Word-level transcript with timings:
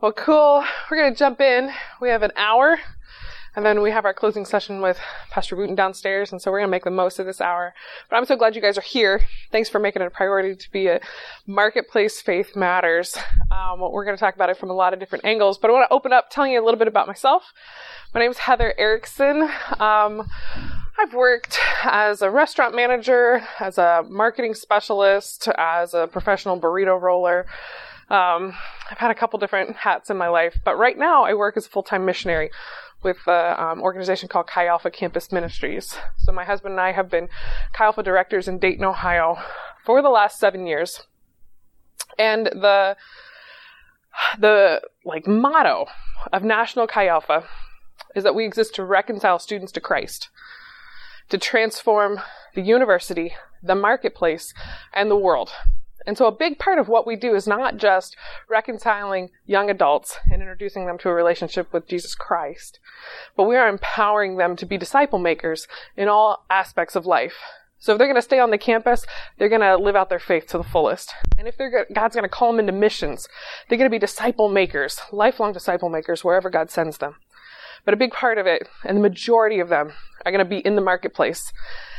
Well, 0.00 0.12
cool. 0.12 0.64
We're 0.88 0.96
going 0.96 1.12
to 1.12 1.18
jump 1.18 1.40
in. 1.40 1.72
We 2.00 2.08
have 2.10 2.22
an 2.22 2.30
hour, 2.36 2.78
and 3.56 3.66
then 3.66 3.82
we 3.82 3.90
have 3.90 4.04
our 4.04 4.14
closing 4.14 4.44
session 4.44 4.80
with 4.80 4.96
Pastor 5.28 5.56
Wooten 5.56 5.74
downstairs, 5.74 6.30
and 6.30 6.40
so 6.40 6.52
we're 6.52 6.60
going 6.60 6.68
to 6.68 6.70
make 6.70 6.84
the 6.84 6.90
most 6.92 7.18
of 7.18 7.26
this 7.26 7.40
hour. 7.40 7.74
But 8.08 8.14
I'm 8.14 8.24
so 8.24 8.36
glad 8.36 8.54
you 8.54 8.62
guys 8.62 8.78
are 8.78 8.82
here. 8.82 9.22
Thanks 9.50 9.68
for 9.68 9.80
making 9.80 10.02
it 10.02 10.06
a 10.06 10.10
priority 10.10 10.54
to 10.54 10.70
be 10.70 10.86
a 10.86 11.00
marketplace 11.48 12.20
faith 12.20 12.54
matters. 12.54 13.16
Um, 13.50 13.80
we're 13.80 14.04
going 14.04 14.16
to 14.16 14.20
talk 14.20 14.36
about 14.36 14.50
it 14.50 14.56
from 14.56 14.70
a 14.70 14.72
lot 14.72 14.92
of 14.92 15.00
different 15.00 15.24
angles, 15.24 15.58
but 15.58 15.68
I 15.68 15.72
want 15.72 15.90
to 15.90 15.92
open 15.92 16.12
up 16.12 16.30
telling 16.30 16.52
you 16.52 16.62
a 16.62 16.64
little 16.64 16.78
bit 16.78 16.86
about 16.86 17.08
myself. 17.08 17.52
My 18.14 18.20
name 18.20 18.30
is 18.30 18.38
Heather 18.38 18.74
Erickson. 18.78 19.50
Um, 19.80 20.30
I've 20.96 21.12
worked 21.12 21.58
as 21.82 22.22
a 22.22 22.30
restaurant 22.30 22.72
manager, 22.72 23.42
as 23.58 23.78
a 23.78 24.04
marketing 24.08 24.54
specialist, 24.54 25.48
as 25.58 25.92
a 25.92 26.06
professional 26.06 26.60
burrito 26.60 27.00
roller. 27.00 27.46
Um, 28.10 28.54
I've 28.90 28.98
had 28.98 29.10
a 29.10 29.14
couple 29.14 29.38
different 29.38 29.76
hats 29.76 30.08
in 30.08 30.16
my 30.16 30.28
life, 30.28 30.56
but 30.64 30.78
right 30.78 30.96
now 30.96 31.24
I 31.24 31.34
work 31.34 31.56
as 31.56 31.66
a 31.66 31.68
full-time 31.68 32.04
missionary 32.06 32.50
with 33.02 33.18
an 33.26 33.60
um, 33.60 33.82
organization 33.82 34.28
called 34.28 34.46
Chi 34.46 34.66
Alpha 34.66 34.90
Campus 34.90 35.30
Ministries. 35.30 35.96
So 36.16 36.32
my 36.32 36.44
husband 36.44 36.72
and 36.72 36.80
I 36.80 36.92
have 36.92 37.10
been 37.10 37.28
Chi 37.74 37.84
Alpha 37.84 38.02
directors 38.02 38.48
in 38.48 38.58
Dayton, 38.58 38.84
Ohio 38.84 39.36
for 39.84 40.02
the 40.02 40.08
last 40.08 40.38
seven 40.38 40.66
years. 40.66 41.06
And 42.18 42.46
the, 42.46 42.96
the 44.38 44.80
like 45.04 45.26
motto 45.26 45.86
of 46.32 46.42
National 46.42 46.86
Chi 46.86 47.06
Alpha 47.06 47.44
is 48.16 48.24
that 48.24 48.34
we 48.34 48.44
exist 48.44 48.74
to 48.76 48.84
reconcile 48.84 49.38
students 49.38 49.72
to 49.72 49.80
Christ, 49.80 50.30
to 51.28 51.38
transform 51.38 52.20
the 52.54 52.62
university, 52.62 53.34
the 53.62 53.74
marketplace, 53.74 54.54
and 54.92 55.10
the 55.10 55.16
world. 55.16 55.52
And 56.08 56.16
so 56.16 56.24
a 56.24 56.32
big 56.32 56.58
part 56.58 56.78
of 56.78 56.88
what 56.88 57.06
we 57.06 57.16
do 57.16 57.34
is 57.34 57.46
not 57.46 57.76
just 57.76 58.16
reconciling 58.48 59.28
young 59.44 59.68
adults 59.68 60.16
and 60.32 60.40
introducing 60.40 60.86
them 60.86 60.96
to 61.00 61.10
a 61.10 61.14
relationship 61.14 61.70
with 61.70 61.86
Jesus 61.86 62.14
Christ, 62.14 62.80
but 63.36 63.42
we 63.42 63.56
are 63.56 63.68
empowering 63.68 64.38
them 64.38 64.56
to 64.56 64.64
be 64.64 64.78
disciple 64.78 65.18
makers 65.18 65.68
in 65.98 66.08
all 66.08 66.46
aspects 66.48 66.96
of 66.96 67.04
life. 67.04 67.34
So 67.78 67.92
if 67.92 67.98
they're 67.98 68.06
going 68.06 68.16
to 68.16 68.22
stay 68.22 68.38
on 68.38 68.50
the 68.50 68.56
campus, 68.56 69.04
they're 69.36 69.50
going 69.50 69.60
to 69.60 69.76
live 69.76 69.96
out 69.96 70.08
their 70.08 70.18
faith 70.18 70.46
to 70.46 70.56
the 70.56 70.64
fullest. 70.64 71.12
And 71.36 71.46
if 71.46 71.58
they're, 71.58 71.86
God's 71.92 72.14
going 72.14 72.22
to 72.22 72.28
call 72.30 72.52
them 72.52 72.60
into 72.60 72.72
missions, 72.72 73.28
they're 73.68 73.76
going 73.76 73.90
to 73.90 73.94
be 73.94 73.98
disciple 73.98 74.48
makers, 74.48 75.02
lifelong 75.12 75.52
disciple 75.52 75.90
makers 75.90 76.24
wherever 76.24 76.48
God 76.48 76.70
sends 76.70 76.96
them. 76.96 77.16
But 77.84 77.92
a 77.92 77.98
big 77.98 78.12
part 78.12 78.38
of 78.38 78.46
it, 78.46 78.66
and 78.82 78.96
the 78.96 79.02
majority 79.02 79.60
of 79.60 79.68
them, 79.68 79.92
are 80.24 80.32
going 80.32 80.42
to 80.42 80.48
be 80.48 80.60
in 80.60 80.74
the 80.74 80.80
marketplace. 80.80 81.52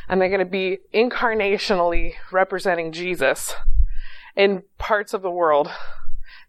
And 0.07 0.19
they're 0.19 0.29
going 0.29 0.39
to 0.39 0.45
be 0.45 0.79
incarnationally 0.95 2.13
representing 2.31 2.91
Jesus 2.91 3.53
in 4.39 4.63
parts 4.77 5.13
of 5.13 5.21
the 5.21 5.29
world 5.29 5.69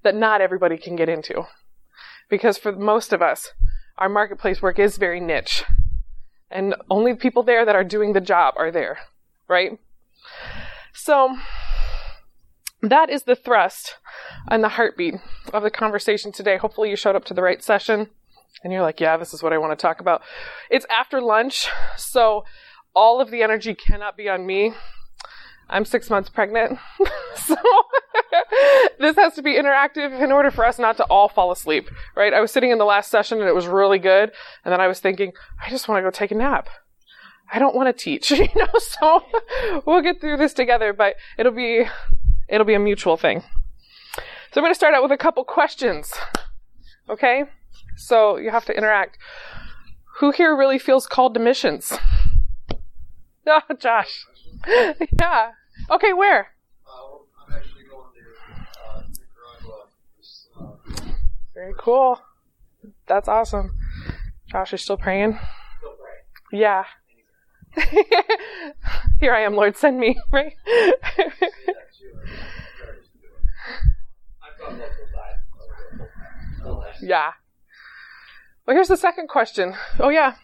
that 0.05 0.15
not 0.15 0.41
everybody 0.41 0.79
can 0.79 0.95
get 0.95 1.09
into. 1.09 1.43
Because 2.29 2.57
for 2.57 2.71
most 2.71 3.13
of 3.13 3.21
us, 3.21 3.53
our 3.99 4.09
marketplace 4.09 4.63
work 4.63 4.79
is 4.79 4.97
very 4.97 5.19
niche. 5.19 5.65
And 6.53 6.77
only 6.89 7.17
people 7.17 7.43
there 7.43 7.65
that 7.65 7.75
are 7.75 7.83
doing 7.83 8.13
the 8.13 8.21
job 8.21 8.55
are 8.57 8.71
there, 8.71 8.99
right? 9.49 9.81
So, 10.95 11.37
that 12.81 13.11
is 13.11 13.25
the 13.25 13.35
thrust 13.35 13.97
and 14.47 14.63
the 14.63 14.71
heartbeat 14.71 15.17
of 15.53 15.65
the 15.65 15.71
conversation 15.71 16.31
today. 16.31 16.59
Hopefully, 16.59 16.91
you 16.91 16.97
showed 16.97 17.17
up 17.17 17.25
to 17.25 17.35
the 17.35 17.43
right 17.43 17.63
session 17.63 18.09
and 18.63 18.73
you're 18.73 18.83
like, 18.83 19.01
yeah, 19.01 19.17
this 19.17 19.35
is 19.35 19.43
what 19.43 19.53
I 19.53 19.59
want 19.59 19.77
to 19.77 19.83
talk 19.83 20.01
about. 20.01 20.23
It's 20.71 20.87
after 20.91 21.21
lunch, 21.21 21.69
so 21.97 22.45
all 22.95 23.21
of 23.21 23.33
the 23.33 23.43
energy 23.43 23.75
cannot 23.75 24.17
be 24.17 24.29
on 24.29 24.47
me. 24.47 24.75
I'm 25.71 25.85
six 25.85 26.11
months 26.11 26.29
pregnant. 26.29 26.79
so 27.37 27.57
this 28.99 29.17
has 29.17 29.35
to 29.35 29.43
be 29.43 29.55
interactive 29.55 30.21
in 30.23 30.33
order 30.33 30.51
for 30.51 30.65
us 30.67 30.79
not 30.79 30.97
to 30.99 31.05
all 31.05 31.29
fall 31.29 31.53
asleep, 31.53 31.89
right? 32.17 32.35
I 32.35 32.41
was 32.41 32.51
sitting 32.51 32.71
in 32.71 32.79
the 32.79 32.85
last 32.85 33.11
session 33.11 33.41
and 33.41 33.49
it 33.49 33.55
was 33.55 33.67
really 33.67 33.99
good. 33.99 34.33
And 34.65 34.73
then 34.73 34.81
I 34.81 34.89
was 34.89 35.01
thinking, 35.01 35.33
I 35.65 35.71
just 35.71 35.89
want 35.89 35.99
to 35.99 36.03
go 36.03 36.11
take 36.11 36.33
a 36.33 36.35
nap. 36.35 36.69
I 37.53 37.59
don't 37.59 37.75
want 37.75 37.87
to 37.87 37.93
teach, 37.93 38.31
you 38.31 38.49
know, 38.55 38.69
so 38.78 39.22
we'll 39.87 40.03
get 40.03 40.21
through 40.21 40.37
this 40.37 40.53
together, 40.53 40.93
but 40.93 41.15
it'll 41.39 41.53
be, 41.53 41.84
it'll 42.49 42.67
be 42.67 42.75
a 42.75 42.81
mutual 42.81 43.17
thing. 43.17 43.43
So 44.53 44.61
I'm 44.61 44.62
going 44.62 44.73
to 44.73 44.78
start 44.78 44.94
out 44.94 45.03
with 45.03 45.12
a 45.12 45.17
couple 45.17 45.44
questions. 45.44 46.12
Okay? 47.09 47.44
So 47.97 48.37
you 48.37 48.50
have 48.50 48.65
to 48.67 48.77
interact. 48.77 49.19
Who 50.19 50.33
here 50.33 50.56
really 50.56 50.78
feels 50.78 51.06
called 51.06 51.34
to 51.34 51.41
missions? 51.41 51.93
Oh, 53.47 53.62
Josh. 53.78 54.27
yeah. 55.19 55.53
Okay, 55.91 56.12
where? 56.12 56.49
Uh, 56.87 57.19
I'm 57.49 57.55
actually 57.56 57.83
going 57.91 58.12
to 58.15 58.21
uh, 58.87 59.03
Nicaragua. 59.09 59.87
Uh, 60.97 61.12
Very 61.55 61.75
cool. 61.78 62.21
That's 63.06 63.28
awesome. 63.28 63.77
Josh 64.50 64.73
is 64.73 64.83
still 64.83 64.97
praying. 64.97 65.39
still 65.79 65.95
praying. 66.50 66.62
Yeah. 66.62 66.84
Here 69.21 69.34
I 69.34 69.41
am, 69.43 69.55
Lord, 69.55 69.77
send 69.77 69.99
me, 69.99 70.19
right? 70.33 70.55
Yeah, 70.67 70.73
too. 70.73 70.93
I'm 72.17 72.27
starting 72.77 73.03
to 73.03 73.19
do 73.21 73.27
it. 73.27 73.45
I've 74.43 74.59
done 74.59 74.79
local 74.79 75.06
side. 75.12 75.39
That's- 76.84 77.03
yeah. 77.03 77.33
Well, 78.67 78.77
here's 78.77 78.89
the 78.89 78.97
second 78.97 79.29
question. 79.29 79.75
Oh, 79.99 80.09
yeah. 80.11 80.33
Praise 80.33 80.39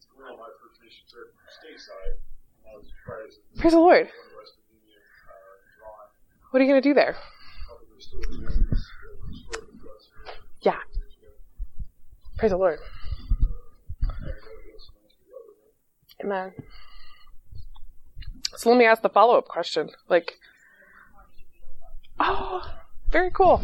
the 0.00 0.22
well, 0.22 0.36
my 0.38 0.48
first 0.60 0.80
mission 0.82 1.04
trip 1.10 1.34
stateside. 1.46 2.18
I 2.66 2.76
was 2.76 2.86
surprised 2.88 3.38
at 3.54 3.60
Praise 3.60 3.72
the 3.72 3.78
Lord. 3.78 4.06
West 4.06 4.54
Virginia, 4.58 4.98
uh, 4.98 5.84
Ron, 5.84 6.06
What 6.54 6.60
are 6.60 6.66
you 6.66 6.70
going 6.70 6.82
to 6.82 6.88
do 6.88 6.94
there? 6.94 7.16
Yeah. 10.62 10.78
Praise 12.38 12.52
the 12.52 12.56
Lord. 12.56 12.78
Amen. 16.22 16.52
So 18.56 18.70
let 18.70 18.78
me 18.78 18.84
ask 18.84 19.02
the 19.02 19.08
follow 19.08 19.36
up 19.36 19.48
question. 19.48 19.90
Like, 20.08 20.38
oh, 22.20 22.62
very 23.10 23.32
cool. 23.32 23.60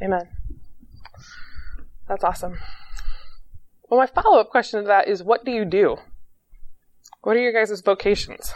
Amen. 0.00 0.30
That's 2.08 2.24
awesome. 2.24 2.56
Well, 3.90 4.00
my 4.00 4.06
follow 4.06 4.40
up 4.40 4.48
question 4.48 4.80
to 4.80 4.86
that 4.86 5.08
is 5.08 5.22
what 5.22 5.44
do 5.44 5.50
you 5.50 5.66
do? 5.66 5.98
What 7.20 7.36
are 7.36 7.40
your 7.40 7.52
guys' 7.52 7.82
vocations? 7.82 8.54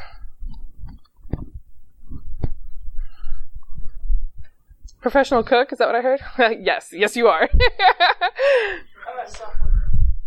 Professional 5.03 5.43
cook? 5.43 5.73
Is 5.73 5.79
that 5.79 5.89
what 5.89 5.97
I 5.97 6.01
heard? 6.01 6.21
yes, 6.63 6.91
yes, 6.93 7.17
you 7.17 7.27
are. 7.27 7.49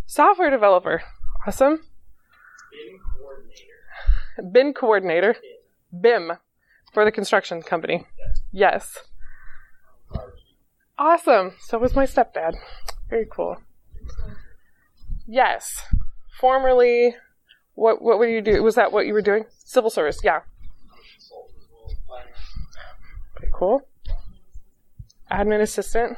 Software 0.06 0.50
developer. 0.50 1.02
Awesome. 1.46 1.82
BIM 2.70 3.00
coordinator. 3.16 4.52
BIM 4.52 4.74
coordinator. 4.74 5.36
BIM 5.98 6.32
for 6.92 7.06
the 7.06 7.10
construction 7.10 7.62
company. 7.62 8.06
Yes. 8.52 8.98
Awesome. 10.98 11.54
So 11.60 11.78
was 11.78 11.94
my 11.94 12.04
stepdad. 12.04 12.56
Very 13.08 13.26
cool. 13.30 13.56
Yes. 15.26 15.82
Formerly, 16.38 17.16
what 17.74 18.02
what 18.02 18.18
were 18.18 18.28
you 18.28 18.42
do? 18.42 18.62
Was 18.62 18.74
that 18.74 18.92
what 18.92 19.06
you 19.06 19.14
were 19.14 19.22
doing? 19.22 19.46
Civil 19.58 19.90
service. 19.90 20.20
Yeah. 20.22 20.40
Very 23.38 23.50
cool. 23.54 23.86
Admin 25.30 25.60
assistant. 25.60 26.16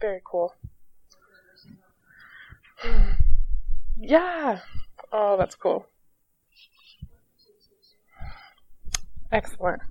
Very 0.00 0.20
cool. 0.24 0.54
Yeah. 3.98 4.60
Oh, 5.12 5.36
that's 5.36 5.54
cool. 5.54 5.86
Excellent. 9.30 9.82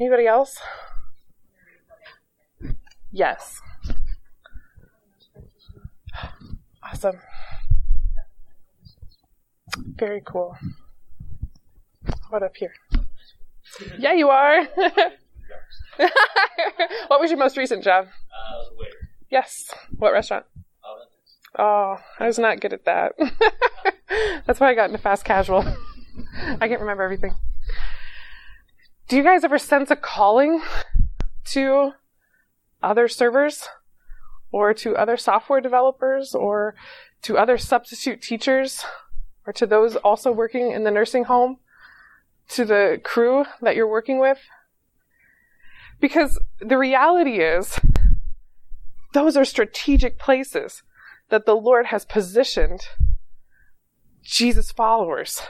Anybody 0.00 0.26
else? 0.26 0.58
Yes. 3.12 3.60
Awesome. 6.82 7.18
Very 9.76 10.22
cool. 10.24 10.56
What 12.30 12.42
up 12.42 12.56
here? 12.56 12.72
Yeah, 13.98 14.12
you 14.12 14.28
are. 14.28 14.64
what 17.06 17.20
was 17.20 17.30
your 17.30 17.38
most 17.38 17.56
recent 17.56 17.82
job? 17.84 18.06
Uh, 18.06 18.54
I 18.54 18.58
was 18.58 18.70
a 18.72 18.78
waiter. 18.78 19.10
Yes. 19.30 19.72
What 19.96 20.12
restaurant? 20.12 20.44
Oh, 20.84 20.96
Oh, 21.56 21.96
I 22.18 22.26
was 22.26 22.38
not 22.38 22.60
good 22.60 22.72
at 22.72 22.84
that. 22.84 23.14
That's 24.46 24.60
why 24.60 24.70
I 24.70 24.74
got 24.74 24.90
into 24.90 24.98
fast 24.98 25.24
casual. 25.24 25.64
I 26.60 26.68
can't 26.68 26.80
remember 26.80 27.02
everything. 27.02 27.34
Do 29.08 29.16
you 29.16 29.22
guys 29.22 29.44
ever 29.44 29.58
sense 29.58 29.90
a 29.90 29.96
calling 29.96 30.62
to 31.46 31.92
other 32.82 33.08
servers 33.08 33.68
or 34.50 34.74
to 34.74 34.96
other 34.96 35.16
software 35.16 35.60
developers 35.60 36.34
or 36.34 36.74
to 37.22 37.38
other 37.38 37.58
substitute 37.58 38.22
teachers 38.22 38.84
or 39.46 39.52
to 39.52 39.66
those 39.66 39.96
also 39.96 40.32
working 40.32 40.70
in 40.70 40.84
the 40.84 40.90
nursing 40.90 41.24
home 41.24 41.58
to 42.50 42.64
the 42.64 43.00
crew 43.02 43.44
that 43.60 43.76
you're 43.76 43.88
working 43.88 44.18
with? 44.18 44.38
Because 46.00 46.38
the 46.60 46.78
reality 46.78 47.40
is, 47.40 47.78
those 49.12 49.36
are 49.36 49.44
strategic 49.44 50.18
places 50.18 50.82
that 51.30 51.46
the 51.46 51.54
Lord 51.54 51.86
has 51.86 52.04
positioned 52.04 52.80
Jesus 54.22 54.72
followers. 54.72 55.40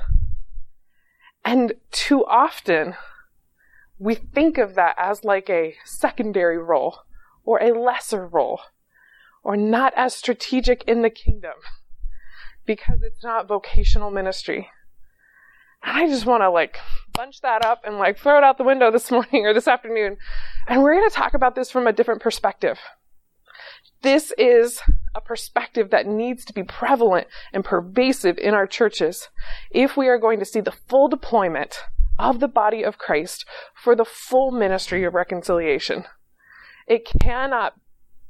And 1.44 1.75
too 1.91 2.25
often, 2.26 2.94
we 3.99 4.14
think 4.14 4.58
of 4.58 4.75
that 4.75 4.94
as 4.99 5.25
like 5.25 5.49
a 5.49 5.76
secondary 5.85 6.58
role 6.58 6.99
or 7.44 7.62
a 7.62 7.79
lesser 7.79 8.26
role 8.26 8.61
or 9.43 9.56
not 9.56 9.93
as 9.97 10.14
strategic 10.14 10.82
in 10.85 11.02
the 11.02 11.11
kingdom 11.11 11.55
because 12.67 13.02
it's 13.02 13.23
not 13.23 13.47
vocational 13.47 14.11
ministry. 14.11 14.70
I 15.85 16.09
just 16.09 16.27
want 16.27 16.43
to 16.43 16.51
like 16.51 16.79
bunch 17.13 17.43
that 17.43 17.65
up 17.65 17.83
and 17.85 17.99
like 17.99 18.19
throw 18.19 18.39
it 18.39 18.45
out 18.45 18.59
the 18.59 18.65
window 18.65 18.91
this 18.91 19.11
morning 19.11 19.47
or 19.47 19.55
this 19.55 19.69
afternoon. 19.69 20.17
And 20.67 20.83
we're 20.83 20.95
going 20.95 21.09
to 21.09 21.15
talk 21.15 21.35
about 21.35 21.55
this 21.55 21.71
from 21.71 21.87
a 21.87 21.93
different 21.93 22.23
perspective. 22.23 22.79
This 24.03 24.33
is 24.37 24.81
a 25.15 25.21
perspective 25.21 25.91
that 25.91 26.07
needs 26.07 26.45
to 26.47 26.53
be 26.53 26.63
prevalent 26.63 27.27
and 27.53 27.65
pervasive 27.65 28.37
in 28.39 28.53
our 28.53 28.67
churches 28.67 29.29
if 29.71 29.97
we 29.97 30.09
are 30.09 30.19
going 30.19 30.39
to 30.41 30.45
see 30.45 30.61
the 30.61 30.73
full 30.73 31.09
deployment 31.09 31.79
of 32.19 32.41
the 32.41 32.49
body 32.49 32.83
of 32.83 32.99
Christ 32.99 33.45
for 33.75 33.95
the 33.95 34.05
full 34.05 34.51
ministry 34.51 35.05
of 35.05 35.15
reconciliation. 35.15 36.05
It 36.87 37.07
cannot 37.07 37.75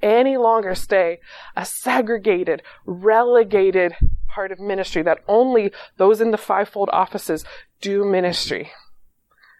any 0.02 0.36
longer 0.36 0.74
stay 0.74 1.18
a 1.56 1.64
segregated, 1.64 2.62
relegated 2.84 3.94
part 4.34 4.50
of 4.50 4.58
ministry 4.58 5.02
that 5.02 5.22
only 5.28 5.70
those 5.96 6.20
in 6.20 6.32
the 6.32 6.36
fivefold 6.36 6.90
offices 6.92 7.44
do 7.80 8.04
ministry. 8.04 8.72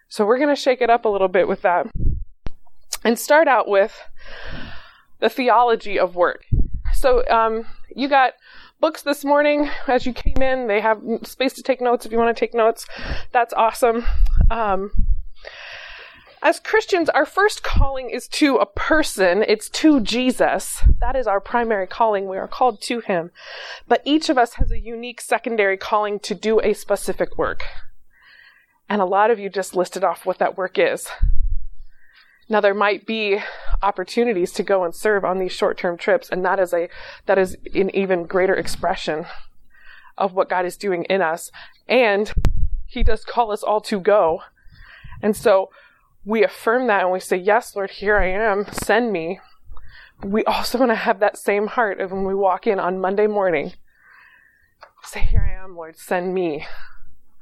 So 0.09 0.25
we're 0.25 0.37
going 0.37 0.53
to 0.53 0.61
shake 0.61 0.81
it 0.81 0.89
up 0.89 1.05
a 1.05 1.09
little 1.09 1.29
bit 1.29 1.47
with 1.47 1.61
that 1.61 1.87
and 3.03 3.17
start 3.17 3.47
out 3.47 3.67
with 3.67 3.97
the 5.19 5.29
theology 5.29 5.97
of 5.97 6.15
work. 6.15 6.43
So 6.93 7.25
um, 7.29 7.65
you 7.95 8.09
got 8.09 8.33
books 8.79 9.01
this 9.01 9.23
morning 9.23 9.69
as 9.87 10.05
you 10.05 10.13
came 10.13 10.41
in. 10.41 10.67
They 10.67 10.81
have 10.81 11.01
space 11.23 11.53
to 11.53 11.63
take 11.63 11.81
notes 11.81 12.05
if 12.05 12.11
you 12.11 12.17
want 12.17 12.35
to 12.35 12.39
take 12.39 12.53
notes. 12.53 12.85
That's 13.31 13.53
awesome. 13.53 14.05
Um, 14.51 14.91
as 16.45 16.59
Christians, 16.59 17.09
our 17.09 17.25
first 17.25 17.63
calling 17.63 18.11
is 18.11 18.27
to 18.27 18.57
a 18.57 18.67
person. 18.67 19.43
It's 19.47 19.67
to 19.69 19.99
Jesus. 19.99 20.79
That 20.99 21.15
is 21.15 21.25
our 21.25 21.39
primary 21.41 21.87
calling. 21.87 22.27
We 22.27 22.37
are 22.37 22.47
called 22.47 22.83
to 22.83 22.99
Him. 22.99 23.31
But 23.87 24.03
each 24.05 24.29
of 24.29 24.37
us 24.37 24.53
has 24.53 24.69
a 24.69 24.77
unique 24.77 25.21
secondary 25.21 25.75
calling 25.75 26.19
to 26.19 26.35
do 26.35 26.61
a 26.61 26.73
specific 26.73 27.35
work. 27.35 27.63
And 28.87 29.01
a 29.01 29.05
lot 29.05 29.31
of 29.31 29.39
you 29.39 29.49
just 29.49 29.75
listed 29.75 30.03
off 30.03 30.23
what 30.23 30.37
that 30.37 30.55
work 30.55 30.77
is. 30.77 31.07
Now 32.47 32.61
there 32.61 32.75
might 32.75 33.07
be 33.07 33.39
opportunities 33.81 34.51
to 34.51 34.61
go 34.61 34.83
and 34.83 34.93
serve 34.93 35.25
on 35.25 35.39
these 35.39 35.51
short-term 35.51 35.97
trips, 35.97 36.29
and 36.29 36.45
that 36.45 36.59
is 36.59 36.75
a 36.75 36.89
that 37.25 37.39
is 37.39 37.57
an 37.73 37.89
even 37.95 38.27
greater 38.27 38.53
expression 38.53 39.25
of 40.15 40.33
what 40.33 40.47
God 40.47 40.63
is 40.63 40.77
doing 40.77 41.05
in 41.05 41.23
us. 41.23 41.51
And 41.87 42.31
He 42.85 43.01
does 43.01 43.25
call 43.25 43.51
us 43.51 43.63
all 43.63 43.81
to 43.81 43.99
go. 43.99 44.43
And 45.23 45.35
so 45.35 45.71
we 46.25 46.43
affirm 46.43 46.87
that 46.87 47.03
and 47.03 47.11
we 47.11 47.19
say, 47.19 47.37
Yes, 47.37 47.75
Lord, 47.75 47.91
here 47.91 48.17
I 48.17 48.29
am, 48.29 48.65
send 48.71 49.11
me. 49.11 49.39
We 50.23 50.43
also 50.45 50.79
want 50.79 50.91
to 50.91 50.95
have 50.95 51.19
that 51.19 51.37
same 51.37 51.67
heart 51.67 51.99
of 51.99 52.11
when 52.11 52.23
we 52.23 52.33
walk 52.33 52.65
in 52.65 52.79
on 52.79 52.99
Monday 52.99 53.27
morning. 53.27 53.73
Say, 55.03 55.21
Here 55.21 55.47
I 55.47 55.63
am, 55.63 55.75
Lord, 55.75 55.97
send 55.97 56.33
me. 56.33 56.65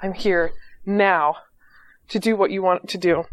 I'm 0.02 0.14
here 0.14 0.52
now 0.86 1.38
to 2.10 2.20
do 2.20 2.36
what 2.36 2.52
you 2.52 2.62
want 2.62 2.90
to 2.90 2.98
do. 2.98 3.24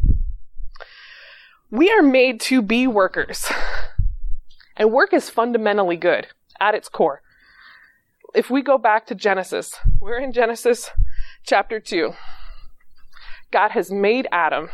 We 1.69 1.91
are 1.91 2.01
made 2.01 2.39
to 2.41 2.61
be 2.61 2.87
workers. 2.87 3.51
And 4.77 4.91
work 4.91 5.13
is 5.13 5.29
fundamentally 5.29 5.97
good 5.97 6.27
at 6.59 6.73
its 6.73 6.89
core. 6.89 7.21
If 8.33 8.49
we 8.49 8.61
go 8.61 8.77
back 8.77 9.05
to 9.07 9.15
Genesis, 9.15 9.75
we're 9.99 10.19
in 10.19 10.31
Genesis 10.31 10.89
chapter 11.43 11.79
2. 11.79 12.13
God 13.51 13.71
has 13.71 13.91
made 13.91 14.27
Adam. 14.31 14.69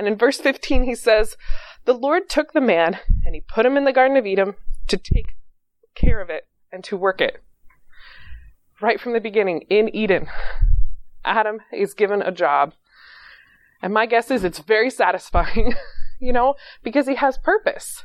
And 0.00 0.08
in 0.08 0.16
verse 0.16 0.38
15, 0.38 0.84
he 0.84 0.94
says, 0.94 1.36
The 1.84 1.92
Lord 1.92 2.30
took 2.30 2.54
the 2.54 2.60
man 2.62 2.98
and 3.22 3.34
he 3.34 3.42
put 3.42 3.66
him 3.66 3.76
in 3.76 3.84
the 3.84 3.92
Garden 3.92 4.16
of 4.16 4.24
Eden 4.24 4.54
to 4.86 4.96
take 4.96 5.34
care 5.94 6.22
of 6.22 6.30
it 6.30 6.48
and 6.72 6.82
to 6.84 6.96
work 6.96 7.20
it. 7.20 7.42
Right 8.80 8.98
from 8.98 9.12
the 9.12 9.20
beginning, 9.20 9.66
in 9.68 9.94
Eden, 9.94 10.28
Adam 11.22 11.58
is 11.70 11.92
given 11.92 12.22
a 12.22 12.32
job 12.32 12.72
and 13.82 13.92
my 13.92 14.06
guess 14.06 14.30
is 14.30 14.42
it's 14.42 14.60
very 14.60 14.88
satisfying, 14.88 15.74
you 16.18 16.32
know, 16.32 16.54
because 16.82 17.06
he 17.06 17.16
has 17.16 17.36
purpose. 17.36 18.04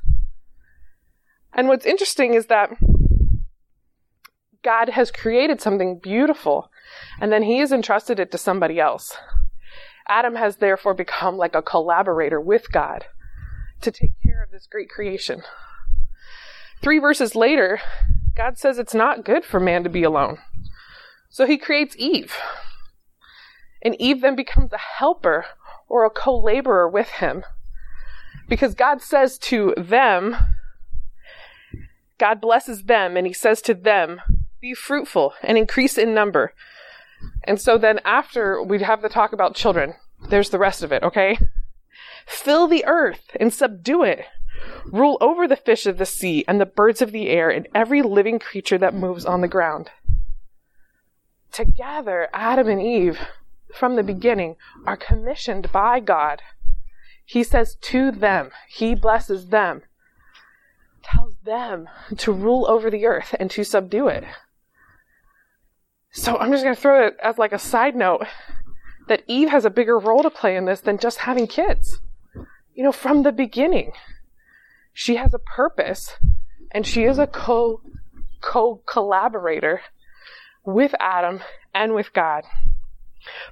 And 1.53 1.69
what's 1.69 1.85
interesting 1.85 2.33
is 2.33 2.47
that 2.47 2.71
God 4.65 4.89
has 4.89 5.11
created 5.11 5.61
something 5.61 5.99
beautiful 6.03 6.69
and 7.21 7.31
then 7.31 7.43
he 7.43 7.59
has 7.59 7.71
entrusted 7.71 8.19
it 8.19 8.33
to 8.33 8.37
somebody 8.37 8.81
else. 8.81 9.15
Adam 10.07 10.35
has 10.35 10.57
therefore 10.57 10.93
become 10.93 11.37
like 11.37 11.55
a 11.55 11.61
collaborator 11.61 12.39
with 12.39 12.71
God 12.71 13.05
to 13.81 13.91
take 13.91 14.13
care 14.23 14.43
of 14.43 14.51
this 14.51 14.67
great 14.67 14.89
creation. 14.89 15.41
Three 16.81 16.99
verses 16.99 17.35
later, 17.35 17.79
God 18.35 18.57
says 18.57 18.77
it's 18.77 18.93
not 18.93 19.25
good 19.25 19.43
for 19.43 19.59
man 19.59 19.83
to 19.83 19.89
be 19.89 20.03
alone. 20.03 20.37
So 21.29 21.45
he 21.45 21.57
creates 21.57 21.95
Eve. 21.97 22.33
And 23.81 23.99
Eve 23.99 24.21
then 24.21 24.35
becomes 24.35 24.73
a 24.73 24.77
helper 24.77 25.45
or 25.87 26.05
a 26.05 26.09
co 26.09 26.37
laborer 26.37 26.87
with 26.87 27.09
him. 27.09 27.43
Because 28.47 28.75
God 28.75 29.01
says 29.01 29.37
to 29.39 29.73
them, 29.77 30.35
God 32.17 32.39
blesses 32.39 32.83
them 32.83 33.17
and 33.17 33.25
he 33.25 33.33
says 33.33 33.61
to 33.63 33.73
them, 33.73 34.21
be 34.61 34.73
fruitful 34.73 35.33
and 35.43 35.57
increase 35.57 35.97
in 35.97 36.13
number. 36.13 36.53
And 37.43 37.59
so 37.59 37.77
then 37.77 37.99
after 38.03 38.61
we 38.61 38.81
have 38.81 39.01
the 39.01 39.09
talk 39.09 39.33
about 39.33 39.55
children, 39.55 39.95
there's 40.29 40.49
the 40.49 40.59
rest 40.59 40.83
of 40.83 40.91
it, 40.91 41.03
okay? 41.03 41.37
Fill 42.25 42.67
the 42.67 42.85
earth 42.85 43.35
and 43.39 43.53
subdue 43.53 44.03
it. 44.03 44.25
Rule 44.85 45.17
over 45.21 45.47
the 45.47 45.55
fish 45.55 45.85
of 45.85 45.97
the 45.97 46.05
sea 46.05 46.43
and 46.47 46.59
the 46.59 46.65
birds 46.65 47.01
of 47.01 47.11
the 47.11 47.29
air 47.29 47.49
and 47.49 47.67
every 47.75 48.01
living 48.01 48.39
creature 48.39 48.77
that 48.77 48.93
moves 48.93 49.25
on 49.25 49.41
the 49.41 49.47
ground. 49.47 49.91
Together, 51.51 52.29
Adam 52.33 52.67
and 52.67 52.81
Eve 52.81 53.19
from 53.73 53.95
the 53.95 54.03
beginning 54.03 54.55
are 54.85 54.97
commissioned 54.97 55.71
by 55.71 55.99
God. 55.99 56.41
He 57.25 57.43
says 57.43 57.75
to 57.75 58.11
them, 58.11 58.51
He 58.67 58.95
blesses 58.95 59.47
them, 59.47 59.83
tells 61.03 61.35
them 61.43 61.89
to 62.17 62.31
rule 62.31 62.65
over 62.67 62.89
the 62.89 63.05
earth 63.05 63.35
and 63.39 63.49
to 63.51 63.63
subdue 63.63 64.07
it. 64.07 64.23
So 66.15 66.37
I'm 66.37 66.49
just 66.49 66.63
going 66.63 66.73
to 66.73 66.81
throw 66.81 67.07
it 67.07 67.17
as 67.21 67.37
like 67.37 67.51
a 67.51 67.59
side 67.59 67.93
note 67.93 68.25
that 69.09 69.23
Eve 69.27 69.49
has 69.49 69.65
a 69.65 69.69
bigger 69.69 69.99
role 69.99 70.23
to 70.23 70.29
play 70.29 70.55
in 70.55 70.63
this 70.63 70.79
than 70.79 70.97
just 70.97 71.19
having 71.19 71.45
kids. 71.45 71.99
You 72.73 72.85
know, 72.85 72.93
from 72.93 73.23
the 73.23 73.33
beginning, 73.33 73.91
she 74.93 75.17
has 75.17 75.33
a 75.33 75.39
purpose 75.39 76.15
and 76.71 76.87
she 76.87 77.03
is 77.03 77.19
a 77.19 77.27
co 77.27 77.81
co 78.39 78.81
collaborator 78.85 79.81
with 80.63 80.95
Adam 81.01 81.41
and 81.73 81.93
with 81.93 82.13
God. 82.13 82.45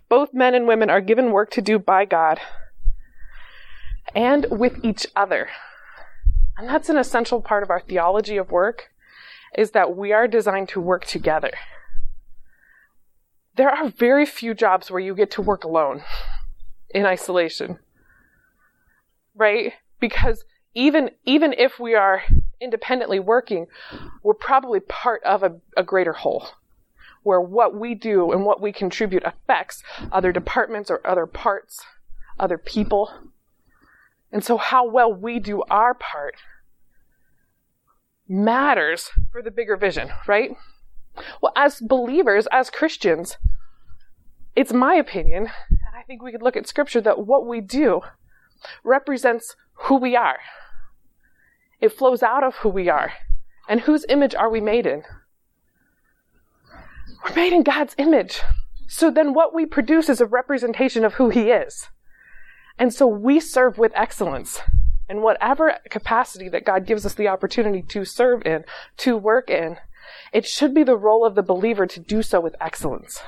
Both 0.07 0.33
men 0.33 0.55
and 0.55 0.65
women 0.65 0.89
are 0.89 1.01
given 1.01 1.31
work 1.31 1.51
to 1.51 1.61
do 1.61 1.77
by 1.77 2.05
God 2.05 2.39
and 4.15 4.45
with 4.49 4.85
each 4.85 5.05
other. 5.17 5.49
And 6.57 6.69
that's 6.69 6.87
an 6.87 6.97
essential 6.97 7.41
part 7.41 7.63
of 7.63 7.69
our 7.69 7.81
theology 7.81 8.37
of 8.37 8.51
work 8.51 8.89
is 9.57 9.71
that 9.71 9.97
we 9.97 10.13
are 10.13 10.29
designed 10.29 10.69
to 10.69 10.79
work 10.79 11.03
together. 11.03 11.51
There 13.55 13.69
are 13.69 13.89
very 13.89 14.25
few 14.25 14.53
jobs 14.53 14.89
where 14.89 14.99
you 14.99 15.15
get 15.15 15.31
to 15.31 15.41
work 15.41 15.63
alone 15.63 16.03
in 16.89 17.05
isolation. 17.05 17.79
Right? 19.35 19.73
Because 19.99 20.43
even 20.73 21.11
even 21.25 21.53
if 21.53 21.79
we 21.79 21.95
are 21.95 22.23
independently 22.59 23.19
working, 23.19 23.67
we're 24.23 24.33
probably 24.33 24.79
part 24.79 25.23
of 25.23 25.43
a, 25.43 25.55
a 25.77 25.83
greater 25.83 26.13
whole 26.13 26.47
where 27.23 27.41
what 27.41 27.73
we 27.73 27.95
do 27.95 28.31
and 28.31 28.45
what 28.45 28.61
we 28.61 28.71
contribute 28.71 29.23
affects 29.25 29.81
other 30.11 30.31
departments 30.31 30.91
or 30.91 30.99
other 31.05 31.25
parts, 31.25 31.85
other 32.37 32.57
people. 32.57 33.09
And 34.31 34.43
so 34.43 34.57
how 34.57 34.85
well 34.89 35.13
we 35.13 35.39
do 35.39 35.63
our 35.69 35.93
part 35.93 36.35
matters 38.27 39.09
for 39.31 39.41
the 39.41 39.51
bigger 39.51 39.77
vision, 39.77 40.11
right? 40.27 40.51
Well, 41.41 41.53
as 41.55 41.79
believers, 41.79 42.47
as 42.51 42.69
Christians, 42.69 43.37
it's 44.55 44.73
my 44.73 44.95
opinion, 44.95 45.49
and 45.69 45.95
I 45.97 46.03
think 46.03 46.21
we 46.21 46.31
could 46.31 46.41
look 46.41 46.55
at 46.55 46.67
scripture 46.67 47.01
that 47.01 47.25
what 47.25 47.45
we 47.45 47.61
do 47.61 48.01
represents 48.83 49.55
who 49.73 49.97
we 49.97 50.15
are. 50.15 50.39
It 51.81 51.91
flows 51.91 52.23
out 52.23 52.43
of 52.43 52.55
who 52.57 52.69
we 52.69 52.89
are. 52.89 53.13
And 53.67 53.81
whose 53.81 54.05
image 54.09 54.35
are 54.35 54.49
we 54.49 54.61
made 54.61 54.85
in? 54.85 55.03
We're 57.23 57.35
made 57.35 57.53
in 57.53 57.63
God's 57.63 57.95
image. 57.97 58.41
So 58.87 59.09
then 59.09 59.33
what 59.33 59.53
we 59.53 59.65
produce 59.65 60.09
is 60.09 60.19
a 60.19 60.25
representation 60.25 61.05
of 61.05 61.15
who 61.15 61.29
he 61.29 61.49
is. 61.49 61.89
And 62.77 62.93
so 62.93 63.07
we 63.07 63.39
serve 63.39 63.77
with 63.77 63.91
excellence 63.95 64.61
in 65.09 65.21
whatever 65.21 65.75
capacity 65.89 66.49
that 66.49 66.65
God 66.65 66.85
gives 66.85 67.05
us 67.05 67.13
the 67.13 67.27
opportunity 67.27 67.81
to 67.83 68.03
serve 68.03 68.45
in, 68.45 68.65
to 68.97 69.17
work 69.17 69.49
in. 69.49 69.77
It 70.31 70.45
should 70.45 70.73
be 70.73 70.83
the 70.83 70.97
role 70.97 71.25
of 71.25 71.35
the 71.35 71.43
believer 71.43 71.85
to 71.85 71.99
do 71.99 72.21
so 72.21 72.39
with 72.39 72.55
excellence. 72.59 73.21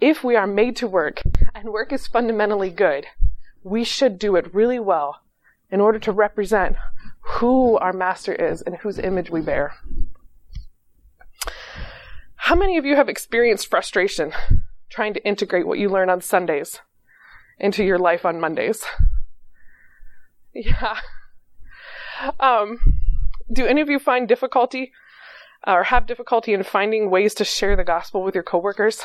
If 0.00 0.22
we 0.22 0.36
are 0.36 0.46
made 0.46 0.76
to 0.76 0.88
work 0.88 1.22
and 1.54 1.70
work 1.70 1.92
is 1.92 2.06
fundamentally 2.06 2.70
good, 2.70 3.06
we 3.62 3.84
should 3.84 4.18
do 4.18 4.36
it 4.36 4.54
really 4.54 4.78
well 4.78 5.22
in 5.70 5.80
order 5.80 5.98
to 5.98 6.12
represent 6.12 6.76
who 7.20 7.78
our 7.78 7.92
master 7.92 8.34
is 8.34 8.60
and 8.62 8.76
whose 8.76 8.98
image 8.98 9.30
we 9.30 9.40
bear. 9.40 9.74
How 12.36 12.54
many 12.54 12.76
of 12.76 12.84
you 12.84 12.96
have 12.96 13.08
experienced 13.08 13.68
frustration 13.68 14.32
trying 14.90 15.14
to 15.14 15.26
integrate 15.26 15.66
what 15.66 15.78
you 15.78 15.88
learn 15.88 16.10
on 16.10 16.20
Sundays 16.20 16.80
into 17.58 17.82
your 17.82 17.98
life 17.98 18.26
on 18.26 18.40
Mondays? 18.40 18.84
Yeah. 20.52 20.98
Um, 22.38 22.78
do 23.50 23.66
any 23.66 23.80
of 23.80 23.88
you 23.88 23.98
find 23.98 24.28
difficulty 24.28 24.92
or 25.66 25.84
have 25.84 26.06
difficulty 26.06 26.52
in 26.52 26.62
finding 26.62 27.10
ways 27.10 27.34
to 27.34 27.44
share 27.44 27.76
the 27.76 27.84
gospel 27.84 28.22
with 28.22 28.34
your 28.34 28.44
coworkers? 28.44 29.02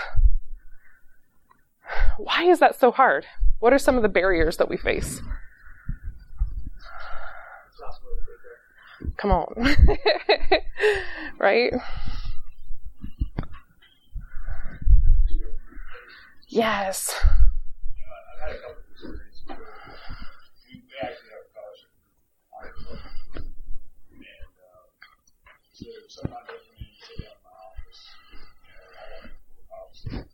Why 2.18 2.44
is 2.44 2.60
that 2.60 2.80
so 2.80 2.92
hard? 2.92 3.26
What 3.60 3.74
are 3.74 3.80
some 3.80 3.96
of 3.96 4.04
the 4.04 4.10
barriers 4.10 4.58
that 4.58 4.70
we 4.70 4.78
face? 4.78 5.22
Come 9.18 9.32
on. 9.32 9.54
right? 11.40 11.74
Yes. 16.48 17.14
You 17.96 18.06
know, 18.06 18.14
I've 18.16 18.42
had 18.42 18.56
a 18.56 18.60
couple 18.60 18.80
of 18.80 18.88
experiences 18.90 19.44
where 19.46 19.58
we, 19.60 20.82
we 20.82 20.96
actually 21.04 21.30
have 21.30 21.46
a 21.46 21.52
fellowship 21.54 21.92
group, 21.94 23.46
and 24.18 24.54
uh, 24.58 24.90
so 25.70 25.86
sometimes 26.10 26.50
I 26.50 26.58
come 26.58 26.74
in 26.74 26.90
and 26.90 26.98
sit 26.98 27.22
down 27.22 27.38
in 27.38 27.44
my 27.46 27.54
office, 27.54 28.02
you 28.34 28.40
know, 28.42 28.82
I 28.82 29.22
want 29.22 29.30
to 29.30 29.62
go 29.62 29.70
office. 29.78 30.10
I 30.10 30.26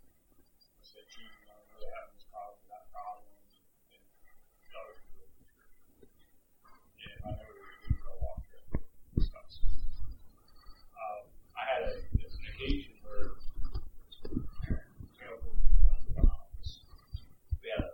said, 0.88 1.04
Chief, 1.12 1.28
you 1.28 1.46
know, 1.52 1.58
I 1.60 1.68
know 1.68 1.84
they're 1.84 1.92
having 2.00 2.16
this 2.16 2.28
problem, 2.32 2.64
that 2.72 2.88
problem, 2.96 3.28
and 3.36 4.72
others 4.72 5.04
can 5.04 5.20
go 5.20 5.28
through 5.36 5.52
scripture. 5.84 6.32
And 7.04 7.12
if 7.12 7.22
I 7.28 7.36
know 7.36 7.44
where 7.44 7.76
to 7.76 7.92
do, 7.92 8.00
I'll 8.08 8.24
walk 8.24 8.40
there 8.56 8.64
and 8.72 8.88
discuss. 9.20 9.60
Um, 10.96 11.28
I 11.60 11.64
had 11.68 11.82
a, 11.92 12.00
it's 12.24 12.40
an 12.40 12.46
occasion 12.56 12.96
where 13.04 13.36
we 17.62 17.74
had 17.74 17.82
a 17.82 17.92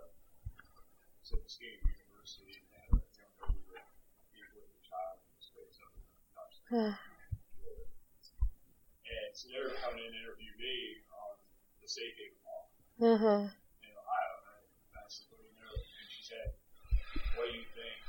Mississippi 1.20 1.48
State 1.48 1.80
University 1.80 2.60
and 2.60 2.68
had 2.76 2.92
a 2.92 3.00
young 3.16 3.40
lady 3.40 3.72
that 3.72 3.88
was 4.36 4.52
with 4.52 4.68
a 4.68 4.82
child 4.84 5.16
in 5.24 5.32
the 5.32 5.40
space 5.40 5.80
up 5.80 5.92
in 5.96 6.04
the 6.12 6.28
And 6.72 6.96
so 9.36 9.44
they 9.52 9.60
were 9.60 9.76
coming 9.84 10.08
in 10.08 10.08
to 10.08 10.18
interview 10.24 10.48
me 10.56 11.04
on 11.12 11.36
the 11.84 11.88
safe 11.88 12.16
haven 12.16 12.40
law 12.48 12.64
Mm-hmm. 12.96 13.44
in 13.52 13.92
Ohio. 13.92 14.32
And 14.40 14.64
I, 14.96 15.04
I 15.04 15.08
said, 15.12 15.28
what 15.28 15.44
do 15.44 15.52
you 15.52 15.52
know? 15.60 15.68
And 15.68 16.08
she 16.08 16.24
said, 16.24 16.56
what 17.36 17.52
do 17.52 17.60
you 17.60 17.68
think 17.76 18.00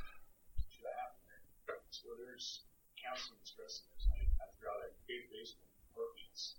should 0.72 0.88
have 0.88 0.96
happened 0.96 1.28
there? 1.28 1.44
So 1.92 2.08
there's 2.16 2.64
counseling 2.96 3.44
stress 3.44 3.84
this. 3.84 4.08
I, 4.08 4.24
I 4.40 4.48
threw 4.56 4.72
out 4.72 4.80
a 4.80 4.96
big 5.04 5.28
basement 5.28 5.68
workings. 5.92 6.56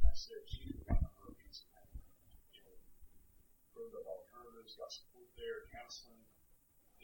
I 0.00 0.16
said, 0.16 0.40
she 0.48 0.64
could 0.72 0.80
run 0.88 0.96
a 1.04 1.12
workings 1.28 1.68
and, 1.76 1.92
you 2.56 2.64
know, 2.64 2.72
prove 3.76 3.92
up 4.00 4.08
alternatives, 4.08 4.80
got 4.80 4.88
support 4.88 5.28
there, 5.36 5.68
counseling, 5.76 6.24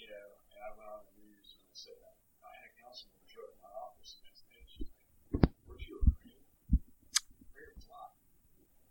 you 0.01 0.09
know, 0.09 0.29
and 0.49 0.65
I 0.65 0.69
went 0.81 0.89
on 0.89 1.05
the 1.13 1.29
news 1.29 1.61
and 1.61 1.69
I 1.69 1.77
said, 1.77 2.01
I 2.41 2.49
had 2.57 2.73
a 2.73 2.75
counselor 2.81 3.21
showed 3.29 3.53
up 3.53 3.57
in 3.59 3.61
my 3.61 3.73
office 3.85 4.17
the 4.17 4.25
next 4.25 4.43
day. 4.49 4.63
She's 4.65 4.89
like, 4.89 5.51
where's 5.69 5.85
your 5.85 6.01
prayer? 6.17 6.41
Prayer 7.53 7.71
was 7.77 7.85
live. 7.91 8.17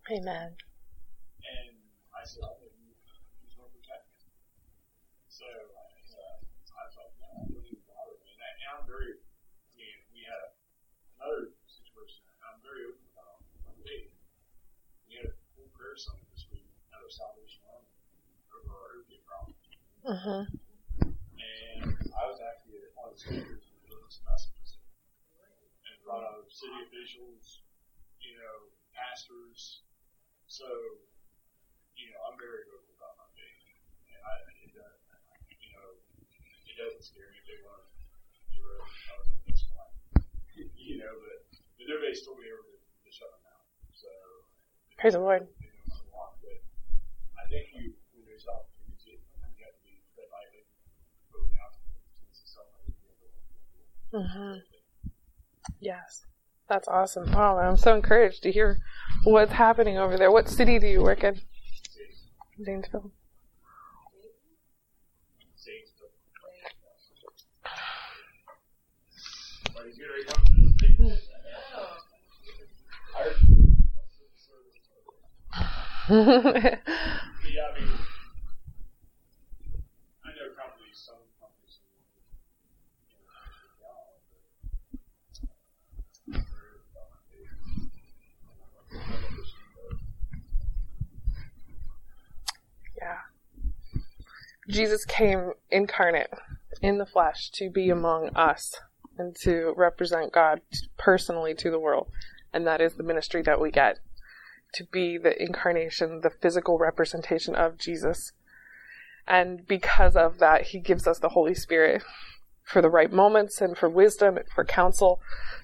Amen. 0.06 0.54
And 0.54 1.76
I 2.14 2.22
said, 2.22 2.46
I 2.46 2.54
know 2.62 2.70
who, 2.72 2.94
going 3.58 3.68
to 3.68 3.74
protect 3.74 4.06
me. 4.14 4.22
So 5.26 5.50
I, 5.50 5.82
uh, 5.82 6.46
I 6.46 6.82
was 6.86 6.94
like, 6.94 7.14
no, 7.18 7.26
I 7.26 7.42
don't 7.50 7.66
even 7.66 7.82
bother 7.90 8.14
me. 8.22 8.38
And, 8.38 8.42
I, 8.46 8.50
and 8.54 8.70
I'm 8.78 8.86
very, 8.86 9.18
I 9.18 9.74
mean, 9.74 9.98
we 10.14 10.22
had 10.30 10.38
a, 10.38 10.50
another 11.18 11.58
situation. 11.66 12.22
I'm 12.46 12.62
very 12.62 12.86
open 12.86 13.02
about 13.18 13.42
my 13.66 13.74
faith. 13.82 14.14
We 15.10 15.18
had 15.18 15.34
a 15.34 15.36
full 15.58 15.74
prayer 15.74 15.98
summit 15.98 16.30
this 16.38 16.46
week 16.54 16.70
at 16.94 17.02
our 17.02 17.10
Salvation 17.10 17.66
Army 17.66 17.90
over 18.56 18.78
our 18.78 19.02
opiate 19.02 19.26
problem. 19.26 19.58
Mm-hmm. 20.06 20.42
And 21.12 21.92
I 22.14 22.24
was 22.30 22.38
actually 22.46 22.94
one 22.94 23.10
of 23.10 23.18
the 23.18 23.22
speakers 23.26 23.66
who 23.68 23.74
delivered 23.90 24.14
some 24.14 24.30
messages 24.30 24.56
of 26.06 26.46
city 26.54 26.78
officials, 26.86 27.66
you 28.22 28.38
know, 28.38 28.70
pastors. 28.94 29.82
So, 30.46 30.70
you 31.98 32.14
know, 32.14 32.20
I'm 32.30 32.38
very 32.38 32.62
vocal 32.70 32.94
about 32.94 33.18
my 33.18 33.30
faith. 33.34 33.62
And 34.14 34.22
I, 34.22 34.34
it 34.62 34.72
does, 34.78 35.02
you 35.58 35.74
know, 35.74 35.98
it 36.70 36.76
doesn't 36.78 37.02
scare 37.02 37.26
me 37.34 37.42
if 37.42 37.46
they 37.50 37.58
want 37.66 37.82
to 37.82 38.42
get 38.54 38.62
rid. 38.62 38.86
I 38.86 39.14
was 39.18 39.28
like, 39.34 39.44
that's 39.50 39.66
fine. 39.74 39.94
You 40.78 41.02
know, 41.02 41.14
but, 41.26 41.38
but 41.82 41.86
nobody's 41.90 42.22
told 42.22 42.38
me 42.38 42.54
ever 42.54 42.62
to, 42.62 42.78
to 42.78 43.10
shut 43.10 43.34
them 43.34 43.44
out. 43.50 43.66
So, 43.98 44.10
Praise 45.02 45.18
the 45.18 45.26
Lord. 45.26 45.50
want 46.14 46.38
to 46.38 46.46
but 46.46 46.62
I 47.42 47.44
think 47.50 47.74
you, 47.74 47.98
when 48.14 48.30
there's 48.30 48.46
opportunity, 48.46 49.18
you 49.26 49.66
have 49.66 49.74
to 49.74 49.82
be 49.82 50.06
tread 50.14 50.30
lightly, 50.30 50.70
but 51.34 51.42
without 51.42 51.74
to 51.74 52.22
yourself, 52.30 52.70
I 52.78 52.94
think 52.94 52.94
you 53.02 53.10
have 53.10 53.18
to. 53.26 54.18
Mm-hmm. 54.22 54.75
Yes. 55.86 56.26
That's 56.68 56.88
awesome. 56.88 57.32
Wow, 57.32 57.60
I'm 57.60 57.78
so 57.78 57.96
encouraged 57.96 58.42
to 58.44 58.52
hear 58.52 58.80
what's 59.24 59.52
happening 59.54 59.98
over 59.98 60.18
there. 60.18 60.32
What 60.32 60.50
city 60.50 60.80
do 60.80 60.88
you 60.88 61.02
work 61.04 61.24
in? 61.24 61.42
Zanesville. 62.64 63.12
Saints, 65.56 65.92
but 66.00 66.12
Everybody's 69.68 69.98
good, 69.98 70.10
are 70.12 70.18
you 70.18 70.26
coming 70.26 70.76
to 70.78 70.86
visit 70.86 71.04
me? 71.04 71.18
I 73.18 73.24
heard 73.24 73.36
you 73.48 73.76
But 76.08 77.54
yeah, 77.54 77.62
I 77.76 77.80
mean, 77.80 77.90
I 80.26 80.30
know 80.36 80.52
companies, 80.58 81.00
some 81.08 81.24
companies 81.40 81.80
who, 81.80 81.88
you 83.08 83.16
know, 83.16 83.32
actually 83.40 83.72
down, 83.80 84.20
but 86.26 86.36
I'm 86.36 86.46
very 86.52 86.76
about 86.92 87.08
my 87.12 87.22
faith. 87.32 87.48
And 88.44 88.52
I'm 88.52 88.60
like, 88.76 89.08
I'm 89.08 89.24
a 89.24 89.28
Christian, 89.34 89.64
but 89.76 89.98
yeah. 93.02 93.18
Jesus 94.76 95.06
came 95.06 95.54
incarnate 95.72 96.32
in 96.82 96.98
the 96.98 97.06
flesh 97.06 97.50
to 97.52 97.70
be 97.70 97.90
among 97.90 98.30
us 98.36 98.76
and 99.18 99.34
to 99.44 99.74
represent 99.78 100.34
God 100.34 100.60
personally 100.98 101.54
to 101.56 101.72
the 101.72 101.80
world. 101.80 102.10
And 102.54 102.68
that 102.68 102.82
is 102.82 102.96
the 102.96 103.04
ministry 103.04 103.42
that 103.44 103.62
we 103.62 103.72
get 103.72 104.00
to 104.74 104.84
be 104.84 105.18
the 105.18 105.42
incarnation, 105.42 106.20
the 106.22 106.30
physical 106.30 106.78
representation 106.78 107.56
of 107.56 107.78
Jesus. 107.78 108.34
And 109.26 109.66
because 109.66 110.18
of 110.18 110.40
that, 110.40 110.64
he 110.64 110.80
gives 110.82 111.08
us 111.08 111.20
the 111.20 111.30
Holy 111.30 111.56
Spirit 111.56 112.04
for 112.62 112.82
the 112.82 112.90
right 112.90 113.12
moments 113.14 113.62
and 113.62 113.78
for 113.78 113.88
wisdom 113.88 114.36
and 114.36 114.46
for 114.54 114.66
counsel 114.66 115.22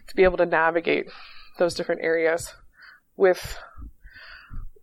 to 0.08 0.16
be 0.16 0.24
able 0.24 0.38
to 0.38 0.46
navigate 0.46 1.08
those 1.60 1.74
different 1.74 2.02
areas 2.02 2.54
with 3.18 3.58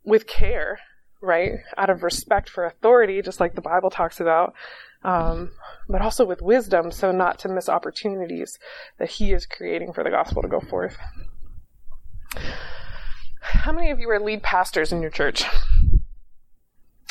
with 0.05 0.27
care, 0.27 0.81
right? 1.21 1.61
Out 1.77 1.91
of 1.91 2.03
respect 2.03 2.49
for 2.49 2.65
authority, 2.65 3.23
just 3.23 3.41
like 3.41 3.55
the 3.55 3.61
Bible 3.61 3.91
talks 3.91 4.21
about, 4.21 4.55
um, 5.03 5.51
but 5.89 6.03
also 6.03 6.25
with 6.25 6.43
wisdom, 6.43 6.91
so 6.91 7.13
not 7.13 7.39
to 7.41 7.49
miss 7.49 7.69
opportunities 7.69 8.59
that 8.99 9.11
He 9.11 9.33
is 9.33 9.47
creating 9.47 9.93
for 9.93 10.05
the 10.05 10.11
gospel 10.11 10.43
to 10.43 10.49
go 10.49 10.61
forth. 10.61 10.97
How 13.41 13.73
many 13.73 13.91
of 13.91 13.99
you 13.99 14.11
are 14.11 14.21
lead 14.21 14.43
pastors 14.43 14.93
in 14.93 15.01
your 15.01 15.11
church? 15.11 15.45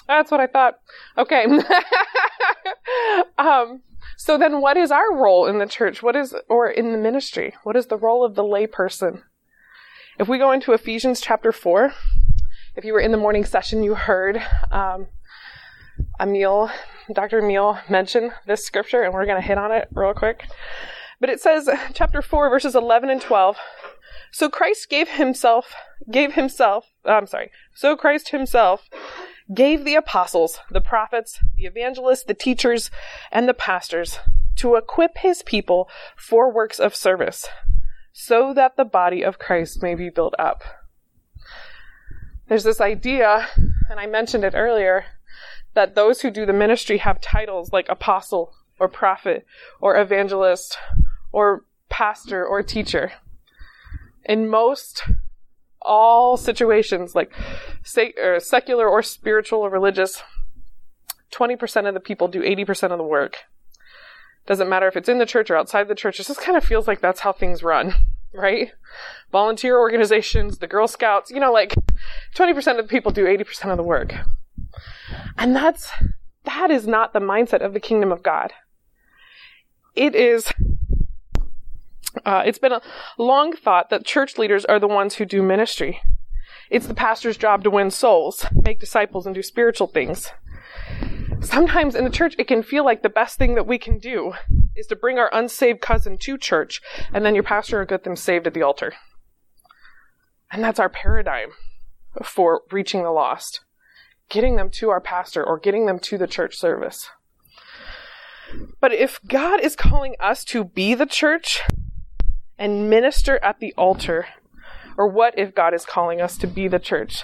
That's 0.07 0.31
what 0.31 0.39
I 0.39 0.47
thought. 0.47 0.79
Okay. 1.17 1.45
um, 3.37 3.81
so 4.15 4.37
then 4.37 4.61
what 4.61 4.77
is 4.77 4.91
our 4.91 5.15
role 5.15 5.47
in 5.47 5.59
the 5.59 5.65
church? 5.65 6.01
What 6.01 6.15
is, 6.15 6.35
or 6.47 6.69
in 6.69 6.91
the 6.91 6.97
ministry? 6.97 7.55
What 7.63 7.75
is 7.75 7.87
the 7.87 7.97
role 7.97 8.23
of 8.23 8.35
the 8.35 8.43
layperson? 8.43 9.23
If 10.19 10.27
we 10.27 10.37
go 10.37 10.51
into 10.51 10.73
Ephesians 10.73 11.21
chapter 11.21 11.51
4, 11.51 11.93
if 12.77 12.85
you 12.85 12.93
were 12.93 12.99
in 12.99 13.11
the 13.11 13.17
morning 13.17 13.43
session, 13.43 13.83
you 13.83 13.95
heard 13.95 14.39
um, 14.71 15.07
Emil, 16.21 16.69
Dr. 17.11 17.39
Emil 17.39 17.79
mention 17.89 18.31
this 18.45 18.63
scripture, 18.63 19.01
and 19.01 19.13
we're 19.13 19.25
going 19.25 19.41
to 19.41 19.47
hit 19.47 19.57
on 19.57 19.71
it 19.71 19.87
real 19.91 20.13
quick. 20.13 20.47
But 21.19 21.31
it 21.31 21.41
says, 21.41 21.67
chapter 21.95 22.21
4, 22.21 22.51
verses 22.51 22.75
11 22.75 23.09
and 23.09 23.19
12. 23.19 23.57
So 24.31 24.47
Christ 24.47 24.89
gave 24.89 25.09
himself, 25.09 25.73
gave 26.11 26.33
himself, 26.33 26.85
I'm 27.03 27.25
sorry, 27.25 27.49
so 27.73 27.95
Christ 27.95 28.29
himself 28.29 28.87
gave 29.51 29.83
the 29.83 29.95
apostles, 29.95 30.59
the 30.69 30.81
prophets, 30.81 31.39
the 31.55 31.65
evangelists, 31.65 32.25
the 32.25 32.35
teachers, 32.35 32.91
and 33.31 33.49
the 33.49 33.55
pastors 33.55 34.19
to 34.57 34.75
equip 34.75 35.17
his 35.17 35.41
people 35.41 35.89
for 36.15 36.53
works 36.53 36.79
of 36.79 36.95
service, 36.95 37.47
so 38.11 38.53
that 38.53 38.75
the 38.75 38.85
body 38.85 39.23
of 39.23 39.39
Christ 39.39 39.81
may 39.81 39.95
be 39.95 40.09
built 40.09 40.35
up. 40.37 40.61
There's 42.47 42.63
this 42.63 42.79
idea, 42.81 43.47
and 43.89 43.99
I 43.99 44.05
mentioned 44.05 44.43
it 44.43 44.53
earlier, 44.55 45.05
that 45.73 45.95
those 45.95 46.21
who 46.21 46.31
do 46.31 46.45
the 46.45 46.53
ministry 46.53 46.97
have 46.97 47.21
titles 47.21 47.71
like 47.71 47.87
apostle 47.89 48.53
or 48.79 48.87
prophet 48.87 49.45
or 49.79 49.97
evangelist 49.97 50.77
or 51.31 51.65
pastor 51.89 52.45
or 52.45 52.63
teacher. 52.63 53.11
In 54.23 54.49
most 54.49 55.03
all 55.81 56.37
situations, 56.37 57.15
like 57.15 57.31
or 58.17 58.39
secular 58.39 58.87
or 58.87 59.03
spiritual 59.03 59.59
or 59.59 59.69
religious, 59.69 60.23
20% 61.31 61.87
of 61.87 61.93
the 61.93 61.99
people 61.99 62.27
do 62.27 62.41
80% 62.41 62.91
of 62.91 62.97
the 62.97 63.03
work. 63.03 63.37
Doesn't 64.45 64.69
matter 64.69 64.87
if 64.87 64.95
it's 64.95 65.09
in 65.09 65.19
the 65.19 65.25
church 65.25 65.51
or 65.51 65.57
outside 65.57 65.87
the 65.87 65.95
church. 65.95 66.19
It 66.19 66.27
just 66.27 66.41
kind 66.41 66.57
of 66.57 66.63
feels 66.63 66.87
like 66.87 67.01
that's 67.01 67.19
how 67.19 67.33
things 67.33 67.63
run, 67.63 67.93
right? 68.33 68.71
Volunteer 69.31 69.77
organizations, 69.77 70.57
the 70.57 70.67
Girl 70.67 70.87
Scouts, 70.87 71.31
you 71.31 71.39
know, 71.39 71.51
like 71.51 71.73
20% 72.35 72.79
of 72.79 72.87
the 72.87 72.91
people 72.91 73.11
do 73.11 73.25
80% 73.25 73.71
of 73.71 73.77
the 73.77 73.83
work. 73.83 74.13
And 75.37 75.55
that's, 75.55 75.91
that 76.43 76.71
is 76.71 76.87
not 76.87 77.13
the 77.13 77.19
mindset 77.19 77.63
of 77.65 77.73
the 77.73 77.79
kingdom 77.79 78.11
of 78.11 78.23
God. 78.23 78.53
It 79.95 80.15
is, 80.15 80.51
uh, 82.25 82.43
it's 82.45 82.59
been 82.59 82.71
a 82.71 82.81
long 83.17 83.53
thought 83.53 83.89
that 83.89 84.05
church 84.05 84.37
leaders 84.37 84.65
are 84.65 84.79
the 84.79 84.87
ones 84.87 85.15
who 85.15 85.25
do 85.25 85.41
ministry. 85.41 86.01
It's 86.69 86.87
the 86.87 86.93
pastor's 86.93 87.37
job 87.37 87.63
to 87.63 87.69
win 87.69 87.91
souls, 87.91 88.45
make 88.51 88.79
disciples, 88.79 89.25
and 89.25 89.33
do 89.33 89.41
spiritual 89.41 89.87
things. 89.87 90.31
Sometimes 91.41 91.95
in 91.95 92.03
the 92.03 92.09
church, 92.09 92.35
it 92.37 92.47
can 92.47 92.63
feel 92.63 92.83
like 92.83 93.03
the 93.03 93.09
best 93.09 93.37
thing 93.37 93.55
that 93.55 93.67
we 93.67 93.77
can 93.77 93.99
do 93.99 94.33
is 94.75 94.87
to 94.87 94.95
bring 94.95 95.17
our 95.17 95.29
unsaved 95.33 95.81
cousin 95.81 96.17
to 96.19 96.37
church, 96.37 96.81
and 97.13 97.25
then 97.25 97.35
your 97.35 97.43
pastor 97.43 97.79
will 97.79 97.85
get 97.85 98.03
them 98.03 98.15
saved 98.15 98.47
at 98.47 98.53
the 98.53 98.63
altar. 98.63 98.93
And 100.51 100.63
that's 100.63 100.79
our 100.79 100.89
paradigm 100.89 101.49
for 102.23 102.61
reaching 102.71 103.03
the 103.03 103.11
lost 103.11 103.61
getting 104.29 104.55
them 104.55 104.69
to 104.69 104.89
our 104.89 105.01
pastor 105.01 105.43
or 105.43 105.59
getting 105.59 105.85
them 105.85 105.99
to 105.99 106.17
the 106.17 106.27
church 106.27 106.57
service. 106.57 107.09
But 108.79 108.93
if 108.93 109.19
God 109.27 109.59
is 109.59 109.75
calling 109.75 110.15
us 110.19 110.43
to 110.45 110.63
be 110.63 110.93
the 110.93 111.05
church 111.05 111.61
and 112.57 112.89
minister 112.89 113.39
at 113.43 113.59
the 113.59 113.73
altar, 113.77 114.27
or 114.97 115.07
what 115.07 115.37
if 115.37 115.53
God 115.53 115.73
is 115.73 115.85
calling 115.85 116.21
us 116.21 116.37
to 116.37 116.47
be 116.47 116.67
the 116.67 116.79
church 116.79 117.23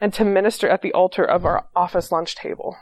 and 0.00 0.12
to 0.14 0.24
minister 0.24 0.68
at 0.68 0.82
the 0.82 0.92
altar 0.92 1.24
of 1.24 1.44
our 1.44 1.66
office 1.74 2.12
lunch 2.12 2.34
table? 2.34 2.76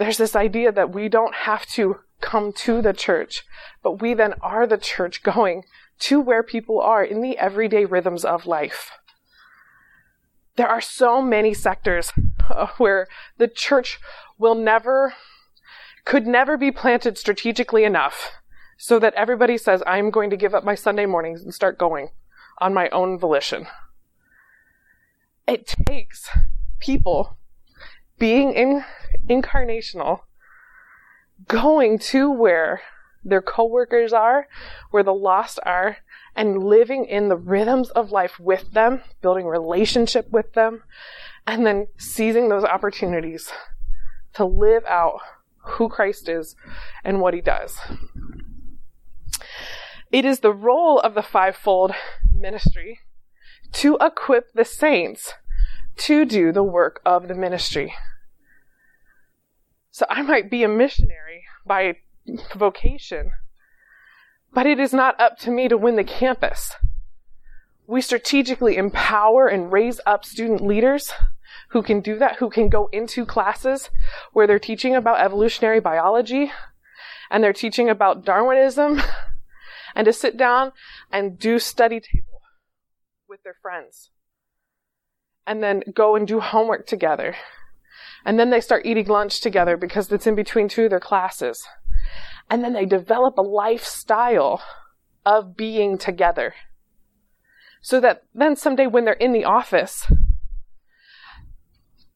There's 0.00 0.18
this 0.18 0.34
idea 0.34 0.72
that 0.72 0.92
we 0.92 1.08
don't 1.08 1.34
have 1.34 1.64
to 1.74 2.00
come 2.20 2.52
to 2.52 2.82
the 2.82 2.92
church, 2.92 3.44
but 3.80 4.02
we 4.02 4.12
then 4.14 4.34
are 4.42 4.66
the 4.66 4.76
church 4.76 5.22
going 5.22 5.62
to 6.00 6.20
where 6.20 6.42
people 6.42 6.80
are 6.80 7.04
in 7.04 7.20
the 7.20 7.38
everyday 7.38 7.84
rhythms 7.84 8.24
of 8.24 8.46
life 8.46 8.90
there 10.60 10.68
are 10.68 10.82
so 10.82 11.22
many 11.22 11.54
sectors 11.54 12.12
where 12.76 13.08
the 13.38 13.48
church 13.48 13.98
will 14.36 14.54
never, 14.54 15.14
could 16.04 16.26
never 16.26 16.58
be 16.58 16.70
planted 16.70 17.16
strategically 17.16 17.82
enough 17.82 18.32
so 18.76 18.98
that 18.98 19.14
everybody 19.14 19.56
says, 19.56 19.82
I'm 19.86 20.10
going 20.10 20.28
to 20.28 20.36
give 20.36 20.54
up 20.54 20.62
my 20.62 20.74
Sunday 20.74 21.06
mornings 21.06 21.42
and 21.42 21.54
start 21.54 21.78
going 21.78 22.10
on 22.58 22.74
my 22.74 22.90
own 22.90 23.18
volition. 23.18 23.68
It 25.48 25.66
takes 25.66 26.28
people 26.78 27.38
being 28.18 28.52
in, 28.52 28.84
incarnational, 29.30 30.20
going 31.46 31.98
to 31.98 32.30
where 32.30 32.82
their 33.24 33.40
coworkers 33.40 34.12
are, 34.12 34.48
where 34.90 35.02
the 35.02 35.14
lost 35.14 35.58
are, 35.64 35.98
and 36.34 36.62
living 36.62 37.04
in 37.04 37.28
the 37.28 37.36
rhythms 37.36 37.90
of 37.90 38.10
life 38.10 38.40
with 38.40 38.72
them, 38.72 39.02
building 39.22 39.46
relationship 39.46 40.30
with 40.30 40.52
them, 40.54 40.82
and 41.46 41.66
then 41.66 41.86
seizing 41.96 42.48
those 42.48 42.64
opportunities 42.64 43.50
to 44.34 44.44
live 44.44 44.84
out 44.86 45.20
who 45.62 45.88
Christ 45.88 46.28
is 46.28 46.56
and 47.04 47.20
what 47.20 47.34
he 47.34 47.40
does. 47.40 47.78
It 50.10 50.24
is 50.24 50.40
the 50.40 50.52
role 50.52 50.98
of 50.98 51.14
the 51.14 51.22
fivefold 51.22 51.92
ministry 52.34 53.00
to 53.72 53.96
equip 54.00 54.52
the 54.52 54.64
saints 54.64 55.34
to 55.98 56.24
do 56.24 56.52
the 56.52 56.64
work 56.64 57.00
of 57.04 57.28
the 57.28 57.34
ministry. 57.34 57.94
So 59.90 60.06
I 60.08 60.22
might 60.22 60.50
be 60.50 60.62
a 60.62 60.68
missionary 60.68 61.44
by 61.66 61.96
vocation, 62.54 63.32
but 64.52 64.66
it 64.66 64.78
is 64.78 64.92
not 64.92 65.20
up 65.20 65.38
to 65.38 65.50
me 65.50 65.68
to 65.68 65.76
win 65.76 65.96
the 65.96 66.04
campus. 66.04 66.76
We 67.86 68.00
strategically 68.00 68.76
empower 68.76 69.48
and 69.48 69.72
raise 69.72 70.00
up 70.06 70.24
student 70.24 70.60
leaders 70.60 71.12
who 71.70 71.82
can 71.82 72.00
do 72.00 72.18
that, 72.18 72.36
who 72.36 72.50
can 72.50 72.68
go 72.68 72.88
into 72.92 73.26
classes 73.26 73.90
where 74.32 74.46
they're 74.46 74.58
teaching 74.58 74.94
about 74.94 75.20
evolutionary 75.20 75.80
biology 75.80 76.52
and 77.30 77.42
they're 77.42 77.52
teaching 77.52 77.88
about 77.88 78.24
Darwinism 78.24 79.02
and 79.94 80.04
to 80.04 80.12
sit 80.12 80.36
down 80.36 80.72
and 81.10 81.38
do 81.38 81.58
study 81.58 82.00
table 82.00 82.42
with 83.28 83.42
their 83.42 83.56
friends 83.60 84.10
and 85.46 85.62
then 85.62 85.82
go 85.92 86.14
and 86.14 86.28
do 86.28 86.38
homework 86.38 86.86
together. 86.86 87.34
And 88.24 88.38
then 88.38 88.50
they 88.50 88.60
start 88.60 88.86
eating 88.86 89.06
lunch 89.06 89.40
together 89.40 89.76
because 89.76 90.10
it's 90.12 90.26
in 90.26 90.34
between 90.34 90.68
two 90.68 90.84
of 90.84 90.90
their 90.90 91.00
classes. 91.00 91.66
And 92.48 92.62
then 92.62 92.72
they 92.72 92.84
develop 92.84 93.38
a 93.38 93.42
lifestyle 93.42 94.62
of 95.24 95.56
being 95.56 95.98
together. 95.98 96.54
So 97.80 98.00
that 98.00 98.24
then 98.34 98.56
someday 98.56 98.86
when 98.86 99.04
they're 99.04 99.14
in 99.14 99.32
the 99.32 99.44
office, 99.44 100.10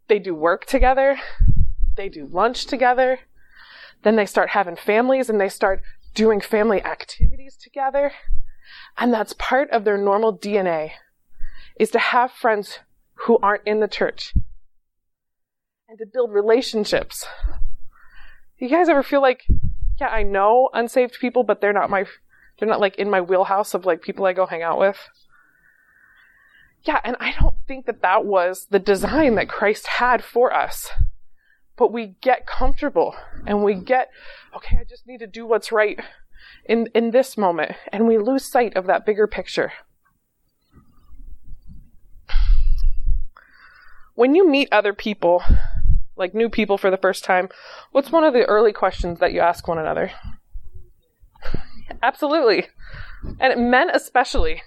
they 0.08 0.18
do 0.18 0.34
work 0.34 0.66
together, 0.66 1.18
they 1.96 2.08
do 2.08 2.26
lunch 2.26 2.66
together, 2.66 3.20
then 4.02 4.16
they 4.16 4.26
start 4.26 4.50
having 4.50 4.76
families 4.76 5.30
and 5.30 5.40
they 5.40 5.48
start 5.48 5.82
doing 6.14 6.40
family 6.40 6.82
activities 6.82 7.56
together. 7.56 8.12
And 8.96 9.12
that's 9.12 9.34
part 9.34 9.70
of 9.70 9.84
their 9.84 9.98
normal 9.98 10.36
DNA 10.36 10.92
is 11.78 11.90
to 11.90 11.98
have 11.98 12.30
friends 12.30 12.80
who 13.26 13.38
aren't 13.42 13.66
in 13.66 13.80
the 13.80 13.88
church 13.88 14.34
and 15.88 15.98
to 15.98 16.06
build 16.06 16.32
relationships. 16.32 17.26
Do 18.58 18.66
you 18.66 18.70
guys 18.70 18.88
ever 18.88 19.02
feel 19.02 19.20
like 19.20 19.44
yeah, 20.00 20.08
I 20.08 20.22
know 20.22 20.70
unsaved 20.72 21.18
people, 21.20 21.44
but 21.44 21.60
they're 21.60 21.72
not 21.72 21.90
my, 21.90 22.04
they're 22.58 22.68
not 22.68 22.80
like 22.80 22.96
in 22.96 23.10
my 23.10 23.20
wheelhouse 23.20 23.74
of 23.74 23.86
like 23.86 24.02
people 24.02 24.26
I 24.26 24.32
go 24.32 24.46
hang 24.46 24.62
out 24.62 24.78
with. 24.78 24.98
Yeah, 26.82 27.00
and 27.04 27.16
I 27.20 27.34
don't 27.40 27.56
think 27.66 27.86
that 27.86 28.02
that 28.02 28.24
was 28.24 28.66
the 28.70 28.78
design 28.78 29.36
that 29.36 29.48
Christ 29.48 29.86
had 29.86 30.22
for 30.22 30.52
us. 30.52 30.90
But 31.76 31.92
we 31.92 32.16
get 32.20 32.46
comfortable 32.46 33.16
and 33.46 33.64
we 33.64 33.74
get, 33.74 34.10
okay, 34.54 34.76
I 34.80 34.84
just 34.84 35.06
need 35.06 35.18
to 35.18 35.26
do 35.26 35.46
what's 35.46 35.72
right 35.72 35.98
in, 36.66 36.88
in 36.94 37.10
this 37.10 37.36
moment. 37.36 37.72
And 37.92 38.06
we 38.06 38.18
lose 38.18 38.44
sight 38.44 38.76
of 38.76 38.86
that 38.86 39.06
bigger 39.06 39.26
picture. 39.26 39.72
When 44.14 44.36
you 44.36 44.48
meet 44.48 44.68
other 44.70 44.92
people, 44.92 45.42
like 46.16 46.34
new 46.34 46.48
people 46.48 46.78
for 46.78 46.90
the 46.90 46.96
first 46.96 47.24
time, 47.24 47.48
what's 47.92 48.12
one 48.12 48.24
of 48.24 48.32
the 48.32 48.44
early 48.44 48.72
questions 48.72 49.18
that 49.20 49.32
you 49.32 49.40
ask 49.40 49.66
one 49.66 49.78
another? 49.78 50.10
Absolutely. 52.02 52.66
And 53.40 53.70
men 53.70 53.90
especially. 53.90 54.62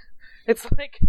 It's 0.48 0.66
like, 0.78 1.00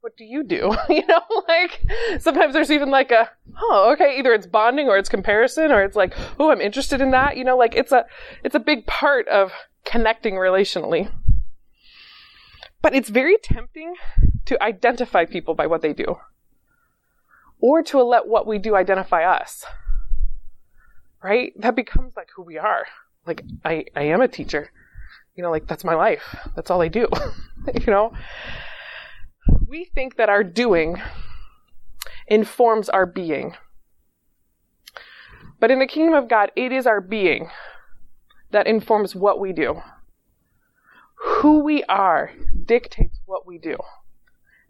what 0.00 0.16
do 0.16 0.24
you 0.24 0.44
do? 0.44 0.74
you 0.88 1.06
know, 1.06 1.22
like 1.48 1.82
sometimes 2.20 2.54
there's 2.54 2.70
even 2.70 2.90
like 2.90 3.10
a, 3.10 3.30
oh, 3.60 3.92
okay, 3.92 4.18
either 4.18 4.32
it's 4.32 4.46
bonding 4.46 4.88
or 4.88 4.98
it's 4.98 5.08
comparison 5.08 5.72
or 5.72 5.82
it's 5.82 5.96
like, 5.96 6.14
oh, 6.38 6.50
I'm 6.50 6.60
interested 6.60 7.00
in 7.00 7.10
that. 7.12 7.36
You 7.36 7.44
know, 7.44 7.56
like 7.56 7.74
it's 7.74 7.92
a, 7.92 8.06
it's 8.42 8.54
a 8.54 8.60
big 8.60 8.86
part 8.86 9.28
of 9.28 9.52
connecting 9.84 10.34
relationally. 10.34 11.10
But 12.82 12.94
it's 12.94 13.08
very 13.08 13.38
tempting 13.42 13.94
to 14.44 14.62
identify 14.62 15.24
people 15.24 15.54
by 15.54 15.66
what 15.66 15.80
they 15.80 15.94
do 15.94 16.18
or 17.64 17.82
to 17.82 18.02
let 18.02 18.28
what 18.28 18.46
we 18.46 18.58
do 18.58 18.76
identify 18.76 19.24
us. 19.24 19.64
Right? 21.22 21.54
That 21.56 21.74
becomes 21.74 22.12
like 22.14 22.28
who 22.36 22.42
we 22.42 22.58
are. 22.58 22.84
Like, 23.26 23.42
I, 23.64 23.86
I 23.96 24.02
am 24.02 24.20
a 24.20 24.28
teacher. 24.28 24.70
You 25.34 25.42
know, 25.42 25.50
like 25.50 25.66
that's 25.66 25.82
my 25.82 25.94
life. 25.94 26.36
That's 26.54 26.70
all 26.70 26.82
I 26.82 26.88
do. 26.88 27.08
you 27.80 27.86
know? 27.86 28.12
We 29.66 29.86
think 29.86 30.16
that 30.16 30.28
our 30.28 30.44
doing 30.44 31.00
informs 32.26 32.90
our 32.90 33.06
being. 33.06 33.54
But 35.58 35.70
in 35.70 35.78
the 35.78 35.86
kingdom 35.86 36.12
of 36.12 36.28
God, 36.28 36.50
it 36.54 36.70
is 36.70 36.86
our 36.86 37.00
being 37.00 37.48
that 38.50 38.66
informs 38.66 39.14
what 39.14 39.40
we 39.40 39.54
do. 39.54 39.80
Who 41.16 41.60
we 41.60 41.82
are 41.84 42.30
dictates 42.66 43.20
what 43.24 43.46
we 43.46 43.56
do, 43.56 43.78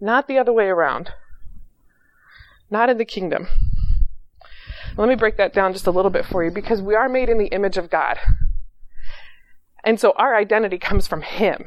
not 0.00 0.28
the 0.28 0.38
other 0.38 0.52
way 0.52 0.66
around. 0.66 1.10
Not 2.74 2.90
in 2.90 2.98
the 2.98 3.04
kingdom. 3.04 3.46
Let 4.96 5.08
me 5.08 5.14
break 5.14 5.36
that 5.36 5.54
down 5.54 5.72
just 5.72 5.86
a 5.86 5.92
little 5.92 6.10
bit 6.10 6.26
for 6.26 6.42
you 6.42 6.50
because 6.50 6.82
we 6.82 6.96
are 6.96 7.08
made 7.08 7.28
in 7.28 7.38
the 7.38 7.46
image 7.46 7.76
of 7.76 7.88
God. 7.88 8.18
And 9.84 10.00
so 10.00 10.12
our 10.16 10.34
identity 10.34 10.76
comes 10.76 11.06
from 11.06 11.22
Him. 11.22 11.66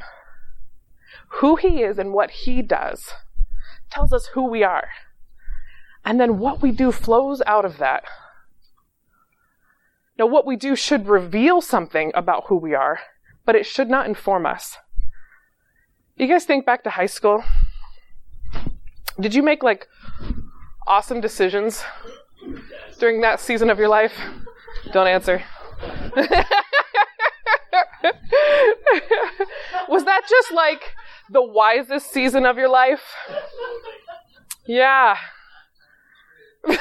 Who 1.40 1.56
He 1.56 1.82
is 1.82 1.98
and 1.98 2.12
what 2.12 2.32
He 2.32 2.62
does 2.62 3.14
tells 3.90 4.12
us 4.12 4.32
who 4.34 4.50
we 4.50 4.64
are. 4.66 4.90
And 6.04 6.20
then 6.20 6.40
what 6.40 6.62
we 6.62 6.72
do 6.74 6.92
flows 6.92 7.42
out 7.48 7.64
of 7.64 7.78
that. 7.78 8.04
Now, 10.20 10.26
what 10.26 10.46
we 10.46 10.58
do 10.58 10.76
should 10.76 11.08
reveal 11.08 11.62
something 11.62 12.12
about 12.16 12.48
who 12.48 12.58
we 12.58 12.76
are, 12.76 13.00
but 13.46 13.56
it 13.56 13.66
should 13.66 13.90
not 13.90 14.08
inform 14.08 14.46
us. 14.46 14.76
You 16.18 16.28
guys 16.28 16.44
think 16.44 16.66
back 16.66 16.84
to 16.84 16.90
high 16.90 17.06
school? 17.06 17.46
Did 19.18 19.34
you 19.34 19.42
make 19.42 19.64
like 19.64 19.88
awesome 20.88 21.22
decisions 21.22 21.84
during 23.00 23.22
that 23.22 23.40
season 23.40 23.70
of 23.70 23.78
your 23.78 23.90
life? 23.90 24.14
Don't 24.92 25.08
answer. 25.08 25.44
Was 29.90 30.06
that 30.06 30.22
just 30.30 30.52
like 30.52 30.96
the 31.30 31.44
wisest 31.44 32.12
season 32.12 32.46
of 32.46 32.58
your 32.58 32.70
life? 32.70 33.02
Yeah. 34.66 35.18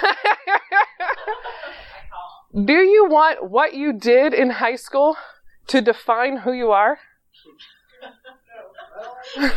Do 2.65 2.73
you 2.73 3.09
want 3.09 3.51
what 3.51 3.75
you 3.75 3.93
did 3.93 4.33
in 4.33 4.51
high 4.51 4.77
school 4.77 5.17
to 5.69 5.81
define 5.81 6.39
who 6.39 6.53
you 6.53 6.71
are? 6.71 6.99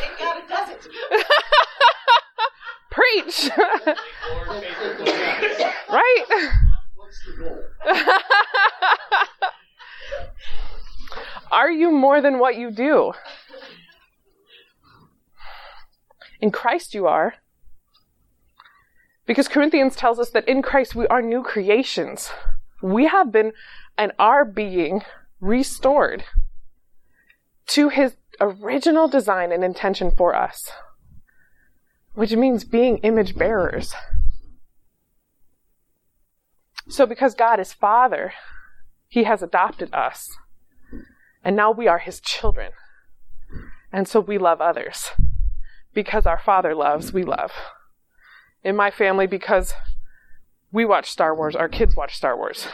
Preach! 2.99 3.49
right? 5.89 6.25
What's 6.95 7.19
the 7.25 7.33
goal? 7.39 7.63
Are 11.51 11.71
you 11.71 11.91
more 11.91 12.21
than 12.21 12.39
what 12.39 12.57
you 12.57 12.71
do? 12.71 13.13
In 16.41 16.51
Christ 16.51 16.93
you 16.93 17.07
are. 17.07 17.35
Because 19.25 19.47
Corinthians 19.47 19.95
tells 19.95 20.19
us 20.19 20.31
that 20.31 20.47
in 20.47 20.61
Christ 20.61 20.93
we 20.93 21.07
are 21.07 21.21
new 21.21 21.41
creations. 21.41 22.31
We 22.81 23.07
have 23.07 23.31
been 23.31 23.53
and 23.97 24.11
are 24.19 24.43
being 24.43 25.03
restored 25.39 26.25
to 27.67 27.89
his 27.89 28.17
original 28.41 29.07
design 29.07 29.51
and 29.51 29.63
intention 29.63 30.11
for 30.11 30.35
us, 30.35 30.71
which 32.13 32.33
means 32.33 32.63
being 32.63 32.97
image 32.97 33.35
bearers. 33.35 33.93
So 36.87 37.05
because 37.05 37.35
God 37.35 37.59
is 37.59 37.71
Father, 37.71 38.33
he 39.07 39.23
has 39.23 39.43
adopted 39.43 39.93
us. 39.93 40.29
And 41.43 41.55
now 41.55 41.71
we 41.71 41.87
are 41.87 41.99
his 41.99 42.19
children. 42.19 42.71
And 43.91 44.07
so 44.07 44.19
we 44.19 44.37
love 44.37 44.61
others. 44.61 45.09
Because 45.93 46.25
our 46.25 46.39
Father 46.39 46.75
loves, 46.75 47.13
we 47.13 47.23
love. 47.23 47.51
In 48.63 48.75
my 48.75 48.91
family, 48.91 49.27
because 49.27 49.73
we 50.71 50.85
watch 50.85 51.09
Star 51.09 51.35
Wars, 51.35 51.55
our 51.55 51.69
kids 51.69 51.95
watch 51.95 52.15
Star 52.15 52.37
Wars. 52.37 52.67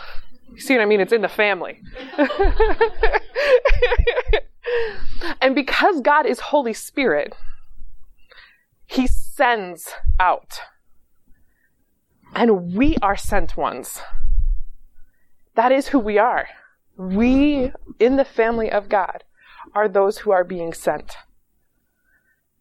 You 0.52 0.60
see 0.60 0.76
what 0.76 0.82
I 0.82 0.86
mean? 0.86 1.00
It's 1.00 1.14
in 1.14 1.22
the 1.22 1.30
family. 1.30 1.80
and 5.42 5.56
because 5.56 6.02
God 6.02 6.26
is 6.26 6.40
Holy 6.40 6.74
Spirit, 6.74 7.34
He 8.86 9.08
sends 9.36 9.94
out. 10.20 10.62
And 12.34 12.74
we 12.76 12.96
are 13.02 13.18
sent 13.18 13.58
ones. 13.58 14.00
That 15.56 15.72
is 15.72 15.90
who 15.90 16.00
we 16.00 16.18
are. 16.18 16.48
We, 16.98 17.72
in 18.00 18.16
the 18.16 18.26
family 18.26 18.72
of 18.72 18.90
God, 18.90 19.24
are 19.74 19.88
those 19.88 20.20
who 20.20 20.32
are 20.32 20.44
being 20.44 20.74
sent. 20.74 21.18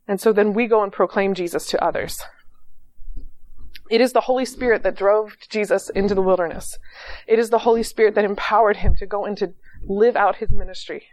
And 0.08 0.20
so 0.20 0.32
then 0.32 0.52
we 0.52 0.66
go 0.66 0.82
and 0.82 0.92
proclaim 0.92 1.34
Jesus 1.34 1.66
to 1.68 1.82
others. 1.82 2.22
It 3.90 4.00
is 4.00 4.12
the 4.12 4.22
Holy 4.22 4.44
Spirit 4.44 4.82
that 4.82 4.96
drove 4.96 5.36
Jesus 5.48 5.90
into 5.90 6.14
the 6.14 6.22
wilderness. 6.22 6.78
It 7.26 7.38
is 7.38 7.50
the 7.50 7.58
Holy 7.58 7.82
Spirit 7.82 8.14
that 8.16 8.24
empowered 8.24 8.78
him 8.78 8.94
to 8.96 9.06
go 9.06 9.24
and 9.24 9.36
to 9.38 9.54
live 9.86 10.16
out 10.16 10.36
his 10.36 10.50
ministry. 10.50 11.06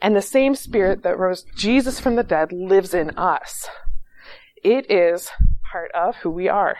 And 0.00 0.14
the 0.14 0.22
same 0.22 0.54
Spirit 0.54 1.02
that 1.02 1.18
rose 1.18 1.46
Jesus 1.56 1.98
from 2.00 2.16
the 2.16 2.22
dead 2.22 2.52
lives 2.52 2.92
in 2.92 3.10
us. 3.16 3.68
It 4.62 4.90
is 4.90 5.28
part 5.70 5.90
of 5.92 6.16
who 6.16 6.30
we 6.30 6.48
are. 6.48 6.76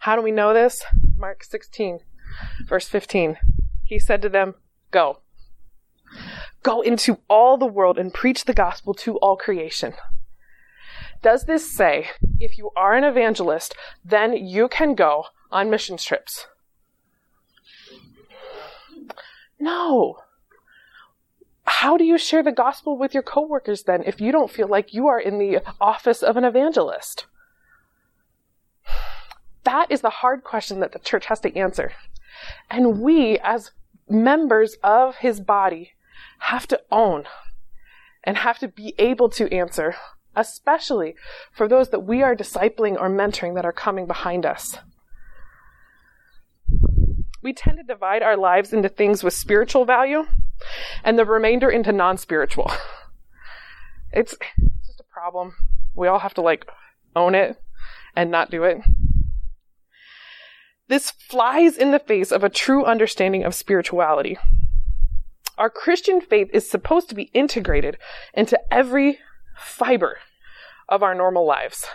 How 0.00 0.16
do 0.16 0.22
we 0.22 0.32
know 0.32 0.52
this? 0.52 0.84
Mark 1.16 1.44
16, 1.44 2.00
verse 2.66 2.88
15. 2.88 3.38
He 3.84 3.98
said 3.98 4.20
to 4.22 4.28
them, 4.28 4.54
Go. 4.90 5.20
Go 6.62 6.80
into 6.80 7.18
all 7.28 7.56
the 7.56 7.66
world 7.66 7.98
and 7.98 8.12
preach 8.12 8.44
the 8.44 8.54
gospel 8.54 8.92
to 8.94 9.16
all 9.18 9.36
creation. 9.36 9.94
Does 11.22 11.44
this 11.44 11.70
say, 11.70 12.10
if 12.40 12.58
you 12.58 12.70
are 12.76 12.94
an 12.94 13.04
evangelist, 13.04 13.74
then 14.04 14.34
you 14.34 14.68
can 14.68 14.94
go 14.94 15.24
on 15.50 15.70
mission 15.70 15.96
trips? 15.96 16.48
No. 19.58 20.23
How 21.66 21.96
do 21.96 22.04
you 22.04 22.18
share 22.18 22.42
the 22.42 22.52
gospel 22.52 22.98
with 22.98 23.14
your 23.14 23.22
coworkers 23.22 23.84
then 23.84 24.02
if 24.04 24.20
you 24.20 24.32
don't 24.32 24.50
feel 24.50 24.68
like 24.68 24.94
you 24.94 25.06
are 25.06 25.20
in 25.20 25.38
the 25.38 25.62
office 25.80 26.22
of 26.22 26.36
an 26.36 26.44
evangelist? 26.44 27.26
That 29.64 29.90
is 29.90 30.02
the 30.02 30.10
hard 30.10 30.44
question 30.44 30.80
that 30.80 30.92
the 30.92 30.98
church 30.98 31.26
has 31.26 31.40
to 31.40 31.56
answer. 31.56 31.92
And 32.70 33.00
we, 33.00 33.38
as 33.38 33.70
members 34.08 34.76
of 34.82 35.16
his 35.16 35.40
body, 35.40 35.92
have 36.40 36.66
to 36.68 36.80
own 36.90 37.24
and 38.22 38.36
have 38.36 38.58
to 38.58 38.68
be 38.68 38.94
able 38.98 39.30
to 39.30 39.52
answer, 39.52 39.96
especially 40.36 41.14
for 41.52 41.66
those 41.66 41.88
that 41.90 42.00
we 42.00 42.22
are 42.22 42.36
discipling 42.36 43.00
or 43.00 43.08
mentoring 43.08 43.54
that 43.54 43.64
are 43.64 43.72
coming 43.72 44.06
behind 44.06 44.44
us. 44.44 44.76
We 47.42 47.52
tend 47.52 47.78
to 47.78 47.84
divide 47.84 48.22
our 48.22 48.36
lives 48.36 48.72
into 48.72 48.88
things 48.88 49.22
with 49.22 49.34
spiritual 49.34 49.84
value 49.84 50.26
and 51.02 51.18
the 51.18 51.24
remainder 51.24 51.70
into 51.70 51.92
non 51.92 52.16
spiritual. 52.16 52.70
It's, 54.16 54.32
it's 54.32 54.86
just 54.86 55.00
a 55.00 55.12
problem. 55.12 55.54
We 55.96 56.06
all 56.06 56.20
have 56.20 56.34
to 56.34 56.40
like 56.40 56.70
own 57.16 57.34
it 57.34 57.60
and 58.14 58.30
not 58.30 58.48
do 58.48 58.62
it. 58.62 58.78
This 60.86 61.10
flies 61.10 61.76
in 61.76 61.90
the 61.90 61.98
face 61.98 62.30
of 62.30 62.44
a 62.44 62.48
true 62.48 62.84
understanding 62.84 63.42
of 63.42 63.56
spirituality. 63.56 64.38
Our 65.56 65.70
Christian 65.70 66.20
faith 66.20 66.48
is 66.52 66.70
supposed 66.70 67.08
to 67.08 67.14
be 67.14 67.30
integrated 67.32 67.98
into 68.34 68.60
every 68.72 69.18
fiber 69.56 70.18
of 70.88 71.02
our 71.02 71.14
normal 71.14 71.46
lives. 71.46 71.86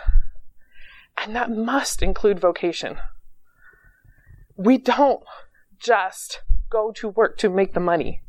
And 1.16 1.36
that 1.36 1.50
must 1.50 2.02
include 2.02 2.40
vocation. 2.40 2.98
We 4.56 4.78
don't 4.78 5.22
just 5.78 6.42
go 6.70 6.92
to 6.92 7.08
work 7.08 7.38
to 7.38 7.48
make 7.48 7.74
the 7.74 7.80
money. 7.80 8.22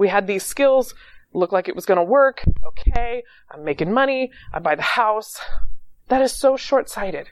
We 0.00 0.08
had 0.08 0.26
these 0.26 0.46
skills, 0.46 0.94
looked 1.34 1.52
like 1.52 1.68
it 1.68 1.76
was 1.76 1.84
going 1.84 1.98
to 1.98 2.02
work. 2.02 2.42
Okay, 2.66 3.22
I'm 3.50 3.62
making 3.64 3.92
money. 3.92 4.32
I 4.50 4.58
buy 4.58 4.74
the 4.74 4.96
house. 4.96 5.38
That 6.08 6.22
is 6.22 6.32
so 6.32 6.56
short 6.56 6.88
sighted. 6.88 7.28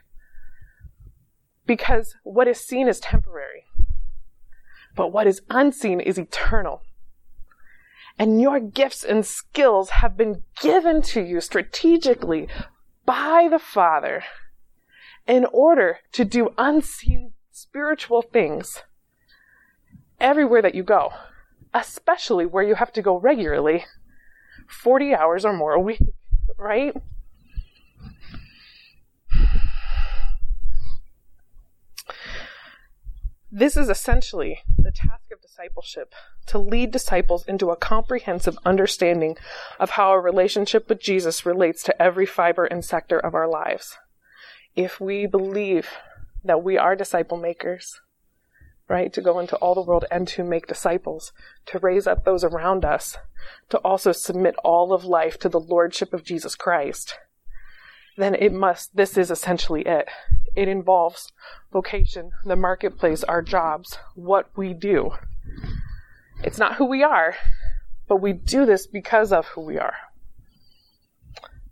Because 1.64 2.14
what 2.24 2.46
is 2.46 2.61
seen 2.61 2.87
is 2.87 3.00
temporary. 3.00 3.64
But 4.94 5.12
what 5.14 5.26
is 5.26 5.40
unseen 5.48 5.98
is 5.98 6.18
eternal. 6.18 6.83
And 8.18 8.38
your 8.38 8.61
gifts 8.61 9.02
and 9.02 9.24
skills 9.24 9.88
have 10.02 10.18
been 10.18 10.42
given 10.61 11.00
to 11.14 11.22
you 11.22 11.40
strategically 11.40 12.48
by 13.07 13.48
the 13.50 13.59
Father 13.59 14.24
in 15.26 15.46
order 15.46 16.00
to 16.12 16.22
do 16.22 16.52
unseen 16.59 17.33
spiritual 17.50 18.20
things 18.20 18.83
everywhere 20.20 20.61
that 20.61 20.74
you 20.74 20.83
go, 20.83 21.14
especially 21.78 22.46
where 22.46 22.64
you 22.64 22.74
have 22.74 22.92
to 22.92 23.02
go 23.02 23.16
regularly 23.18 23.84
40 24.68 25.14
hours 25.14 25.44
or 25.44 25.52
more 25.52 25.72
a 25.72 25.80
week, 25.80 26.00
right? 26.58 26.94
This 33.50 33.76
is 33.78 33.88
essentially 33.88 34.60
the 34.76 34.90
task 34.90 35.22
of 35.32 35.40
discipleship 35.40 36.12
to 36.46 36.58
lead 36.58 36.90
disciples 36.90 37.46
into 37.46 37.70
a 37.70 37.76
comprehensive 37.76 38.58
understanding 38.66 39.36
of 39.80 39.90
how 39.90 40.10
our 40.10 40.20
relationship 40.20 40.88
with 40.88 41.00
Jesus 41.00 41.46
relates 41.46 41.82
to 41.84 42.02
every 42.02 42.26
fiber 42.26 42.66
and 42.66 42.84
sector 42.84 43.18
of 43.18 43.34
our 43.34 43.48
lives. 43.48 43.96
if 44.76 45.00
we 45.00 45.26
believe 45.26 45.88
that 46.44 46.62
we 46.62 46.78
are 46.78 46.94
disciple 46.94 47.36
makers, 47.36 48.00
right, 48.88 49.12
to 49.12 49.20
go 49.20 49.38
into 49.38 49.57
all 49.57 49.74
the 49.74 49.83
world 49.83 50.05
and 50.11 50.27
to 50.29 50.42
make 50.42 50.66
disciples, 50.66 51.33
to 51.66 51.79
raise 51.79 52.07
up 52.07 52.24
those 52.24 52.42
around 52.42 52.85
us, 52.85 53.16
to 53.68 53.79
also 53.79 54.12
submit 54.12 54.55
all 54.64 54.92
of 54.92 55.05
life 55.05 55.38
to 55.38 55.48
the 55.48 55.61
Lordship 55.61 56.14
of 56.14 56.24
Jesus 56.24 56.55
Christ, 56.55 57.18
then 58.16 58.35
it 58.35 58.53
must, 58.53 58.96
this 58.96 59.16
is 59.16 59.31
essentially 59.31 59.83
it. 59.83 60.09
It 60.57 60.68
involves 60.68 61.33
vocation, 61.72 62.33
the 62.44 62.57
marketplace, 62.57 63.22
our 63.24 63.42
jobs, 63.42 63.98
what 64.14 64.51
we 64.57 64.74
do. 64.74 65.12
It's 66.42 66.59
not 66.59 66.77
who 66.77 66.87
we 66.87 67.03
are, 67.03 67.37
but 68.09 68.16
we 68.16 68.33
do 68.33 68.66
this 68.66 68.87
because 68.87 69.33
of 69.33 69.46
who 69.48 69.61
we 69.61 69.79
are. 69.79 69.94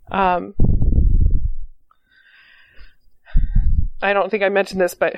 Um, 0.09 0.55
I 4.01 4.13
don't 4.13 4.29
think 4.29 4.43
I 4.43 4.49
mentioned 4.49 4.79
this, 4.79 4.93
but 4.93 5.15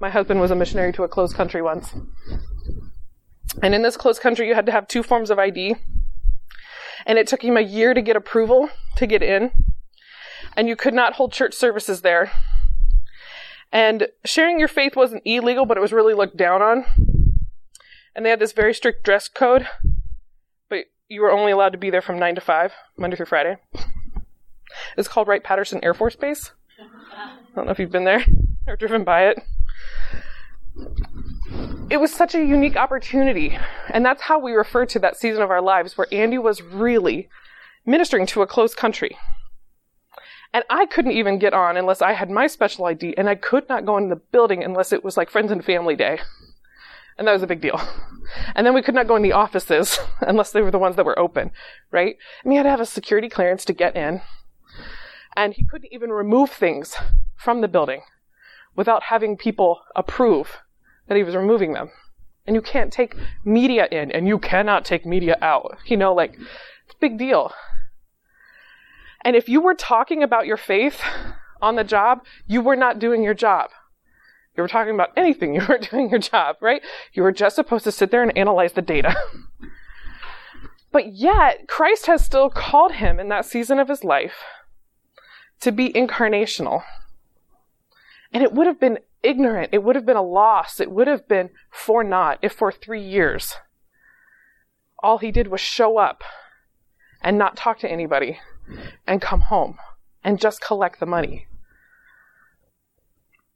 my 0.00 0.08
husband 0.08 0.40
was 0.40 0.50
a 0.50 0.56
missionary 0.56 0.92
to 0.94 1.04
a 1.04 1.08
closed 1.08 1.36
country 1.36 1.60
once. 1.60 1.94
And 3.62 3.74
in 3.74 3.82
this 3.82 3.96
closed 3.96 4.22
country, 4.22 4.48
you 4.48 4.54
had 4.54 4.66
to 4.66 4.72
have 4.72 4.88
two 4.88 5.02
forms 5.02 5.30
of 5.30 5.38
ID. 5.38 5.76
And 7.06 7.18
it 7.18 7.26
took 7.26 7.44
him 7.44 7.56
a 7.56 7.62
year 7.62 7.92
to 7.94 8.02
get 8.02 8.16
approval 8.16 8.70
to 8.96 9.06
get 9.06 9.22
in. 9.22 9.50
And 10.56 10.68
you 10.68 10.76
could 10.76 10.94
not 10.94 11.14
hold 11.14 11.32
church 11.32 11.54
services 11.54 12.00
there. 12.00 12.32
And 13.72 14.08
sharing 14.24 14.58
your 14.58 14.68
faith 14.68 14.96
wasn't 14.96 15.22
illegal, 15.24 15.66
but 15.66 15.76
it 15.76 15.80
was 15.80 15.92
really 15.92 16.14
looked 16.14 16.36
down 16.36 16.62
on. 16.62 16.84
And 18.14 18.24
they 18.24 18.30
had 18.30 18.40
this 18.40 18.52
very 18.52 18.74
strict 18.74 19.04
dress 19.04 19.28
code, 19.28 19.66
but 20.68 20.86
you 21.08 21.20
were 21.20 21.30
only 21.30 21.52
allowed 21.52 21.72
to 21.72 21.78
be 21.78 21.90
there 21.90 22.02
from 22.02 22.18
9 22.18 22.34
to 22.34 22.40
5, 22.40 22.72
Monday 22.96 23.16
through 23.16 23.26
Friday. 23.26 23.56
It's 24.96 25.08
called 25.08 25.28
Wright 25.28 25.42
Patterson 25.44 25.80
Air 25.82 25.94
Force 25.94 26.16
Base. 26.16 26.52
I 26.80 27.54
don't 27.54 27.66
know 27.66 27.72
if 27.72 27.78
you've 27.78 27.92
been 27.92 28.04
there 28.04 28.24
or 28.66 28.76
driven 28.76 29.04
by 29.04 29.28
it. 29.28 29.38
It 31.90 31.98
was 31.98 32.12
such 32.12 32.34
a 32.34 32.44
unique 32.44 32.76
opportunity. 32.76 33.58
And 33.88 34.04
that's 34.04 34.22
how 34.22 34.38
we 34.38 34.52
refer 34.52 34.86
to 34.86 34.98
that 35.00 35.16
season 35.16 35.42
of 35.42 35.50
our 35.50 35.60
lives 35.60 35.98
where 35.98 36.06
Andy 36.12 36.38
was 36.38 36.62
really 36.62 37.28
ministering 37.84 38.26
to 38.26 38.42
a 38.42 38.46
closed 38.46 38.76
country. 38.76 39.16
And 40.52 40.64
I 40.68 40.86
couldn't 40.86 41.12
even 41.12 41.38
get 41.38 41.54
on 41.54 41.76
unless 41.76 42.02
I 42.02 42.12
had 42.12 42.30
my 42.30 42.46
special 42.46 42.86
ID, 42.86 43.14
and 43.16 43.28
I 43.28 43.36
could 43.36 43.68
not 43.68 43.86
go 43.86 43.96
in 43.96 44.08
the 44.08 44.16
building 44.16 44.64
unless 44.64 44.92
it 44.92 45.04
was 45.04 45.16
like 45.16 45.30
friends 45.30 45.52
and 45.52 45.64
family 45.64 45.94
day. 45.94 46.18
And 47.18 47.28
that 47.28 47.32
was 47.32 47.42
a 47.42 47.46
big 47.46 47.60
deal. 47.60 47.80
And 48.54 48.66
then 48.66 48.74
we 48.74 48.82
could 48.82 48.94
not 48.94 49.06
go 49.06 49.16
in 49.16 49.22
the 49.22 49.32
offices 49.32 49.98
unless 50.20 50.52
they 50.52 50.62
were 50.62 50.70
the 50.70 50.78
ones 50.78 50.96
that 50.96 51.04
were 51.04 51.18
open, 51.18 51.50
right? 51.90 52.16
And 52.42 52.52
he 52.52 52.56
had 52.56 52.64
to 52.64 52.70
have 52.70 52.80
a 52.80 52.86
security 52.86 53.28
clearance 53.28 53.64
to 53.66 53.72
get 53.72 53.96
in. 53.96 54.22
And 55.36 55.54
he 55.54 55.64
couldn't 55.64 55.92
even 55.92 56.10
remove 56.10 56.50
things 56.50 56.96
from 57.36 57.60
the 57.60 57.68
building 57.68 58.02
without 58.76 59.04
having 59.04 59.36
people 59.36 59.80
approve 59.96 60.58
that 61.08 61.16
he 61.16 61.24
was 61.24 61.36
removing 61.36 61.72
them. 61.72 61.90
And 62.46 62.56
you 62.56 62.62
can't 62.62 62.92
take 62.92 63.14
media 63.44 63.86
in 63.90 64.10
and 64.10 64.26
you 64.26 64.38
cannot 64.38 64.84
take 64.84 65.04
media 65.04 65.36
out. 65.42 65.78
You 65.86 65.96
know, 65.96 66.14
like, 66.14 66.34
it's 66.34 66.94
a 66.94 67.00
big 67.00 67.18
deal. 67.18 67.52
And 69.24 69.36
if 69.36 69.48
you 69.48 69.60
were 69.60 69.74
talking 69.74 70.22
about 70.22 70.46
your 70.46 70.56
faith 70.56 71.02
on 71.60 71.76
the 71.76 71.84
job, 71.84 72.24
you 72.46 72.60
were 72.60 72.76
not 72.76 72.98
doing 72.98 73.22
your 73.22 73.34
job. 73.34 73.70
You 74.56 74.62
were 74.62 74.68
talking 74.68 74.94
about 74.94 75.10
anything, 75.16 75.54
you 75.56 75.62
weren't 75.68 75.90
doing 75.90 76.10
your 76.10 76.18
job, 76.18 76.56
right? 76.60 76.82
You 77.12 77.22
were 77.22 77.32
just 77.32 77.56
supposed 77.56 77.84
to 77.84 77.92
sit 77.92 78.10
there 78.10 78.22
and 78.22 78.36
analyze 78.36 78.72
the 78.72 78.82
data. 78.82 79.16
but 80.92 81.14
yet, 81.14 81.68
Christ 81.68 82.06
has 82.06 82.24
still 82.24 82.50
called 82.50 82.92
him 82.92 83.20
in 83.20 83.28
that 83.28 83.44
season 83.44 83.78
of 83.78 83.88
his 83.88 84.04
life 84.04 84.44
to 85.60 85.72
be 85.72 85.92
incarnational. 85.92 86.82
And 88.32 88.42
it 88.42 88.52
would 88.52 88.66
have 88.66 88.80
been 88.80 88.98
ignorant. 89.22 89.70
It 89.72 89.82
would 89.82 89.96
have 89.96 90.06
been 90.06 90.16
a 90.16 90.22
loss. 90.22 90.80
It 90.80 90.90
would 90.90 91.06
have 91.06 91.26
been 91.28 91.50
for 91.70 92.04
naught 92.04 92.38
if 92.42 92.52
for 92.52 92.70
three 92.70 93.02
years 93.02 93.56
all 95.02 95.18
he 95.18 95.30
did 95.30 95.48
was 95.48 95.60
show 95.60 95.98
up 95.98 96.22
and 97.22 97.38
not 97.38 97.56
talk 97.56 97.78
to 97.80 97.90
anybody 97.90 98.38
and 99.06 99.20
come 99.20 99.42
home 99.42 99.78
and 100.22 100.40
just 100.40 100.60
collect 100.60 101.00
the 101.00 101.06
money. 101.06 101.46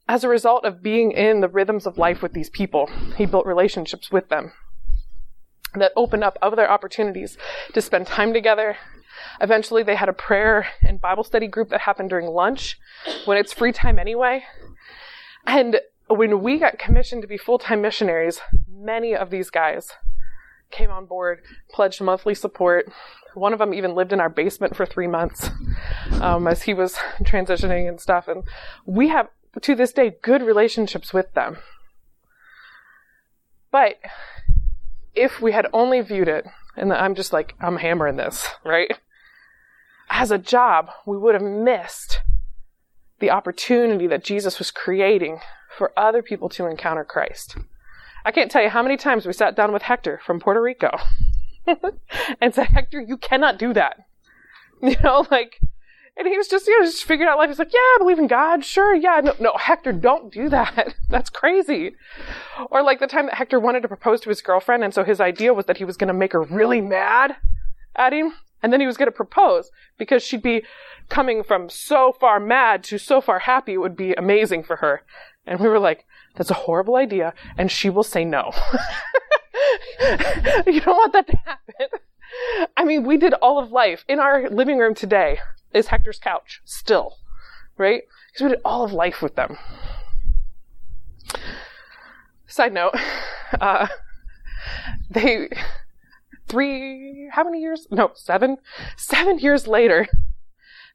As 0.07 0.23
a 0.23 0.29
result 0.29 0.65
of 0.65 0.83
being 0.83 1.11
in 1.11 1.41
the 1.41 1.47
rhythms 1.47 1.87
of 1.87 1.97
life 1.97 2.21
with 2.21 2.33
these 2.33 2.49
people, 2.49 2.89
he 3.15 3.25
built 3.25 3.45
relationships 3.45 4.11
with 4.11 4.29
them 4.29 4.53
that 5.73 5.91
opened 5.95 6.23
up 6.23 6.37
other 6.41 6.69
opportunities 6.69 7.37
to 7.73 7.81
spend 7.81 8.07
time 8.07 8.31
together. 8.31 8.77
Eventually, 9.41 9.83
they 9.83 9.95
had 9.95 10.09
a 10.09 10.13
prayer 10.13 10.67
and 10.81 10.99
Bible 11.01 11.23
study 11.23 11.47
group 11.47 11.69
that 11.69 11.81
happened 11.81 12.09
during 12.09 12.27
lunch 12.27 12.79
when 13.25 13.37
it's 13.37 13.53
free 13.53 13.71
time 13.71 13.99
anyway. 13.99 14.43
And 15.45 15.79
when 16.07 16.41
we 16.41 16.57
got 16.59 16.79
commissioned 16.79 17.21
to 17.21 17.27
be 17.27 17.37
full 17.37 17.59
time 17.59 17.81
missionaries, 17.81 18.41
many 18.67 19.15
of 19.15 19.29
these 19.29 19.49
guys 19.49 19.91
came 20.71 20.91
on 20.91 21.05
board, 21.05 21.41
pledged 21.71 22.01
monthly 22.01 22.35
support. 22.35 22.91
One 23.33 23.53
of 23.53 23.59
them 23.59 23.73
even 23.73 23.95
lived 23.95 24.13
in 24.13 24.19
our 24.19 24.29
basement 24.29 24.75
for 24.75 24.85
three 24.85 25.07
months 25.07 25.49
um, 26.21 26.47
as 26.47 26.63
he 26.63 26.73
was 26.73 26.95
transitioning 27.21 27.87
and 27.87 27.99
stuff. 27.99 28.27
And 28.27 28.43
we 28.85 29.09
have, 29.09 29.27
to 29.61 29.75
this 29.75 29.91
day, 29.91 30.15
good 30.21 30.41
relationships 30.41 31.13
with 31.13 31.33
them. 31.33 31.57
But 33.71 33.95
if 35.13 35.41
we 35.41 35.51
had 35.51 35.67
only 35.73 36.01
viewed 36.01 36.29
it, 36.29 36.45
and 36.75 36.91
I'm 36.93 37.15
just 37.15 37.33
like, 37.33 37.55
I'm 37.59 37.77
hammering 37.77 38.17
this, 38.17 38.47
right? 38.65 38.91
As 40.09 40.31
a 40.31 40.37
job, 40.37 40.89
we 41.05 41.17
would 41.17 41.33
have 41.33 41.43
missed 41.43 42.21
the 43.19 43.31
opportunity 43.31 44.07
that 44.07 44.23
Jesus 44.23 44.59
was 44.59 44.71
creating 44.71 45.39
for 45.77 45.97
other 45.97 46.21
people 46.21 46.49
to 46.49 46.67
encounter 46.67 47.03
Christ. 47.03 47.57
I 48.23 48.31
can't 48.31 48.49
tell 48.49 48.63
you 48.63 48.69
how 48.69 48.83
many 48.83 48.97
times 48.97 49.25
we 49.25 49.33
sat 49.33 49.55
down 49.55 49.71
with 49.71 49.83
Hector 49.83 50.19
from 50.25 50.39
Puerto 50.39 50.61
Rico 50.61 50.97
and 52.41 52.53
said, 52.53 52.67
Hector, 52.67 53.01
you 53.01 53.17
cannot 53.17 53.57
do 53.57 53.73
that. 53.73 53.97
You 54.81 54.97
know, 55.01 55.25
like, 55.31 55.61
and 56.17 56.27
he 56.27 56.37
was 56.37 56.47
just, 56.47 56.65
you 56.65 56.79
know, 56.79 56.85
just 56.85 57.03
figuring 57.03 57.29
out 57.29 57.37
life. 57.37 57.49
He's 57.49 57.59
like, 57.59 57.73
yeah, 57.73 57.79
I 57.79 57.97
believe 57.99 58.19
in 58.19 58.27
God. 58.27 58.63
Sure. 58.63 58.95
Yeah. 58.95 59.19
No, 59.21 59.35
no, 59.39 59.53
Hector, 59.57 59.91
don't 59.91 60.31
do 60.31 60.47
that. 60.49 60.95
That's 61.09 61.29
crazy. 61.29 61.95
Or 62.71 62.81
like 62.81 62.99
the 62.99 63.07
time 63.07 63.25
that 63.25 63.35
Hector 63.35 63.59
wanted 63.59 63.81
to 63.81 63.89
propose 63.89 64.21
to 64.21 64.29
his 64.29 64.41
girlfriend. 64.41 64.83
And 64.83 64.93
so 64.93 65.03
his 65.03 65.19
idea 65.19 65.53
was 65.53 65.65
that 65.65 65.77
he 65.77 65.85
was 65.85 65.97
going 65.97 66.07
to 66.07 66.13
make 66.13 66.31
her 66.31 66.43
really 66.43 66.79
mad 66.79 67.35
at 67.95 68.13
him. 68.13 68.33
And 68.63 68.71
then 68.71 68.79
he 68.79 68.87
was 68.87 68.95
going 68.95 69.07
to 69.07 69.15
propose 69.15 69.71
because 69.97 70.23
she'd 70.23 70.41
be 70.41 70.63
coming 71.09 71.43
from 71.43 71.69
so 71.69 72.13
far 72.17 72.39
mad 72.39 72.83
to 72.85 72.97
so 72.97 73.19
far 73.19 73.39
happy. 73.39 73.73
It 73.73 73.81
would 73.81 73.97
be 73.97 74.13
amazing 74.13 74.63
for 74.63 74.77
her. 74.77 75.03
And 75.45 75.59
we 75.59 75.67
were 75.67 75.79
like, 75.79 76.05
that's 76.35 76.49
a 76.49 76.55
horrible 76.55 76.95
idea. 76.95 77.33
And 77.57 77.69
she 77.69 77.89
will 77.89 78.03
say 78.03 78.23
no. 78.23 78.53
you 80.65 80.79
don't 80.79 80.97
want 80.97 81.13
that 81.13 81.27
to 81.27 81.37
happen. 81.45 81.99
I 82.75 82.85
mean, 82.85 83.03
we 83.03 83.17
did 83.17 83.33
all 83.33 83.59
of 83.59 83.71
life. 83.71 84.03
In 84.07 84.19
our 84.19 84.49
living 84.49 84.77
room 84.79 84.95
today 84.95 85.39
is 85.73 85.87
Hector's 85.87 86.19
couch, 86.19 86.61
still, 86.65 87.17
right? 87.77 88.03
Because 88.31 88.43
we 88.43 88.49
did 88.49 88.61
all 88.65 88.83
of 88.83 88.93
life 88.93 89.21
with 89.21 89.35
them. 89.35 89.57
Side 92.47 92.73
note, 92.73 92.95
uh, 93.61 93.87
they, 95.09 95.49
three, 96.47 97.29
how 97.31 97.43
many 97.43 97.59
years? 97.59 97.87
No, 97.91 98.11
seven, 98.15 98.57
seven 98.97 99.39
years 99.39 99.67
later, 99.67 100.07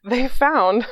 they 0.05 0.29
found 0.29 0.87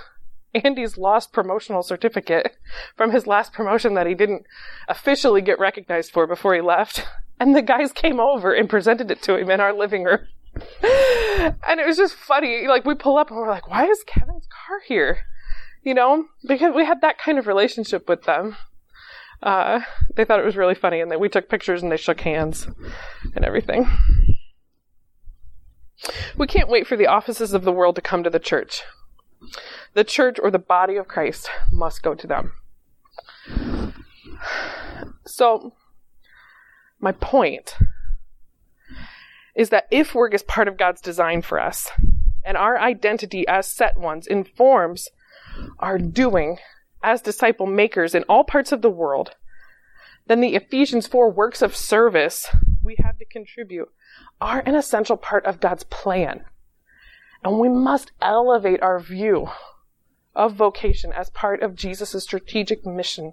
Andy's 0.54 0.98
lost 0.98 1.32
promotional 1.32 1.82
certificate 1.82 2.56
from 2.96 3.12
his 3.12 3.26
last 3.26 3.52
promotion 3.52 3.94
that 3.94 4.06
he 4.06 4.14
didn't 4.14 4.46
officially 4.88 5.42
get 5.42 5.58
recognized 5.58 6.12
for 6.12 6.26
before 6.26 6.54
he 6.54 6.60
left. 6.60 7.06
And 7.40 7.54
the 7.54 7.62
guys 7.62 7.92
came 7.92 8.18
over 8.18 8.52
and 8.52 8.68
presented 8.68 9.10
it 9.10 9.22
to 9.22 9.36
him 9.36 9.50
in 9.50 9.60
our 9.60 9.72
living 9.72 10.04
room. 10.04 10.26
and 11.68 11.80
it 11.80 11.86
was 11.86 11.96
just 11.96 12.14
funny. 12.14 12.66
Like, 12.68 12.84
we 12.84 12.94
pull 12.94 13.16
up 13.16 13.30
and 13.30 13.38
we're 13.38 13.48
like, 13.48 13.68
why 13.68 13.86
is 13.86 14.04
Kevin's 14.04 14.46
car 14.46 14.80
here? 14.86 15.18
You 15.82 15.94
know, 15.94 16.26
because 16.46 16.74
we 16.74 16.84
had 16.84 17.00
that 17.00 17.18
kind 17.18 17.38
of 17.38 17.46
relationship 17.46 18.08
with 18.08 18.24
them. 18.24 18.56
Uh, 19.42 19.80
they 20.16 20.24
thought 20.24 20.40
it 20.40 20.44
was 20.46 20.56
really 20.56 20.74
funny 20.74 21.00
and 21.00 21.10
then 21.10 21.20
we 21.20 21.28
took 21.28 21.48
pictures 21.48 21.82
and 21.82 21.92
they 21.92 21.96
shook 21.96 22.20
hands 22.20 22.66
and 23.36 23.44
everything. 23.44 23.88
We 26.36 26.46
can't 26.46 26.68
wait 26.68 26.86
for 26.86 26.96
the 26.96 27.06
offices 27.06 27.54
of 27.54 27.64
the 27.64 27.72
world 27.72 27.96
to 27.96 28.02
come 28.02 28.22
to 28.24 28.30
the 28.30 28.38
church. 28.38 28.82
The 29.94 30.04
church 30.04 30.38
or 30.42 30.50
the 30.50 30.58
body 30.58 30.96
of 30.96 31.08
Christ 31.08 31.48
must 31.72 32.02
go 32.02 32.14
to 32.14 32.26
them. 32.26 32.52
So, 35.24 35.74
my 37.00 37.12
point 37.12 37.76
is 39.58 39.70
that 39.70 39.88
if 39.90 40.14
work 40.14 40.32
is 40.32 40.44
part 40.44 40.68
of 40.68 40.76
God's 40.76 41.00
design 41.00 41.42
for 41.42 41.60
us, 41.60 41.90
and 42.44 42.56
our 42.56 42.78
identity 42.78 43.46
as 43.48 43.66
set 43.66 43.98
ones 43.98 44.28
informs 44.28 45.08
our 45.80 45.98
doing 45.98 46.58
as 47.02 47.20
disciple 47.20 47.66
makers 47.66 48.14
in 48.14 48.22
all 48.28 48.44
parts 48.44 48.70
of 48.70 48.82
the 48.82 48.88
world, 48.88 49.34
then 50.28 50.40
the 50.40 50.54
Ephesians 50.54 51.08
4 51.08 51.32
works 51.32 51.60
of 51.60 51.74
service 51.74 52.46
we 52.84 52.94
have 53.02 53.18
to 53.18 53.24
contribute 53.24 53.88
are 54.40 54.62
an 54.64 54.76
essential 54.76 55.16
part 55.16 55.44
of 55.44 55.58
God's 55.58 55.82
plan. 55.82 56.44
And 57.42 57.58
we 57.58 57.68
must 57.68 58.12
elevate 58.22 58.80
our 58.80 59.00
view 59.00 59.48
of 60.36 60.54
vocation 60.54 61.12
as 61.12 61.30
part 61.30 61.62
of 61.62 61.74
Jesus' 61.74 62.22
strategic 62.22 62.86
mission 62.86 63.32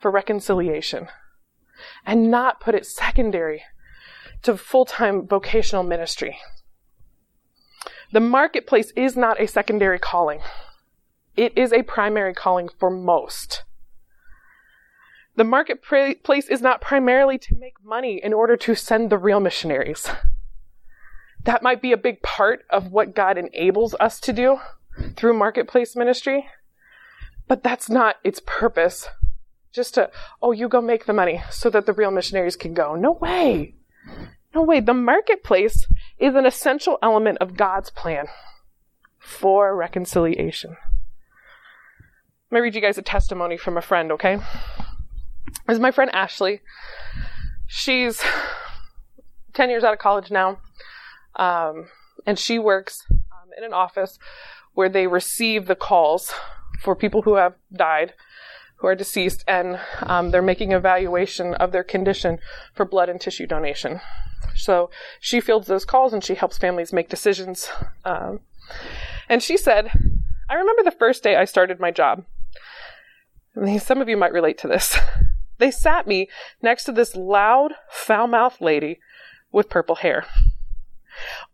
for 0.00 0.10
reconciliation 0.10 1.06
and 2.04 2.28
not 2.28 2.60
put 2.60 2.74
it 2.74 2.86
secondary 2.86 3.62
to 4.42 4.56
full 4.56 4.84
time 4.84 5.26
vocational 5.26 5.82
ministry. 5.82 6.38
The 8.12 8.20
marketplace 8.20 8.92
is 8.96 9.16
not 9.16 9.40
a 9.40 9.46
secondary 9.46 9.98
calling. 9.98 10.40
It 11.36 11.56
is 11.56 11.72
a 11.72 11.82
primary 11.82 12.34
calling 12.34 12.68
for 12.68 12.90
most. 12.90 13.62
The 15.36 15.44
marketplace 15.44 16.48
is 16.48 16.60
not 16.60 16.80
primarily 16.80 17.38
to 17.38 17.56
make 17.56 17.82
money 17.84 18.20
in 18.22 18.32
order 18.32 18.56
to 18.58 18.74
send 18.74 19.10
the 19.10 19.18
real 19.18 19.40
missionaries. 19.40 20.08
That 21.44 21.62
might 21.62 21.80
be 21.80 21.92
a 21.92 21.96
big 21.96 22.20
part 22.20 22.64
of 22.68 22.90
what 22.90 23.14
God 23.14 23.38
enables 23.38 23.94
us 24.00 24.20
to 24.20 24.32
do 24.32 24.58
through 25.16 25.34
marketplace 25.34 25.96
ministry, 25.96 26.46
but 27.48 27.62
that's 27.62 27.88
not 27.88 28.16
its 28.24 28.40
purpose. 28.44 29.08
Just 29.72 29.94
to, 29.94 30.10
oh, 30.42 30.50
you 30.50 30.68
go 30.68 30.80
make 30.80 31.06
the 31.06 31.12
money 31.12 31.42
so 31.48 31.70
that 31.70 31.86
the 31.86 31.92
real 31.92 32.10
missionaries 32.10 32.56
can 32.56 32.74
go. 32.74 32.96
No 32.96 33.12
way. 33.12 33.76
No 34.54 34.62
way. 34.62 34.80
The 34.80 34.94
marketplace 34.94 35.86
is 36.18 36.34
an 36.34 36.46
essential 36.46 36.98
element 37.02 37.38
of 37.38 37.56
God's 37.56 37.90
plan 37.90 38.26
for 39.18 39.76
reconciliation. 39.76 40.76
Let 42.50 42.58
me 42.58 42.62
read 42.62 42.74
you 42.74 42.80
guys 42.80 42.98
a 42.98 43.02
testimony 43.02 43.56
from 43.56 43.76
a 43.76 43.82
friend, 43.82 44.10
okay? 44.12 44.38
This 45.66 45.76
is 45.76 45.80
my 45.80 45.92
friend 45.92 46.10
Ashley. 46.12 46.62
She's 47.66 48.20
10 49.54 49.70
years 49.70 49.84
out 49.84 49.92
of 49.92 50.00
college 50.00 50.30
now, 50.32 50.58
um, 51.36 51.86
and 52.26 52.36
she 52.36 52.58
works 52.58 53.06
um, 53.10 53.50
in 53.56 53.62
an 53.62 53.72
office 53.72 54.18
where 54.74 54.88
they 54.88 55.06
receive 55.06 55.66
the 55.66 55.76
calls 55.76 56.32
for 56.80 56.96
people 56.96 57.22
who 57.22 57.36
have 57.36 57.54
died, 57.72 58.14
who 58.80 58.86
are 58.86 58.94
deceased, 58.94 59.44
and 59.46 59.78
um, 60.02 60.30
they're 60.30 60.42
making 60.42 60.72
evaluation 60.72 61.54
of 61.54 61.72
their 61.72 61.84
condition 61.84 62.38
for 62.74 62.84
blood 62.84 63.08
and 63.08 63.20
tissue 63.20 63.46
donation. 63.46 64.00
So 64.56 64.90
she 65.20 65.40
fields 65.40 65.66
those 65.66 65.84
calls 65.84 66.12
and 66.12 66.24
she 66.24 66.34
helps 66.34 66.58
families 66.58 66.92
make 66.92 67.08
decisions. 67.08 67.70
Um, 68.04 68.40
and 69.28 69.42
she 69.42 69.56
said, 69.56 69.90
I 70.48 70.54
remember 70.54 70.82
the 70.82 70.90
first 70.90 71.22
day 71.22 71.36
I 71.36 71.44
started 71.44 71.78
my 71.78 71.90
job. 71.90 72.24
some 73.78 74.00
of 74.00 74.08
you 74.08 74.16
might 74.16 74.32
relate 74.32 74.58
to 74.58 74.68
this. 74.68 74.96
They 75.58 75.70
sat 75.70 76.06
me 76.06 76.30
next 76.62 76.84
to 76.84 76.92
this 76.92 77.14
loud, 77.14 77.74
foul 77.90 78.26
mouthed 78.26 78.62
lady 78.62 78.98
with 79.52 79.68
purple 79.68 79.96
hair. 79.96 80.24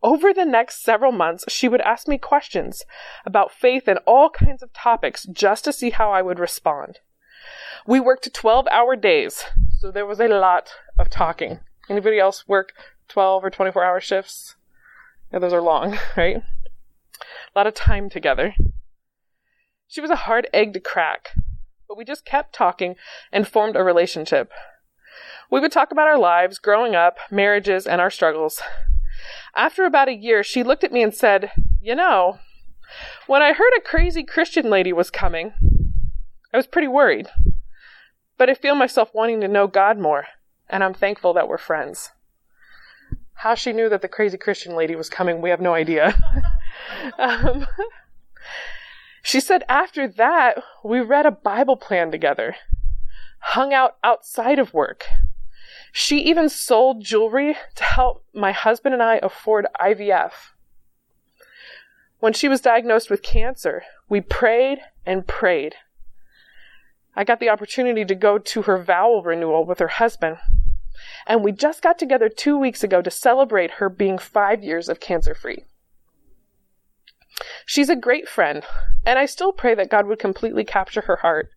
Over 0.00 0.32
the 0.32 0.44
next 0.44 0.84
several 0.84 1.10
months, 1.10 1.44
she 1.48 1.66
would 1.66 1.80
ask 1.80 2.06
me 2.06 2.16
questions 2.16 2.84
about 3.24 3.50
faith 3.50 3.88
and 3.88 3.98
all 4.06 4.30
kinds 4.30 4.62
of 4.62 4.72
topics 4.72 5.24
just 5.24 5.64
to 5.64 5.72
see 5.72 5.90
how 5.90 6.12
I 6.12 6.22
would 6.22 6.38
respond. 6.38 7.00
We 7.88 8.00
worked 8.00 8.32
12 8.34 8.66
hour 8.72 8.96
days, 8.96 9.44
so 9.78 9.92
there 9.92 10.06
was 10.06 10.20
a 10.20 10.26
lot 10.26 10.72
of 10.98 11.08
talking. 11.08 11.60
Anybody 11.88 12.18
else 12.18 12.48
work 12.48 12.72
12 13.06 13.44
or 13.44 13.50
24 13.50 13.84
hour 13.84 14.00
shifts? 14.00 14.56
Yeah, 15.32 15.38
those 15.38 15.52
are 15.52 15.62
long, 15.62 15.96
right? 16.16 16.38
A 16.38 17.54
lot 17.54 17.68
of 17.68 17.74
time 17.74 18.10
together. 18.10 18.54
She 19.86 20.00
was 20.00 20.10
a 20.10 20.16
hard 20.16 20.48
egg 20.52 20.72
to 20.72 20.80
crack, 20.80 21.30
but 21.86 21.96
we 21.96 22.04
just 22.04 22.24
kept 22.24 22.52
talking 22.52 22.96
and 23.30 23.46
formed 23.46 23.76
a 23.76 23.84
relationship. 23.84 24.50
We 25.48 25.60
would 25.60 25.70
talk 25.70 25.92
about 25.92 26.08
our 26.08 26.18
lives, 26.18 26.58
growing 26.58 26.96
up, 26.96 27.18
marriages, 27.30 27.86
and 27.86 28.00
our 28.00 28.10
struggles. 28.10 28.60
After 29.54 29.84
about 29.84 30.08
a 30.08 30.16
year, 30.16 30.42
she 30.42 30.64
looked 30.64 30.82
at 30.82 30.92
me 30.92 31.04
and 31.04 31.14
said, 31.14 31.52
You 31.80 31.94
know, 31.94 32.40
when 33.28 33.42
I 33.42 33.52
heard 33.52 33.72
a 33.76 33.80
crazy 33.80 34.24
Christian 34.24 34.68
lady 34.68 34.92
was 34.92 35.08
coming, 35.08 35.52
I 36.52 36.56
was 36.56 36.66
pretty 36.66 36.88
worried. 36.88 37.28
But 38.38 38.50
I 38.50 38.54
feel 38.54 38.74
myself 38.74 39.10
wanting 39.14 39.40
to 39.40 39.48
know 39.48 39.66
God 39.66 39.98
more, 39.98 40.26
and 40.68 40.84
I'm 40.84 40.94
thankful 40.94 41.32
that 41.34 41.48
we're 41.48 41.58
friends. 41.58 42.10
How 43.34 43.54
she 43.54 43.72
knew 43.72 43.88
that 43.88 44.02
the 44.02 44.08
crazy 44.08 44.38
Christian 44.38 44.74
lady 44.76 44.96
was 44.96 45.08
coming, 45.08 45.40
we 45.40 45.50
have 45.50 45.60
no 45.60 45.74
idea. 45.74 46.14
um, 47.18 47.66
she 49.22 49.40
said 49.40 49.64
after 49.68 50.06
that, 50.08 50.62
we 50.84 51.00
read 51.00 51.26
a 51.26 51.30
Bible 51.30 51.76
plan 51.76 52.10
together, 52.10 52.56
hung 53.40 53.72
out 53.72 53.96
outside 54.04 54.58
of 54.58 54.74
work. 54.74 55.04
She 55.92 56.18
even 56.20 56.48
sold 56.48 57.02
jewelry 57.02 57.56
to 57.74 57.84
help 57.84 58.24
my 58.34 58.52
husband 58.52 58.94
and 58.94 59.02
I 59.02 59.18
afford 59.22 59.66
IVF. 59.80 60.32
When 62.18 62.32
she 62.32 62.48
was 62.48 62.60
diagnosed 62.60 63.10
with 63.10 63.22
cancer, 63.22 63.82
we 64.08 64.20
prayed 64.20 64.78
and 65.04 65.26
prayed. 65.26 65.74
I 67.16 67.24
got 67.24 67.40
the 67.40 67.48
opportunity 67.48 68.04
to 68.04 68.14
go 68.14 68.38
to 68.38 68.62
her 68.62 68.82
vow 68.82 69.22
renewal 69.24 69.64
with 69.64 69.78
her 69.78 69.88
husband. 69.88 70.36
And 71.26 71.42
we 71.42 71.52
just 71.52 71.82
got 71.82 71.98
together 71.98 72.28
two 72.28 72.58
weeks 72.58 72.84
ago 72.84 73.00
to 73.00 73.10
celebrate 73.10 73.72
her 73.72 73.88
being 73.88 74.18
five 74.18 74.62
years 74.62 74.88
of 74.88 75.00
cancer 75.00 75.34
free. 75.34 75.64
She's 77.64 77.88
a 77.88 77.96
great 77.96 78.28
friend, 78.28 78.62
and 79.04 79.18
I 79.18 79.26
still 79.26 79.52
pray 79.52 79.74
that 79.74 79.90
God 79.90 80.06
would 80.06 80.18
completely 80.18 80.64
capture 80.64 81.02
her 81.02 81.16
heart. 81.16 81.50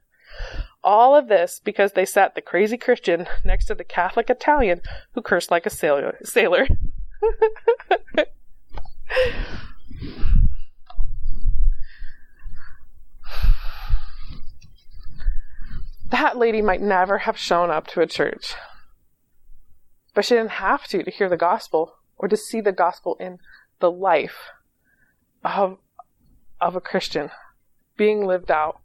All 0.84 1.16
of 1.16 1.28
this 1.28 1.62
because 1.64 1.94
they 1.94 2.06
sat 2.06 2.36
the 2.36 2.42
crazy 2.42 2.78
Christian 2.78 3.28
next 3.44 3.66
to 3.66 3.76
the 3.76 3.84
Catholic 3.84 4.30
Italian 4.30 4.82
who 5.14 5.22
cursed 5.22 5.52
like 5.52 5.66
a 5.66 5.70
sailor. 5.70 6.18
sailor. 6.24 6.68
that 16.10 16.38
lady 16.38 16.62
might 16.62 16.82
never 16.82 17.20
have 17.20 17.38
shown 17.38 17.70
up 17.70 17.88
to 17.88 18.02
a 18.02 18.08
church. 18.08 18.56
But 20.14 20.26
she 20.26 20.36
didn't 20.36 20.52
have 20.52 20.88
to 20.88 21.04
to 21.04 21.12
hear 21.12 21.30
the 21.30 21.38
gospel 21.38 21.96
or 22.18 22.28
to 22.28 22.38
see 22.38 22.62
the 22.62 22.72
gospel 22.72 23.16
in 23.20 23.40
the 23.80 23.92
life 23.92 24.50
of, 25.44 25.78
of 26.60 26.76
a 26.76 26.82
Christian 26.82 27.30
being 27.96 28.26
lived 28.26 28.52
out 28.52 28.80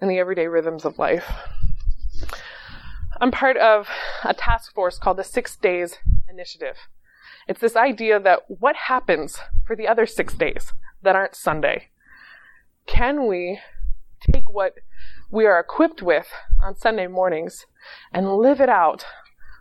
in 0.00 0.08
the 0.08 0.18
everyday 0.18 0.46
rhythms 0.46 0.84
of 0.84 0.98
life. 0.98 1.24
I'm 3.20 3.30
part 3.30 3.56
of 3.56 3.88
a 4.24 4.34
task 4.34 4.74
force 4.74 4.98
called 4.98 5.16
the 5.16 5.24
Six 5.24 5.56
Days 5.56 5.98
Initiative. 6.28 6.76
It's 7.46 7.60
this 7.60 7.76
idea 7.76 8.18
that 8.20 8.40
what 8.48 8.76
happens 8.76 9.38
for 9.64 9.76
the 9.76 9.88
other 9.88 10.06
six 10.06 10.34
days 10.34 10.72
that 11.02 11.16
aren't 11.16 11.34
Sunday? 11.34 11.88
Can 12.86 13.26
we 13.26 13.60
take 14.20 14.50
what 14.50 14.74
we 15.32 15.46
are 15.46 15.58
equipped 15.58 16.02
with 16.02 16.30
on 16.62 16.76
Sunday 16.76 17.06
mornings 17.06 17.64
and 18.12 18.36
live 18.36 18.60
it 18.60 18.68
out 18.68 19.06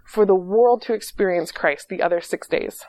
for 0.05 0.25
the 0.25 0.35
world 0.35 0.81
to 0.83 0.93
experience 0.93 1.51
Christ 1.51 1.87
the 1.89 2.01
other 2.01 2.19
six 2.19 2.47
days? 2.47 2.83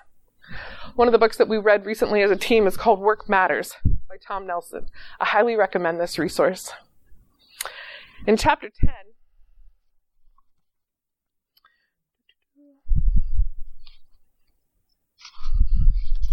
One 0.96 1.06
of 1.06 1.12
the 1.12 1.18
books 1.18 1.38
that 1.38 1.48
we 1.48 1.58
read 1.58 1.86
recently 1.86 2.22
as 2.22 2.30
a 2.32 2.36
team 2.36 2.66
is 2.66 2.76
called 2.76 2.98
Work 3.00 3.28
Matters 3.28 3.76
by 3.84 4.16
Tom 4.20 4.48
Nelson. 4.48 4.86
I 5.20 5.26
highly 5.26 5.54
recommend 5.54 6.00
this 6.00 6.18
resource. 6.18 6.72
In 8.26 8.36
chapter 8.36 8.68
10, 8.68 8.90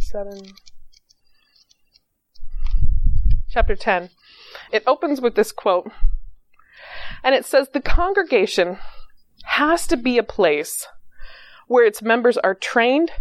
seven, 0.02 0.42
chapter 3.52 3.76
10, 3.76 4.10
it 4.72 4.84
opens 4.88 5.22
with 5.22 5.36
this 5.36 5.52
quote. 5.52 5.92
And 7.24 7.36
it 7.36 7.46
says, 7.46 7.70
The 7.70 7.82
congregation 7.82 8.78
has 9.44 9.88
to 9.88 9.98
be 9.98 10.18
a 10.18 10.24
place 10.24 10.88
where 11.68 11.86
its 11.86 12.02
members 12.02 12.38
are 12.38 12.56
trained 12.56 13.12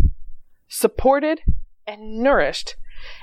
supported, 0.69 1.41
and 1.87 2.19
nourished 2.19 2.77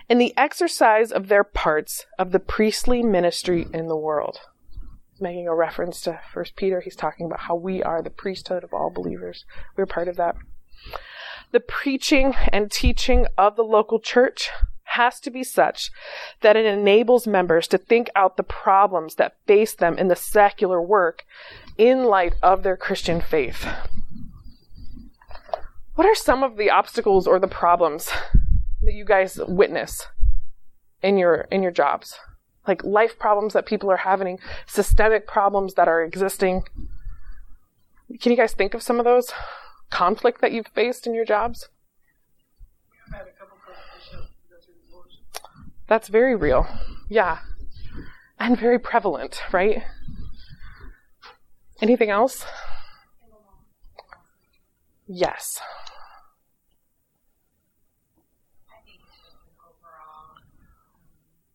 in 0.09 0.17
the 0.17 0.33
exercise 0.35 1.11
of 1.11 1.27
their 1.27 1.43
parts 1.43 2.05
of 2.17 2.31
the 2.31 2.39
priestly 2.39 3.03
ministry 3.03 3.67
in 3.73 3.87
the 3.87 3.97
world. 3.97 4.39
Making 5.19 5.47
a 5.47 5.55
reference 5.55 6.01
to 6.01 6.19
First 6.33 6.55
Peter, 6.55 6.81
he's 6.81 6.95
talking 6.95 7.25
about 7.25 7.41
how 7.41 7.55
we 7.55 7.81
are 7.83 8.01
the 8.01 8.09
priesthood 8.09 8.63
of 8.63 8.73
all 8.73 8.89
believers. 8.89 9.45
We're 9.77 9.85
part 9.85 10.07
of 10.07 10.17
that. 10.17 10.35
The 11.51 11.59
preaching 11.59 12.35
and 12.51 12.71
teaching 12.71 13.27
of 13.37 13.55
the 13.55 13.63
local 13.63 13.99
church 13.99 14.49
has 14.85 15.19
to 15.19 15.29
be 15.29 15.43
such 15.43 15.91
that 16.41 16.55
it 16.55 16.65
enables 16.65 17.27
members 17.27 17.67
to 17.67 17.77
think 17.77 18.09
out 18.15 18.37
the 18.37 18.43
problems 18.43 19.15
that 19.15 19.35
face 19.45 19.73
them 19.73 19.97
in 19.97 20.07
the 20.07 20.15
secular 20.15 20.81
work 20.81 21.23
in 21.77 22.05
light 22.05 22.33
of 22.41 22.63
their 22.63 22.77
Christian 22.77 23.21
faith. 23.21 23.67
What 25.95 26.07
are 26.07 26.15
some 26.15 26.43
of 26.43 26.57
the 26.57 26.69
obstacles 26.69 27.27
or 27.27 27.39
the 27.39 27.47
problems 27.47 28.11
that 28.81 28.93
you 28.93 29.05
guys 29.05 29.39
witness 29.47 30.07
in 31.01 31.17
your 31.17 31.47
in 31.51 31.63
your 31.63 31.71
jobs? 31.71 32.17
Like 32.67 32.83
life 32.83 33.17
problems 33.19 33.53
that 33.53 33.65
people 33.65 33.91
are 33.91 33.97
having, 33.97 34.39
systemic 34.65 35.27
problems 35.27 35.75
that 35.75 35.87
are 35.87 36.03
existing. 36.03 36.63
Can 38.21 38.31
you 38.31 38.37
guys 38.37 38.53
think 38.53 38.73
of 38.73 38.83
some 38.83 38.99
of 38.99 39.05
those 39.05 39.31
conflict 39.89 40.41
that 40.41 40.51
you've 40.51 40.67
faced 40.67 41.07
in 41.07 41.13
your 41.13 41.25
jobs? 41.25 41.69
That's 45.87 46.07
very 46.07 46.35
real. 46.35 46.67
Yeah. 47.09 47.39
and 48.39 48.57
very 48.59 48.79
prevalent, 48.79 49.41
right? 49.51 49.83
Anything 51.81 52.09
else? 52.09 52.45
Yes. 55.07 55.59
I 58.67 58.81
think 58.83 58.99
it's 59.05 59.21
just 59.21 59.37
an 59.45 59.53
overall 59.61 60.33
um, 60.41 60.97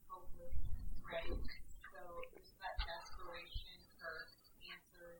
hopelessness, 0.06 0.54
right? 1.02 1.26
So 1.26 1.98
there's 2.30 2.54
that 2.62 2.76
desperation 2.78 3.82
for 3.98 4.14
answers 4.70 4.70
and 4.70 4.80
for 4.94 5.10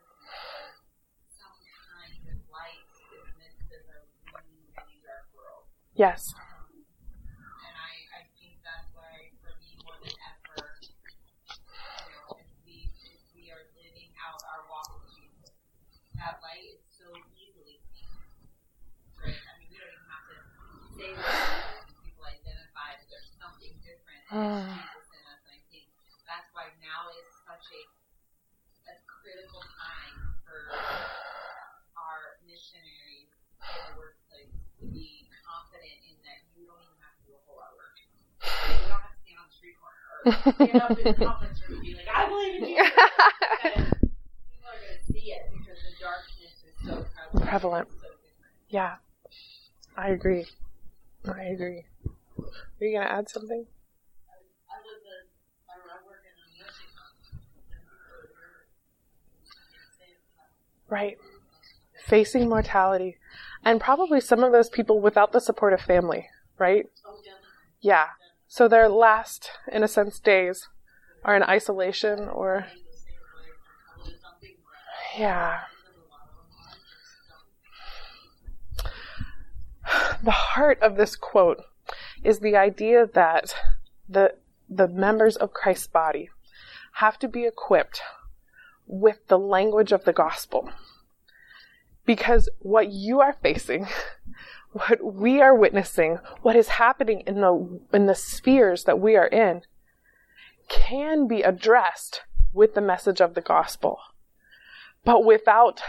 some 1.34 1.58
kind 1.90 2.22
of 2.30 2.38
light 2.54 2.86
in 3.02 3.18
the 3.18 3.34
midst 3.42 3.66
of 3.74 3.82
a 3.82 3.98
really, 4.30 4.70
really 4.78 5.02
dark 5.02 5.26
world. 5.34 5.66
Yes. 5.98 6.30
Um, 6.38 6.86
and 7.66 7.74
I, 7.74 7.92
I 8.14 8.30
think 8.38 8.62
that's 8.62 8.86
why, 8.94 9.34
for 9.42 9.58
me, 9.58 9.74
more 9.82 9.98
than 9.98 10.14
ever, 10.14 10.70
you 10.86 10.94
know, 12.14 12.38
if 12.38 12.46
we, 12.62 12.86
if 13.11 13.26
we 13.34 13.50
are 13.50 13.66
living 13.74 14.14
out 14.22 14.38
our 14.54 14.62
walk 14.70 14.86
with 15.02 15.11
Jesus, 15.18 15.50
that 16.14 16.38
light 16.46 16.78
is 16.78 16.84
so 16.94 17.11
easily 17.34 17.80
seen. 17.90 18.06
Right? 19.20 19.36
I 19.36 19.52
mean, 19.61 19.68
we 19.68 19.76
don't 19.76 19.92
even 19.92 20.08
have 20.08 20.24
to 20.32 20.36
say 20.96 21.11
that 21.12 21.84
people 22.04 22.24
identify 22.24 22.96
that 22.96 23.04
there's 23.12 23.32
something 23.36 23.72
different 23.84 24.19
you 24.30 24.36
stand 40.52 40.80
up 40.82 40.90
in 40.98 41.04
the 41.04 41.14
conference 41.24 41.60
room 41.68 41.78
and 41.78 41.82
be 41.82 41.94
like, 41.94 42.06
I 42.14 42.28
believe 42.28 42.62
in. 42.62 42.68
People 42.68 42.82
are 44.68 44.78
going 44.78 44.98
to 44.98 45.12
see 45.12 45.32
it 45.32 45.50
because 45.52 45.78
the 45.82 45.92
darkness 46.00 46.64
is 46.66 46.86
so 46.86 47.06
prevalent. 47.32 47.48
Prevalent. 47.48 47.88
So. 48.00 48.08
Yeah. 48.68 48.94
I 49.96 50.10
agree. 50.10 50.46
I 51.26 51.44
agree. 51.44 51.84
Are 52.80 52.84
you 52.86 52.96
going 52.98 53.06
to 53.06 53.12
add 53.12 53.28
something? 53.28 53.66
I 54.68 54.76
live 54.80 55.04
in, 55.04 55.24
I 55.68 55.76
I 55.76 55.96
work 56.08 56.24
in 56.24 56.32
a 56.32 56.46
nursing 56.56 56.88
home. 56.96 57.20
and 57.72 57.84
we're 57.84 58.64
in 58.64 59.76
the 59.76 59.88
same 60.00 60.20
time. 60.36 60.56
Right. 60.91 61.16
Facing 62.07 62.49
mortality. 62.49 63.16
And 63.64 63.80
probably 63.80 64.20
some 64.20 64.43
of 64.43 64.53
those 64.53 64.68
people 64.68 65.01
without 65.01 65.32
the 65.32 65.41
support 65.41 65.72
of 65.72 65.80
family, 65.80 66.28
right? 66.59 66.86
Oh, 67.07 67.16
definitely. 67.16 67.49
Yeah. 67.80 68.07
So 68.49 68.66
their 68.66 68.88
last, 68.88 69.51
in 69.70 69.84
a 69.84 69.88
sense, 69.88 70.18
days 70.18 70.68
are 71.24 71.36
in 71.36 71.43
isolation 71.43 72.28
or, 72.28 72.66
yeah. 75.16 75.61
The 80.22 80.30
heart 80.30 80.80
of 80.82 80.97
this 80.97 81.16
quote 81.16 81.62
is 82.24 82.41
the 82.41 82.57
idea 82.57 83.07
that 83.14 83.55
the, 84.09 84.34
the 84.68 84.88
members 84.88 85.36
of 85.36 85.53
Christ's 85.53 85.86
body 85.86 86.30
have 86.95 87.18
to 87.20 87.28
be 87.28 87.47
equipped 87.47 88.03
with 88.91 89.26
the 89.28 89.38
language 89.38 89.93
of 89.93 90.05
the 90.05 90.12
gospel. 90.12 90.68
Because 92.05 92.49
what 92.59 92.91
you 92.91 93.20
are 93.20 93.32
facing, 93.32 93.86
what 94.72 95.14
we 95.14 95.41
are 95.41 95.55
witnessing, 95.55 96.18
what 96.43 96.57
is 96.57 96.68
happening 96.68 97.20
in 97.26 97.41
the, 97.41 97.80
in 97.93 98.07
the 98.07 98.14
spheres 98.14 98.84
that 98.84 98.99
we 98.99 99.16
are 99.16 99.28
in 99.28 99.62
can 100.68 101.28
be 101.28 101.43
addressed 101.43 102.22
with 102.53 102.74
the 102.74 102.80
message 102.80 103.20
of 103.20 103.34
the 103.34 103.41
gospel. 103.41 103.99
But 105.05 105.24
without 105.24 105.80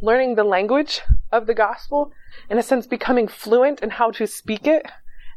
learning 0.00 0.34
the 0.34 0.44
language 0.44 1.02
of 1.30 1.46
the 1.46 1.54
gospel, 1.54 2.12
in 2.50 2.58
a 2.58 2.62
sense, 2.62 2.86
becoming 2.86 3.28
fluent 3.28 3.80
in 3.80 3.90
how 3.90 4.10
to 4.12 4.26
speak 4.26 4.66
it 4.66 4.86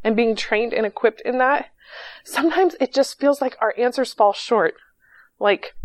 and 0.03 0.16
being 0.16 0.36
trained 0.36 0.74
and 0.74 0.86
equipped 0.86 1.22
in 1.22 1.38
that, 1.38 1.68
sometimes 2.24 2.76
it 2.80 2.93
just 2.93 3.20
feels 3.20 3.39
like 3.39 3.55
our 3.61 3.74
answers 3.78 4.13
fall 4.13 4.34
short. 4.34 4.76
Like, 5.39 5.76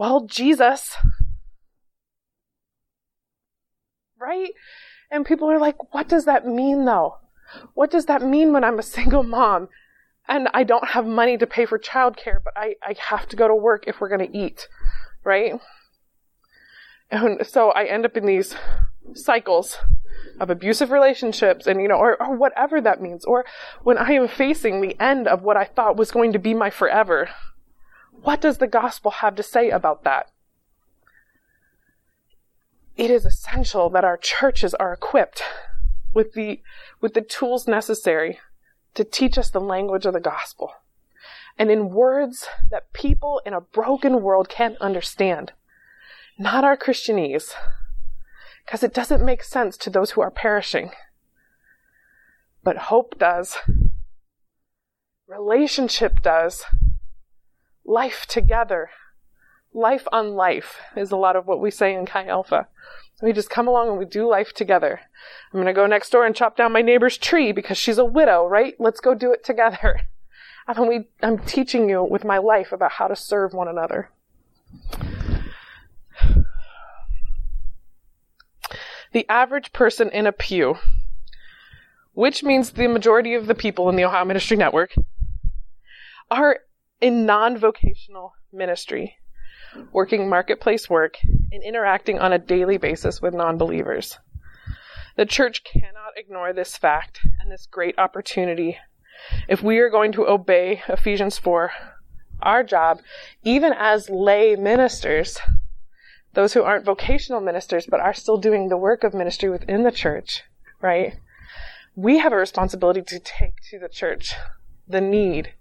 well, 0.00 0.22
Jesus. 0.22 0.96
Right? 4.18 4.52
And 5.10 5.26
people 5.26 5.50
are 5.50 5.58
like, 5.58 5.92
what 5.92 6.08
does 6.08 6.24
that 6.24 6.46
mean 6.46 6.86
though? 6.86 7.18
What 7.74 7.90
does 7.90 8.06
that 8.06 8.22
mean 8.22 8.54
when 8.54 8.64
I'm 8.64 8.78
a 8.78 8.82
single 8.82 9.22
mom 9.22 9.68
and 10.26 10.48
I 10.54 10.64
don't 10.64 10.88
have 10.88 11.04
money 11.04 11.36
to 11.36 11.46
pay 11.46 11.66
for 11.66 11.78
childcare, 11.78 12.42
but 12.42 12.54
I, 12.56 12.76
I 12.82 12.94
have 13.08 13.28
to 13.28 13.36
go 13.36 13.46
to 13.46 13.54
work 13.54 13.84
if 13.86 14.00
we're 14.00 14.08
going 14.08 14.26
to 14.26 14.38
eat? 14.38 14.68
Right? 15.22 15.60
And 17.10 17.46
so 17.46 17.68
I 17.70 17.84
end 17.84 18.06
up 18.06 18.16
in 18.16 18.24
these 18.24 18.54
cycles 19.12 19.76
of 20.38 20.48
abusive 20.48 20.92
relationships 20.92 21.66
and, 21.66 21.82
you 21.82 21.88
know, 21.88 21.98
or, 21.98 22.22
or 22.22 22.36
whatever 22.36 22.80
that 22.80 23.02
means. 23.02 23.26
Or 23.26 23.44
when 23.82 23.98
I 23.98 24.12
am 24.12 24.28
facing 24.28 24.80
the 24.80 24.98
end 24.98 25.28
of 25.28 25.42
what 25.42 25.58
I 25.58 25.66
thought 25.66 25.98
was 25.98 26.10
going 26.10 26.32
to 26.32 26.38
be 26.38 26.54
my 26.54 26.70
forever, 26.70 27.28
what 28.22 28.40
does 28.40 28.58
the 28.58 28.66
gospel 28.66 29.10
have 29.10 29.34
to 29.36 29.42
say 29.42 29.70
about 29.70 30.04
that? 30.04 30.30
It 32.96 33.10
is 33.10 33.24
essential 33.24 33.88
that 33.90 34.04
our 34.04 34.16
churches 34.16 34.74
are 34.74 34.92
equipped 34.92 35.42
with 36.12 36.34
the, 36.34 36.60
with 37.00 37.14
the 37.14 37.22
tools 37.22 37.66
necessary 37.66 38.38
to 38.94 39.04
teach 39.04 39.38
us 39.38 39.50
the 39.50 39.60
language 39.60 40.04
of 40.04 40.12
the 40.12 40.20
gospel 40.20 40.72
and 41.58 41.70
in 41.70 41.90
words 41.90 42.46
that 42.70 42.92
people 42.92 43.42
in 43.44 43.52
a 43.52 43.60
broken 43.60 44.22
world 44.22 44.48
can't 44.48 44.78
understand. 44.80 45.52
Not 46.38 46.64
our 46.64 46.76
Christianese, 46.76 47.52
because 48.64 48.82
it 48.82 48.94
doesn't 48.94 49.24
make 49.24 49.42
sense 49.42 49.76
to 49.76 49.90
those 49.90 50.12
who 50.12 50.22
are 50.22 50.30
perishing. 50.30 50.92
But 52.64 52.76
hope 52.88 53.18
does. 53.18 53.58
Relationship 55.26 56.22
does. 56.22 56.64
Life 57.84 58.26
together. 58.26 58.90
Life 59.72 60.06
on 60.12 60.34
life 60.34 60.80
is 60.96 61.10
a 61.10 61.16
lot 61.16 61.36
of 61.36 61.46
what 61.46 61.60
we 61.60 61.70
say 61.70 61.94
in 61.94 62.06
Chi 62.06 62.26
Alpha. 62.26 62.66
We 63.22 63.32
just 63.32 63.50
come 63.50 63.68
along 63.68 63.88
and 63.88 63.98
we 63.98 64.04
do 64.04 64.26
life 64.28 64.52
together. 64.52 65.00
I'm 65.52 65.58
going 65.58 65.66
to 65.66 65.72
go 65.72 65.86
next 65.86 66.10
door 66.10 66.24
and 66.24 66.34
chop 66.34 66.56
down 66.56 66.72
my 66.72 66.82
neighbor's 66.82 67.18
tree 67.18 67.52
because 67.52 67.76
she's 67.78 67.98
a 67.98 68.04
widow, 68.04 68.46
right? 68.46 68.74
Let's 68.78 69.00
go 69.00 69.14
do 69.14 69.32
it 69.32 69.44
together. 69.44 70.00
And 70.68 70.86
we, 70.86 71.08
I'm 71.20 71.38
teaching 71.38 71.88
you 71.88 72.04
with 72.04 72.22
my 72.22 72.38
life 72.38 72.70
about 72.70 72.92
how 72.92 73.08
to 73.08 73.16
serve 73.16 73.52
one 73.52 73.66
another. 73.66 74.10
The 79.12 79.28
average 79.28 79.72
person 79.72 80.10
in 80.10 80.28
a 80.28 80.32
pew, 80.32 80.76
which 82.12 82.44
means 82.44 82.70
the 82.70 82.86
majority 82.86 83.34
of 83.34 83.48
the 83.48 83.54
people 83.54 83.88
in 83.88 83.96
the 83.96 84.04
Ohio 84.04 84.24
Ministry 84.24 84.56
Network, 84.56 84.94
are 86.30 86.60
in 87.00 87.26
non 87.26 87.56
vocational 87.56 88.34
ministry, 88.52 89.16
working 89.92 90.28
marketplace 90.28 90.88
work, 90.88 91.16
and 91.52 91.62
interacting 91.62 92.18
on 92.18 92.32
a 92.32 92.38
daily 92.38 92.76
basis 92.76 93.20
with 93.22 93.34
non 93.34 93.58
believers. 93.58 94.18
The 95.16 95.26
church 95.26 95.64
cannot 95.64 96.16
ignore 96.16 96.52
this 96.52 96.76
fact 96.76 97.20
and 97.40 97.50
this 97.50 97.66
great 97.66 97.98
opportunity. 97.98 98.78
If 99.48 99.62
we 99.62 99.78
are 99.78 99.90
going 99.90 100.12
to 100.12 100.26
obey 100.26 100.82
Ephesians 100.88 101.36
4, 101.36 101.72
our 102.42 102.62
job, 102.64 103.00
even 103.42 103.72
as 103.72 104.08
lay 104.08 104.56
ministers, 104.56 105.38
those 106.32 106.54
who 106.54 106.62
aren't 106.62 106.84
vocational 106.84 107.40
ministers 107.40 107.86
but 107.86 108.00
are 108.00 108.14
still 108.14 108.38
doing 108.38 108.68
the 108.68 108.76
work 108.76 109.04
of 109.04 109.12
ministry 109.12 109.50
within 109.50 109.82
the 109.82 109.90
church, 109.90 110.44
right? 110.80 111.18
We 111.96 112.18
have 112.18 112.32
a 112.32 112.36
responsibility 112.36 113.02
to 113.02 113.18
take 113.18 113.56
to 113.70 113.78
the 113.78 113.88
church 113.88 114.34
the 114.88 115.00
need 115.00 115.52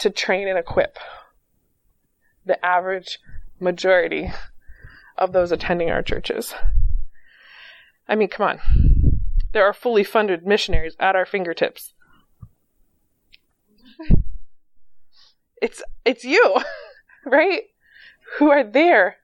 to 0.00 0.10
train 0.10 0.48
and 0.48 0.58
equip 0.58 0.98
the 2.44 2.64
average 2.64 3.18
majority 3.58 4.30
of 5.16 5.32
those 5.32 5.52
attending 5.52 5.90
our 5.90 6.02
churches. 6.02 6.54
I 8.08 8.14
mean, 8.14 8.28
come 8.28 8.48
on. 8.48 8.60
There 9.52 9.64
are 9.64 9.72
fully 9.72 10.04
funded 10.04 10.46
missionaries 10.46 10.96
at 10.98 11.14
our 11.14 11.26
fingertips. 11.26 11.94
It's 15.60 15.82
it's 16.04 16.24
you, 16.24 16.56
right? 17.26 17.62
Who 18.38 18.50
are 18.50 18.64
there 18.64 19.16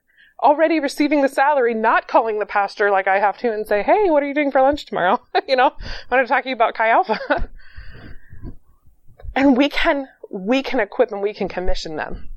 already 0.43 0.81
receiving 0.81 1.22
the 1.22 1.29
salary, 1.29 1.72
not 1.72 2.09
calling 2.09 2.39
the 2.39 2.47
pastor 2.47 2.91
like 2.91 3.09
I 3.09 3.18
have 3.18 3.39
to 3.39 3.53
and 3.53 3.66
say, 3.66 3.83
"Hey, 3.83 4.11
what 4.11 4.22
are 4.22 4.27
you 4.27 4.35
doing 4.35 4.51
for 4.51 4.61
lunch 4.61 4.87
tomorrow?" 4.87 5.20
you 5.49 5.57
know, 5.57 5.72
I 5.81 6.14
want 6.14 6.27
to 6.27 6.33
talk 6.33 6.43
to 6.43 6.49
you 6.51 6.55
about 6.55 6.74
Chi 6.74 6.91
Alpha. 6.91 7.18
and 9.35 9.57
we 9.57 9.68
can 9.68 10.09
we 10.31 10.62
can 10.62 10.81
equip 10.81 11.12
and 11.12 11.22
we 11.22 11.35
can 11.35 11.49
commission 11.49 11.97
them. 11.97 12.29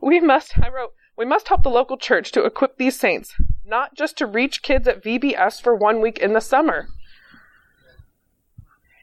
We 0.00 0.20
must, 0.20 0.58
I 0.58 0.68
wrote, 0.68 0.92
we 1.16 1.26
must 1.26 1.48
help 1.48 1.62
the 1.62 1.68
local 1.68 1.96
church 1.98 2.32
to 2.32 2.44
equip 2.44 2.76
these 2.78 2.98
saints, 2.98 3.34
not 3.64 3.94
just 3.94 4.16
to 4.18 4.26
reach 4.26 4.62
kids 4.62 4.88
at 4.88 5.02
VBS 5.02 5.60
for 5.60 5.74
one 5.74 6.00
week 6.00 6.18
in 6.18 6.32
the 6.32 6.40
summer. 6.40 6.88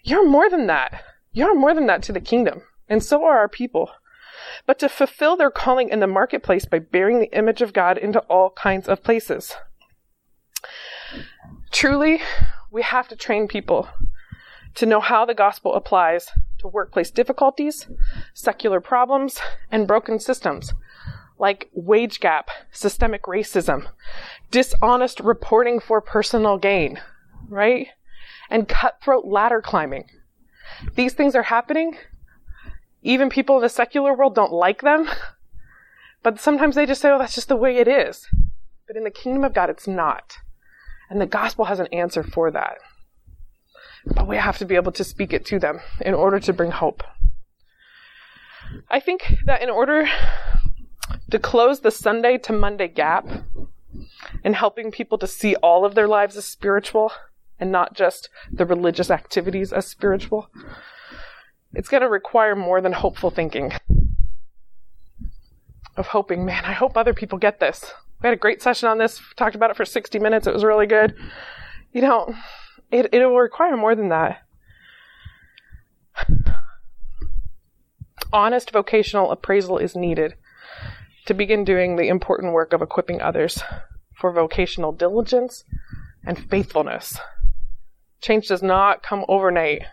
You're 0.04 0.28
more 0.28 0.50
than 0.50 0.68
that. 0.68 1.04
You're 1.32 1.58
more 1.58 1.74
than 1.74 1.86
that 1.88 2.02
to 2.04 2.14
the 2.14 2.22
kingdom. 2.22 2.62
And 2.90 3.04
so 3.04 3.24
are 3.26 3.38
our 3.38 3.50
people. 3.50 3.92
but 4.66 4.80
to 4.80 4.90
fulfill 4.90 5.36
their 5.38 5.52
calling 5.52 5.90
in 5.90 6.00
the 6.00 6.08
marketplace 6.08 6.66
by 6.66 6.80
bearing 6.80 7.20
the 7.20 7.36
image 7.38 7.62
of 7.62 7.74
God 7.74 7.98
into 7.98 8.20
all 8.22 8.52
kinds 8.52 8.88
of 8.88 9.04
places. 9.04 9.56
Truly, 11.72 12.22
we 12.72 12.82
have 12.82 13.08
to 13.10 13.16
train 13.16 13.48
people 13.48 13.88
to 14.76 14.86
know 14.86 15.00
how 15.00 15.26
the 15.26 15.34
gospel 15.34 15.74
applies 15.74 16.30
to 16.60 16.68
workplace 16.68 17.12
difficulties, 17.12 17.88
secular 18.34 18.80
problems, 18.82 19.40
and 19.72 19.88
broken 19.88 20.20
systems 20.20 20.74
like 21.40 21.70
wage 21.74 22.20
gap, 22.20 22.50
systemic 22.72 23.24
racism, 23.24 23.88
dishonest 24.52 25.20
reporting 25.20 25.80
for 25.80 26.02
personal 26.02 26.58
gain, 26.58 27.00
right? 27.48 27.88
And 28.50 28.68
cutthroat 28.68 29.26
ladder 29.26 29.62
climbing. 29.62 30.10
These 30.96 31.14
things 31.14 31.36
are 31.36 31.44
happening. 31.44 31.98
Even 33.04 33.30
people 33.30 33.58
in 33.58 33.62
the 33.62 33.70
secular 33.70 34.14
world 34.14 34.36
don't 34.36 34.52
like 34.52 34.82
them. 34.82 35.10
But 36.24 36.40
sometimes 36.40 36.76
they 36.76 36.86
just 36.86 37.02
say, 37.02 37.10
oh, 37.10 37.20
that's 37.20 37.36
just 37.36 37.48
the 37.48 37.56
way 37.56 37.78
it 37.78 37.88
is. 37.88 38.28
But 38.88 38.98
in 38.98 39.04
the 39.04 39.12
kingdom 39.12 39.44
of 39.44 39.54
God, 39.54 39.70
it's 39.70 39.88
not. 39.88 40.38
And 41.10 41.22
the 41.22 41.26
gospel 41.26 41.66
has 41.66 41.80
an 41.80 41.88
answer 41.88 42.24
for 42.24 42.52
that. 42.52 42.78
But 44.14 44.28
we 44.28 44.38
have 44.38 44.58
to 44.60 44.66
be 44.66 44.76
able 44.76 44.92
to 44.94 45.04
speak 45.04 45.34
it 45.34 45.46
to 45.48 45.60
them 45.60 45.80
in 46.02 46.14
order 46.14 46.40
to 46.40 46.54
bring 46.54 46.72
hope. 46.72 47.04
I 48.90 49.00
think 49.00 49.36
that 49.46 49.62
in 49.62 49.70
order 49.70 50.08
to 51.30 51.40
close 51.40 51.82
the 51.82 51.92
Sunday 51.92 52.38
to 52.40 52.54
Monday 52.54 52.88
gap 52.88 53.28
in 54.44 54.54
helping 54.54 54.92
people 54.92 55.18
to 55.18 55.28
see 55.28 55.56
all 55.56 55.86
of 55.86 55.96
their 55.96 56.08
lives 56.08 56.38
as 56.38 56.46
spiritual 56.46 57.12
and 57.60 57.72
not 57.72 57.94
just 57.94 58.30
the 58.52 58.66
religious 58.66 59.10
activities 59.10 59.74
as 59.74 59.88
spiritual, 59.88 60.50
it's 61.74 61.90
going 61.90 62.02
to 62.02 62.10
require 62.10 62.56
more 62.56 62.82
than 62.82 62.94
hopeful 62.94 63.30
thinking. 63.30 63.74
Of 65.96 66.08
hoping, 66.08 66.46
man, 66.46 66.64
I 66.64 66.74
hope 66.74 66.96
other 66.96 67.14
people 67.14 67.40
get 67.40 67.60
this. 67.60 67.92
We 68.22 68.28
had 68.28 68.34
a 68.34 68.40
great 68.40 68.62
session 68.62 68.88
on 68.88 69.00
this, 69.00 69.22
talked 69.36 69.56
about 69.56 69.72
it 69.72 69.78
for 69.78 69.86
60 69.86 70.20
minutes, 70.20 70.48
it 70.48 70.54
was 70.54 70.64
really 70.64 70.88
good. 70.88 71.16
You 71.92 72.02
know, 72.02 72.36
it, 72.92 73.14
it 73.14 73.26
will 73.26 73.38
require 73.38 73.78
more 73.78 73.96
than 73.96 74.10
that. 74.10 74.44
Honest 78.34 78.72
vocational 78.72 79.32
appraisal 79.32 79.78
is 79.78 79.96
needed 79.96 80.36
to 81.26 81.34
begin 81.34 81.64
doing 81.64 81.96
the 81.96 82.08
important 82.08 82.54
work 82.54 82.74
of 82.74 82.82
equipping 82.82 83.22
others 83.22 83.62
for 84.16 84.32
vocational 84.32 84.92
diligence 84.92 85.64
and 86.26 86.50
faithfulness. 86.50 87.18
Change 88.22 88.48
does 88.48 88.64
not 88.64 89.04
come 89.04 89.24
overnight. 89.28 89.84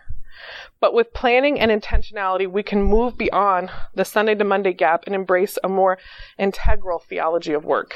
But 0.81 0.93
with 0.93 1.13
planning 1.13 1.59
and 1.59 1.71
intentionality, 1.71 2.49
we 2.49 2.61
can 2.61 2.83
move 2.83 3.17
beyond 3.17 3.69
the 3.93 4.05
Sunday 4.05 4.35
to 4.35 4.43
Monday 4.43 4.73
gap 4.73 5.03
and 5.05 5.15
embrace 5.15 5.57
a 5.63 5.69
more 5.69 5.97
integral 6.37 6.99
theology 6.99 7.53
of 7.53 7.63
work. 7.63 7.95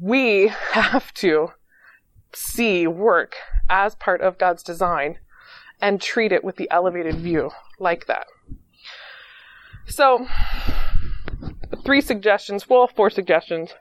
We 0.00 0.48
have 0.72 1.12
to 1.14 1.50
see 2.36 2.86
work 2.86 3.34
as 3.68 3.94
part 3.94 4.20
of 4.20 4.38
God's 4.38 4.62
design 4.62 5.18
and 5.80 6.00
treat 6.00 6.32
it 6.32 6.44
with 6.44 6.56
the 6.56 6.70
elevated 6.70 7.16
view 7.16 7.50
like 7.78 8.06
that. 8.06 8.26
So, 9.86 10.26
three 11.84 12.00
suggestions, 12.00 12.68
well, 12.68 12.86
four 12.86 13.08
suggestions 13.08 13.72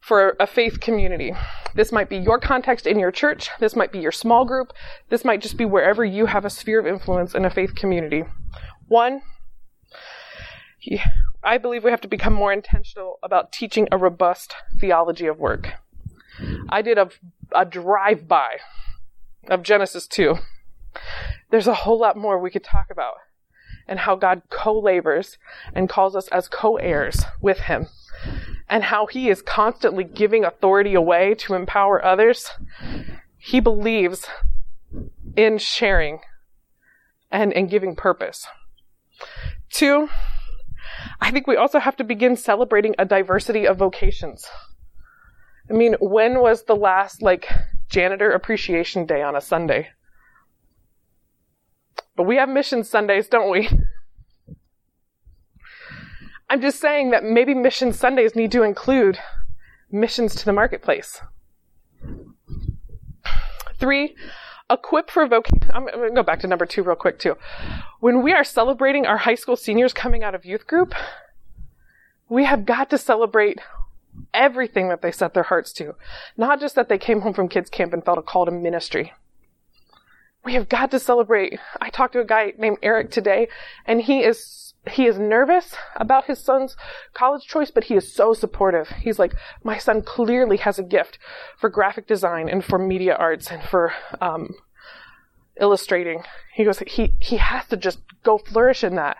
for 0.00 0.36
a 0.40 0.46
faith 0.46 0.80
community. 0.80 1.34
This 1.74 1.92
might 1.92 2.08
be 2.08 2.16
your 2.16 2.38
context 2.38 2.86
in 2.86 2.98
your 2.98 3.12
church. 3.12 3.50
This 3.60 3.76
might 3.76 3.92
be 3.92 4.00
your 4.00 4.12
small 4.12 4.44
group. 4.44 4.72
This 5.08 5.24
might 5.24 5.42
just 5.42 5.56
be 5.56 5.64
wherever 5.64 6.04
you 6.04 6.26
have 6.26 6.44
a 6.44 6.50
sphere 6.50 6.80
of 6.80 6.86
influence 6.86 7.34
in 7.34 7.44
a 7.44 7.50
faith 7.50 7.74
community. 7.74 8.24
One, 8.88 9.22
I 11.44 11.58
believe 11.58 11.84
we 11.84 11.90
have 11.90 12.00
to 12.00 12.08
become 12.08 12.32
more 12.32 12.52
intentional 12.52 13.18
about 13.22 13.52
teaching 13.52 13.88
a 13.92 13.98
robust 13.98 14.54
theology 14.80 15.26
of 15.26 15.38
work. 15.38 15.74
I 16.68 16.82
did 16.82 16.98
a, 16.98 17.10
a 17.54 17.64
drive 17.64 18.28
by 18.28 18.58
of 19.48 19.62
Genesis 19.62 20.06
2. 20.06 20.36
There's 21.50 21.66
a 21.66 21.74
whole 21.74 21.98
lot 21.98 22.16
more 22.16 22.38
we 22.38 22.50
could 22.50 22.64
talk 22.64 22.90
about 22.90 23.14
and 23.86 23.98
how 23.98 24.14
God 24.14 24.42
co 24.50 24.78
labors 24.78 25.36
and 25.74 25.88
calls 25.88 26.14
us 26.14 26.28
as 26.28 26.48
co 26.48 26.76
heirs 26.76 27.24
with 27.40 27.60
Him, 27.60 27.88
and 28.68 28.84
how 28.84 29.06
He 29.06 29.28
is 29.28 29.42
constantly 29.42 30.04
giving 30.04 30.44
authority 30.44 30.94
away 30.94 31.34
to 31.40 31.54
empower 31.54 32.04
others. 32.04 32.50
He 33.36 33.60
believes 33.60 34.26
in 35.36 35.58
sharing 35.58 36.20
and 37.30 37.52
in 37.52 37.66
giving 37.66 37.96
purpose. 37.96 38.46
Two, 39.70 40.08
I 41.20 41.30
think 41.30 41.46
we 41.46 41.56
also 41.56 41.78
have 41.78 41.96
to 41.96 42.04
begin 42.04 42.36
celebrating 42.36 42.94
a 42.98 43.04
diversity 43.04 43.66
of 43.66 43.76
vocations. 43.76 44.48
I 45.70 45.74
mean, 45.74 45.94
when 46.00 46.40
was 46.40 46.64
the 46.64 46.74
last, 46.74 47.22
like, 47.22 47.48
janitor 47.88 48.32
appreciation 48.32 49.06
day 49.06 49.22
on 49.22 49.36
a 49.36 49.40
Sunday? 49.40 49.88
But 52.16 52.24
we 52.24 52.36
have 52.36 52.48
mission 52.48 52.82
Sundays, 52.82 53.28
don't 53.28 53.50
we? 53.50 53.68
I'm 56.50 56.60
just 56.60 56.80
saying 56.80 57.10
that 57.10 57.22
maybe 57.22 57.54
mission 57.54 57.92
Sundays 57.92 58.34
need 58.34 58.50
to 58.52 58.64
include 58.64 59.18
missions 59.92 60.34
to 60.34 60.44
the 60.44 60.52
marketplace. 60.52 61.20
Three, 63.78 64.16
equip 64.68 65.10
for 65.10 65.26
vocation. 65.28 65.70
I'm 65.72 65.86
going 65.86 66.08
to 66.08 66.14
go 66.14 66.24
back 66.24 66.40
to 66.40 66.48
number 66.48 66.66
two 66.66 66.82
real 66.82 66.96
quick 66.96 67.20
too. 67.20 67.36
When 68.00 68.22
we 68.22 68.32
are 68.32 68.42
celebrating 68.42 69.06
our 69.06 69.18
high 69.18 69.36
school 69.36 69.54
seniors 69.56 69.92
coming 69.92 70.24
out 70.24 70.34
of 70.34 70.44
youth 70.44 70.66
group, 70.66 70.94
we 72.28 72.44
have 72.44 72.66
got 72.66 72.90
to 72.90 72.98
celebrate 72.98 73.60
everything 74.32 74.88
that 74.88 75.02
they 75.02 75.12
set 75.12 75.34
their 75.34 75.44
hearts 75.44 75.72
to. 75.74 75.94
Not 76.36 76.60
just 76.60 76.74
that 76.74 76.88
they 76.88 76.98
came 76.98 77.20
home 77.20 77.34
from 77.34 77.48
kids 77.48 77.70
camp 77.70 77.92
and 77.92 78.04
felt 78.04 78.18
a 78.18 78.22
call 78.22 78.46
to 78.46 78.50
ministry. 78.50 79.12
We 80.44 80.54
have 80.54 80.68
got 80.68 80.90
to 80.92 80.98
celebrate. 80.98 81.58
I 81.80 81.90
talked 81.90 82.14
to 82.14 82.20
a 82.20 82.24
guy 82.24 82.54
named 82.56 82.78
Eric 82.82 83.10
today 83.10 83.48
and 83.86 84.00
he 84.02 84.20
is 84.20 84.70
he 84.90 85.06
is 85.06 85.18
nervous 85.18 85.74
about 85.96 86.24
his 86.24 86.38
son's 86.38 86.74
college 87.12 87.46
choice, 87.46 87.70
but 87.70 87.84
he 87.84 87.94
is 87.96 88.10
so 88.10 88.32
supportive. 88.32 88.88
He's 88.88 89.18
like, 89.18 89.34
my 89.62 89.76
son 89.76 90.00
clearly 90.00 90.56
has 90.56 90.78
a 90.78 90.82
gift 90.82 91.18
for 91.58 91.68
graphic 91.68 92.06
design 92.06 92.48
and 92.48 92.64
for 92.64 92.78
media 92.78 93.14
arts 93.14 93.50
and 93.50 93.62
for 93.62 93.92
um, 94.22 94.54
illustrating. 95.60 96.22
He 96.54 96.64
goes, 96.64 96.78
he 96.86 97.14
he 97.18 97.36
has 97.36 97.66
to 97.66 97.76
just 97.76 98.00
go 98.22 98.38
flourish 98.38 98.82
in 98.82 98.96
that. 98.96 99.18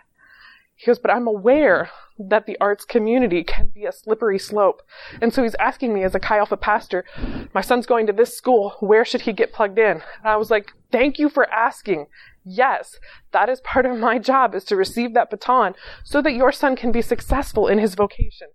He 0.81 0.87
goes, 0.87 0.97
but 0.97 1.11
I'm 1.11 1.27
aware 1.27 1.91
that 2.17 2.47
the 2.47 2.57
arts 2.59 2.85
community 2.85 3.43
can 3.43 3.67
be 3.67 3.85
a 3.85 3.91
slippery 3.91 4.39
slope. 4.39 4.81
And 5.21 5.31
so 5.31 5.43
he's 5.43 5.53
asking 5.59 5.93
me 5.93 6.03
as 6.03 6.15
a 6.15 6.19
Chi 6.19 6.39
Alpha 6.39 6.57
pastor, 6.57 7.05
my 7.53 7.61
son's 7.61 7.85
going 7.85 8.07
to 8.07 8.13
this 8.13 8.35
school, 8.35 8.77
where 8.79 9.05
should 9.05 9.21
he 9.21 9.31
get 9.31 9.53
plugged 9.53 9.77
in? 9.77 9.97
And 9.97 10.25
I 10.25 10.37
was 10.37 10.49
like, 10.49 10.71
thank 10.91 11.19
you 11.19 11.29
for 11.29 11.47
asking. 11.51 12.07
Yes, 12.43 12.97
that 13.31 13.47
is 13.47 13.61
part 13.61 13.85
of 13.85 13.99
my 13.99 14.17
job 14.17 14.55
is 14.55 14.63
to 14.65 14.75
receive 14.75 15.13
that 15.13 15.29
baton 15.29 15.75
so 16.03 16.19
that 16.19 16.33
your 16.33 16.51
son 16.51 16.75
can 16.75 16.91
be 16.91 17.03
successful 17.03 17.67
in 17.67 17.77
his 17.77 17.93
vocation, 17.93 18.47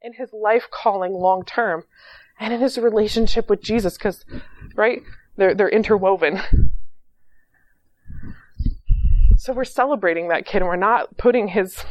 in 0.00 0.14
his 0.14 0.30
life 0.32 0.68
calling 0.70 1.12
long 1.12 1.44
term, 1.44 1.84
and 2.40 2.54
in 2.54 2.60
his 2.60 2.78
relationship 2.78 3.50
with 3.50 3.60
Jesus, 3.60 3.98
because, 3.98 4.24
right, 4.74 5.02
they're, 5.36 5.54
they're 5.54 5.68
interwoven. 5.68 6.40
So 9.36 9.52
we're 9.52 9.64
celebrating 9.64 10.28
that 10.28 10.46
kid 10.46 10.62
and 10.62 10.66
we're 10.66 10.76
not 10.76 11.16
putting 11.18 11.48
his 11.48 11.84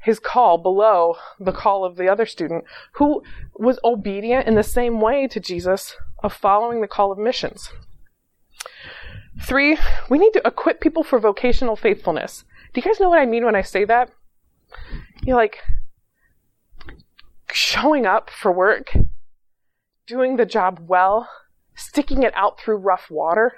his 0.00 0.18
call 0.18 0.58
below 0.58 1.16
the 1.38 1.52
call 1.52 1.84
of 1.84 1.96
the 1.96 2.08
other 2.08 2.26
student 2.26 2.64
who 2.92 3.22
was 3.54 3.78
obedient 3.84 4.46
in 4.46 4.54
the 4.54 4.62
same 4.62 5.00
way 5.00 5.26
to 5.28 5.40
Jesus 5.40 5.94
of 6.22 6.32
following 6.32 6.80
the 6.80 6.88
call 6.88 7.12
of 7.12 7.18
missions. 7.18 7.70
Three, 9.42 9.78
we 10.08 10.18
need 10.18 10.32
to 10.32 10.42
equip 10.44 10.80
people 10.80 11.04
for 11.04 11.20
vocational 11.20 11.76
faithfulness. 11.76 12.44
Do 12.72 12.80
you 12.80 12.84
guys 12.84 12.98
know 12.98 13.08
what 13.08 13.20
I 13.20 13.26
mean 13.26 13.44
when 13.44 13.54
I 13.54 13.62
say 13.62 13.84
that? 13.84 14.10
You're 15.22 15.36
like 15.36 15.58
showing 17.52 18.04
up 18.04 18.30
for 18.30 18.50
work, 18.50 18.96
doing 20.06 20.36
the 20.36 20.46
job 20.46 20.80
well, 20.88 21.28
sticking 21.74 22.22
it 22.24 22.32
out 22.34 22.58
through 22.58 22.78
rough 22.78 23.10
water 23.10 23.54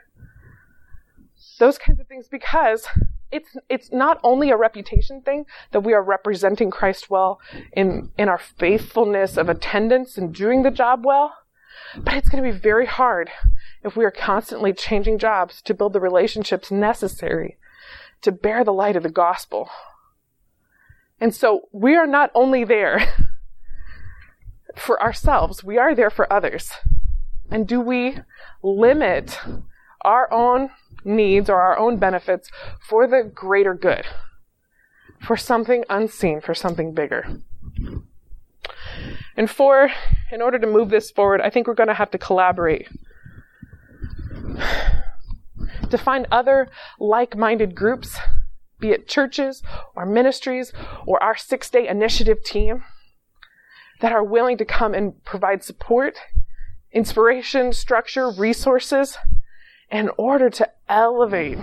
those 1.61 1.79
kinds 1.79 2.01
of 2.01 2.09
things 2.09 2.27
because 2.27 2.87
it's 3.31 3.57
it's 3.69 3.93
not 3.93 4.19
only 4.25 4.51
a 4.51 4.57
reputation 4.57 5.21
thing 5.21 5.47
that 5.71 5.81
we 5.81 5.93
are 5.93 6.03
representing 6.03 6.71
Christ 6.71 7.09
well 7.09 7.41
in 7.73 8.11
in 8.19 8.29
our 8.29 8.39
faithfulness 8.39 9.37
of 9.37 9.49
attendance 9.49 10.19
and 10.19 10.35
doing 10.35 10.65
the 10.65 10.73
job 10.73 11.05
well, 11.05 11.33
but 11.97 12.15
it's 12.15 12.29
going 12.29 12.43
to 12.43 12.53
be 12.53 12.59
very 12.59 12.87
hard 12.87 13.31
if 13.85 13.97
we 13.97 14.05
are 14.05 14.11
constantly 14.11 14.73
changing 14.73 15.19
jobs 15.19 15.63
to 15.63 15.75
build 15.75 15.93
the 15.93 16.01
relationships 16.01 16.73
necessary 16.73 17.57
to 18.23 18.33
bear 18.33 18.65
the 18.65 18.73
light 18.73 18.97
of 18.97 19.03
the 19.03 19.11
gospel. 19.11 19.71
And 21.21 21.35
so 21.35 21.69
we 21.73 21.97
are 21.97 22.07
not 22.07 22.31
only 22.35 22.65
there 22.65 23.15
for 24.77 25.01
ourselves, 25.01 25.63
we 25.63 25.79
are 25.79 25.95
there 25.95 26.11
for 26.11 26.31
others. 26.33 26.73
And 27.51 27.67
do 27.67 27.81
we 27.81 28.19
limit 28.63 29.39
our 30.03 30.33
own 30.33 30.71
needs 31.05 31.49
or 31.49 31.61
our 31.61 31.79
own 31.79 31.97
benefits 31.99 32.51
for 32.81 33.07
the 33.07 33.23
greater 33.23 33.75
good. 33.75 34.05
for 35.21 35.37
something 35.37 35.85
unseen, 35.89 36.41
for 36.41 36.55
something 36.55 36.93
bigger. 36.95 37.27
And 39.37 39.51
four, 39.51 39.91
in 40.33 40.43
order 40.43 40.59
to 40.59 40.67
move 40.67 40.91
this 40.91 41.11
forward, 41.11 41.41
I 41.41 41.51
think 41.51 41.67
we're 41.67 41.75
going 41.75 41.89
to 41.89 41.95
have 41.95 42.11
to 42.13 42.19
collaborate. 42.19 42.89
To 45.91 45.99
find 45.99 46.27
other 46.31 46.69
like 46.99 47.37
minded 47.37 47.75
groups, 47.75 48.19
be 48.79 48.91
it 48.91 49.09
churches 49.09 49.63
or 49.95 50.07
ministries 50.07 50.73
or 51.07 51.23
our 51.23 51.37
six 51.37 51.69
day 51.71 51.87
initiative 51.87 52.43
team, 52.43 52.85
that 54.01 54.13
are 54.13 54.25
willing 54.25 54.57
to 54.57 54.65
come 54.65 54.95
and 54.95 55.23
provide 55.25 55.63
support, 55.63 56.17
inspiration, 56.93 57.73
structure, 57.73 58.31
resources 58.31 59.19
in 59.91 60.11
order 60.17 60.51
to 60.51 60.69
elevate. 60.89 61.59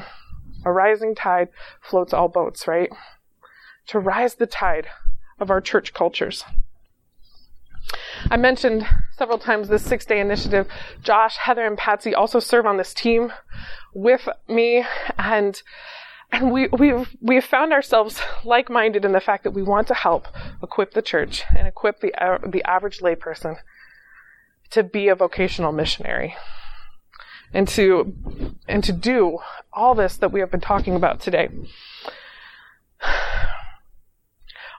A 0.65 0.71
rising 0.71 1.15
tide 1.15 1.49
floats 1.81 2.13
all 2.13 2.27
boats, 2.27 2.67
right? 2.67 2.89
To 3.87 3.99
rise 3.99 4.35
the 4.35 4.47
tide 4.47 4.87
of 5.39 5.49
our 5.49 5.61
church 5.61 5.93
cultures. 5.93 6.43
I 8.29 8.35
mentioned 8.35 8.85
several 9.17 9.37
times 9.37 9.69
this 9.69 9.85
six 9.85 10.05
day 10.05 10.19
initiative. 10.19 10.67
Josh, 11.01 11.37
Heather, 11.37 11.65
and 11.65 11.77
Patsy 11.77 12.13
also 12.13 12.39
serve 12.39 12.65
on 12.65 12.77
this 12.77 12.93
team 12.93 13.31
with 13.93 14.27
me 14.47 14.83
and 15.17 15.61
and 16.29 16.51
we, 16.51 16.67
we've, 16.67 17.15
we've 17.21 17.45
found 17.45 17.71
ourselves 17.71 18.19
like-minded 18.43 19.05
in 19.05 19.13
the 19.13 19.21
fact 19.21 19.45
that 19.45 19.51
we 19.51 19.63
want 19.63 19.87
to 19.87 19.93
help 19.93 20.27
equip 20.61 20.93
the 20.93 21.01
church 21.01 21.43
and 21.57 21.69
equip 21.69 22.01
the, 22.01 22.13
uh, 22.21 22.37
the 22.45 22.61
average 22.65 22.99
layperson 22.99 23.55
to 24.71 24.83
be 24.83 25.07
a 25.07 25.15
vocational 25.15 25.71
missionary 25.71 26.35
and 27.53 27.67
to, 27.69 28.13
and 28.67 28.83
to 28.83 28.91
do 28.91 29.39
all 29.73 29.95
this 29.95 30.17
that 30.17 30.31
we 30.31 30.39
have 30.39 30.51
been 30.51 30.61
talking 30.61 30.95
about 30.95 31.19
today. 31.19 31.49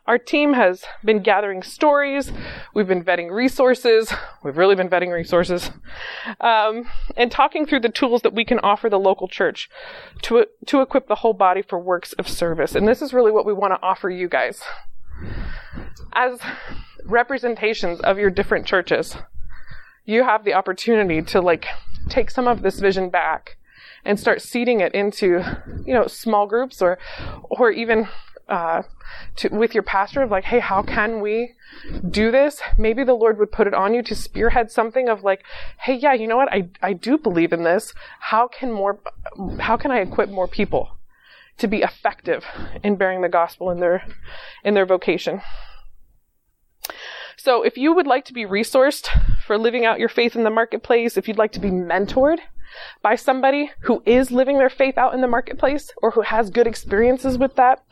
Our 0.08 0.16
team 0.16 0.54
has 0.54 0.84
been 1.04 1.22
gathering 1.22 1.62
stories. 1.62 2.32
We've 2.74 2.88
been 2.88 3.04
vetting 3.04 3.30
resources. 3.30 4.10
We've 4.42 4.56
really 4.56 4.74
been 4.74 4.88
vetting 4.88 5.12
resources. 5.12 5.70
Um, 6.40 6.88
and 7.14 7.30
talking 7.30 7.66
through 7.66 7.80
the 7.80 7.90
tools 7.90 8.22
that 8.22 8.32
we 8.32 8.46
can 8.46 8.58
offer 8.60 8.88
the 8.88 8.98
local 8.98 9.28
church 9.28 9.68
to, 10.22 10.46
to 10.64 10.80
equip 10.80 11.08
the 11.08 11.16
whole 11.16 11.34
body 11.34 11.60
for 11.60 11.78
works 11.78 12.14
of 12.14 12.26
service. 12.26 12.74
And 12.74 12.88
this 12.88 13.02
is 13.02 13.12
really 13.12 13.30
what 13.30 13.44
we 13.44 13.52
want 13.52 13.74
to 13.74 13.86
offer 13.86 14.08
you 14.08 14.30
guys. 14.30 14.62
As 16.14 16.40
representations 17.04 18.00
of 18.00 18.18
your 18.18 18.30
different 18.30 18.64
churches, 18.64 19.18
you 20.06 20.24
have 20.24 20.42
the 20.42 20.54
opportunity 20.54 21.20
to 21.20 21.42
like 21.42 21.66
take 22.08 22.30
some 22.30 22.48
of 22.48 22.62
this 22.62 22.80
vision 22.80 23.10
back 23.10 23.56
and 24.04 24.18
start 24.18 24.42
seeding 24.42 24.80
it 24.80 24.94
into, 24.94 25.44
you 25.84 25.94
know, 25.94 26.06
small 26.06 26.46
groups 26.46 26.80
or, 26.80 26.98
or 27.44 27.70
even 27.70 28.08
uh, 28.48 28.82
to, 29.36 29.48
with 29.48 29.74
your 29.74 29.82
pastor 29.82 30.22
of 30.22 30.30
like, 30.30 30.44
hey, 30.44 30.60
how 30.60 30.82
can 30.82 31.20
we 31.20 31.54
do 32.08 32.30
this? 32.30 32.60
Maybe 32.78 33.04
the 33.04 33.14
Lord 33.14 33.38
would 33.38 33.52
put 33.52 33.66
it 33.66 33.74
on 33.74 33.94
you 33.94 34.02
to 34.02 34.14
spearhead 34.14 34.70
something 34.70 35.08
of 35.08 35.22
like, 35.22 35.44
hey, 35.78 35.94
yeah, 35.94 36.14
you 36.14 36.26
know 36.26 36.36
what? 36.36 36.52
I, 36.52 36.70
I 36.82 36.92
do 36.92 37.18
believe 37.18 37.52
in 37.52 37.64
this. 37.64 37.92
How 38.20 38.48
can 38.48 38.72
more, 38.72 38.98
how 39.60 39.76
can 39.76 39.90
I 39.90 40.00
equip 40.00 40.30
more 40.30 40.48
people 40.48 40.96
to 41.58 41.66
be 41.66 41.82
effective 41.82 42.44
in 42.82 42.96
bearing 42.96 43.20
the 43.20 43.28
gospel 43.28 43.70
in 43.70 43.80
their, 43.80 44.06
in 44.64 44.74
their 44.74 44.86
vocation? 44.86 45.42
So 47.36 47.62
if 47.62 47.76
you 47.76 47.92
would 47.92 48.06
like 48.06 48.24
to 48.26 48.32
be 48.32 48.44
resourced 48.44 49.08
for 49.48 49.56
living 49.56 49.86
out 49.86 49.98
your 49.98 50.10
faith 50.10 50.36
in 50.36 50.44
the 50.44 50.50
marketplace, 50.50 51.16
if 51.16 51.26
you'd 51.26 51.38
like 51.38 51.52
to 51.52 51.58
be 51.58 51.70
mentored, 51.70 52.38
by 53.02 53.16
somebody 53.16 53.70
who 53.80 54.02
is 54.04 54.30
living 54.30 54.58
their 54.58 54.68
faith 54.68 54.98
out 54.98 55.14
in 55.14 55.22
the 55.22 55.26
marketplace 55.26 55.90
or 56.02 56.10
who 56.10 56.20
has 56.20 56.50
good 56.50 56.66
experiences 56.66 57.38
with 57.38 57.56
that. 57.56 57.82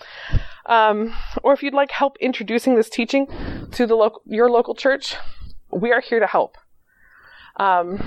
Um, 0.67 1.15
or 1.43 1.55
if 1.55 1.63
you'd 1.63 1.73
like 1.73 1.91
help 1.91 2.19
introducing 2.21 2.75
this 2.75 2.91
teaching 2.91 3.27
to 3.73 3.87
the 3.87 4.11
your 4.27 4.51
local 4.51 4.75
church, 4.75 5.17
we 5.73 5.93
are 5.93 6.03
here 6.03 6.21
to 6.21 6.27
help. 6.27 6.59
Um, 7.57 8.07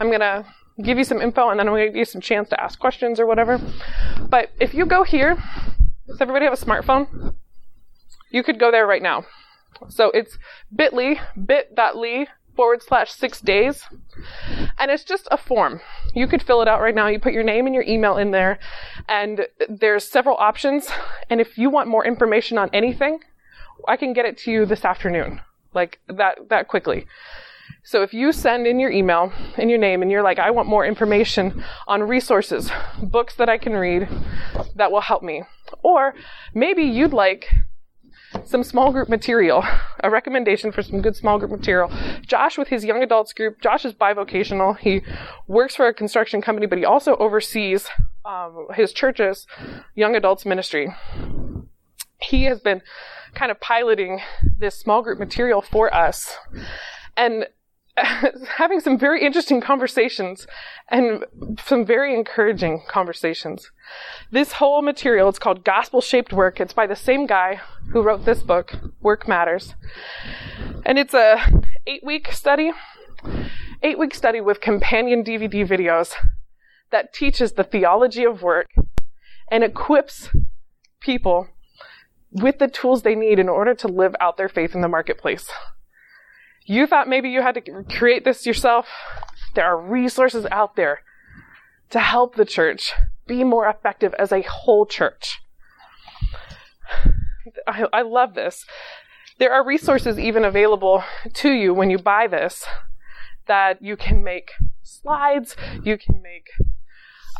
I'm 0.00 0.10
gonna 0.10 0.46
give 0.82 0.96
you 0.96 1.04
some 1.04 1.20
info 1.20 1.50
and 1.50 1.60
then 1.60 1.68
I'm 1.68 1.74
gonna 1.74 1.84
give 1.84 1.96
you 1.96 2.06
some 2.06 2.22
chance 2.22 2.48
to 2.48 2.58
ask 2.58 2.78
questions 2.78 3.20
or 3.20 3.26
whatever. 3.26 3.60
But 4.26 4.52
if 4.58 4.72
you 4.72 4.86
go 4.86 5.04
here, 5.04 5.36
does 6.06 6.18
everybody 6.18 6.46
have 6.46 6.54
a 6.54 6.64
smartphone? 6.64 7.34
You 8.30 8.42
could 8.42 8.58
go 8.58 8.70
there 8.70 8.86
right 8.86 9.02
now. 9.02 9.26
So 9.88 10.10
it's 10.10 10.38
bit.ly, 10.74 11.20
bit.ly 11.44 12.26
forward 12.54 12.82
slash 12.82 13.12
six 13.12 13.40
days. 13.40 13.84
And 14.78 14.90
it's 14.90 15.04
just 15.04 15.26
a 15.30 15.36
form. 15.36 15.80
You 16.14 16.26
could 16.26 16.42
fill 16.42 16.62
it 16.62 16.68
out 16.68 16.80
right 16.80 16.94
now. 16.94 17.08
You 17.08 17.18
put 17.18 17.32
your 17.32 17.42
name 17.42 17.66
and 17.66 17.74
your 17.74 17.84
email 17.84 18.16
in 18.16 18.30
there 18.30 18.58
and 19.08 19.46
there's 19.68 20.04
several 20.04 20.36
options. 20.36 20.88
And 21.30 21.40
if 21.40 21.56
you 21.56 21.70
want 21.70 21.88
more 21.88 22.04
information 22.04 22.58
on 22.58 22.70
anything, 22.72 23.20
I 23.88 23.96
can 23.96 24.12
get 24.12 24.26
it 24.26 24.36
to 24.38 24.50
you 24.50 24.66
this 24.66 24.84
afternoon. 24.84 25.40
Like 25.74 26.00
that, 26.08 26.50
that 26.50 26.68
quickly. 26.68 27.06
So 27.84 28.02
if 28.02 28.12
you 28.12 28.32
send 28.32 28.66
in 28.66 28.78
your 28.78 28.90
email 28.90 29.32
and 29.56 29.70
your 29.70 29.78
name 29.78 30.02
and 30.02 30.10
you're 30.10 30.22
like, 30.22 30.38
I 30.38 30.50
want 30.50 30.68
more 30.68 30.84
information 30.84 31.64
on 31.88 32.02
resources, 32.02 32.70
books 33.02 33.34
that 33.36 33.48
I 33.48 33.58
can 33.58 33.72
read 33.72 34.08
that 34.76 34.92
will 34.92 35.00
help 35.00 35.22
me. 35.22 35.42
Or 35.82 36.14
maybe 36.54 36.82
you'd 36.82 37.12
like 37.12 37.48
some 38.44 38.62
small 38.64 38.92
group 38.92 39.08
material, 39.08 39.64
a 40.00 40.10
recommendation 40.10 40.72
for 40.72 40.82
some 40.82 41.00
good 41.00 41.16
small 41.16 41.38
group 41.38 41.50
material. 41.50 41.90
Josh, 42.26 42.58
with 42.58 42.68
his 42.68 42.84
young 42.84 43.02
adults 43.02 43.32
group, 43.32 43.60
Josh 43.60 43.84
is 43.84 43.92
bivocational. 43.92 44.78
He 44.78 45.02
works 45.46 45.76
for 45.76 45.86
a 45.86 45.94
construction 45.94 46.40
company, 46.40 46.66
but 46.66 46.78
he 46.78 46.84
also 46.84 47.16
oversees 47.16 47.88
um, 48.24 48.66
his 48.74 48.92
church's 48.92 49.46
young 49.94 50.16
adults 50.16 50.46
ministry. 50.46 50.94
He 52.20 52.44
has 52.44 52.60
been 52.60 52.82
kind 53.34 53.50
of 53.50 53.60
piloting 53.60 54.20
this 54.58 54.78
small 54.78 55.02
group 55.02 55.18
material 55.18 55.62
for 55.62 55.92
us. 55.92 56.36
And 57.16 57.46
having 58.56 58.80
some 58.80 58.98
very 58.98 59.22
interesting 59.22 59.60
conversations 59.60 60.46
and 60.88 61.24
some 61.64 61.84
very 61.84 62.14
encouraging 62.14 62.82
conversations. 62.88 63.70
This 64.30 64.52
whole 64.52 64.80
material, 64.82 65.28
it's 65.28 65.38
called 65.38 65.64
Gospel 65.64 66.00
Shaped 66.00 66.32
Work. 66.32 66.60
It's 66.60 66.72
by 66.72 66.86
the 66.86 66.96
same 66.96 67.26
guy 67.26 67.60
who 67.90 68.02
wrote 68.02 68.24
this 68.24 68.42
book, 68.42 68.74
Work 69.00 69.28
Matters. 69.28 69.74
And 70.86 70.98
it's 70.98 71.12
a 71.12 71.38
eight 71.86 72.02
week 72.02 72.32
study, 72.32 72.72
eight 73.82 73.98
week 73.98 74.14
study 74.14 74.40
with 74.40 74.60
companion 74.60 75.22
DVD 75.22 75.66
videos 75.66 76.14
that 76.90 77.12
teaches 77.12 77.52
the 77.52 77.64
theology 77.64 78.24
of 78.24 78.42
work 78.42 78.70
and 79.50 79.62
equips 79.62 80.30
people 81.00 81.48
with 82.30 82.58
the 82.58 82.68
tools 82.68 83.02
they 83.02 83.14
need 83.14 83.38
in 83.38 83.48
order 83.48 83.74
to 83.74 83.88
live 83.88 84.16
out 84.18 84.38
their 84.38 84.48
faith 84.48 84.74
in 84.74 84.80
the 84.80 84.88
marketplace. 84.88 85.50
You 86.64 86.86
thought 86.86 87.08
maybe 87.08 87.30
you 87.30 87.42
had 87.42 87.54
to 87.54 87.84
create 87.84 88.24
this 88.24 88.46
yourself. 88.46 88.86
There 89.54 89.64
are 89.64 89.80
resources 89.80 90.46
out 90.50 90.76
there 90.76 91.00
to 91.90 92.00
help 92.00 92.36
the 92.36 92.44
church 92.44 92.92
be 93.26 93.44
more 93.44 93.68
effective 93.68 94.14
as 94.18 94.32
a 94.32 94.42
whole 94.42 94.86
church. 94.86 95.40
I, 97.66 97.84
I 97.92 98.02
love 98.02 98.34
this. 98.34 98.64
There 99.38 99.52
are 99.52 99.66
resources 99.66 100.18
even 100.18 100.44
available 100.44 101.02
to 101.34 101.50
you 101.50 101.74
when 101.74 101.90
you 101.90 101.98
buy 101.98 102.26
this 102.26 102.64
that 103.46 103.82
you 103.82 103.96
can 103.96 104.22
make 104.22 104.52
slides, 104.82 105.56
you 105.82 105.98
can 105.98 106.22
make 106.22 106.48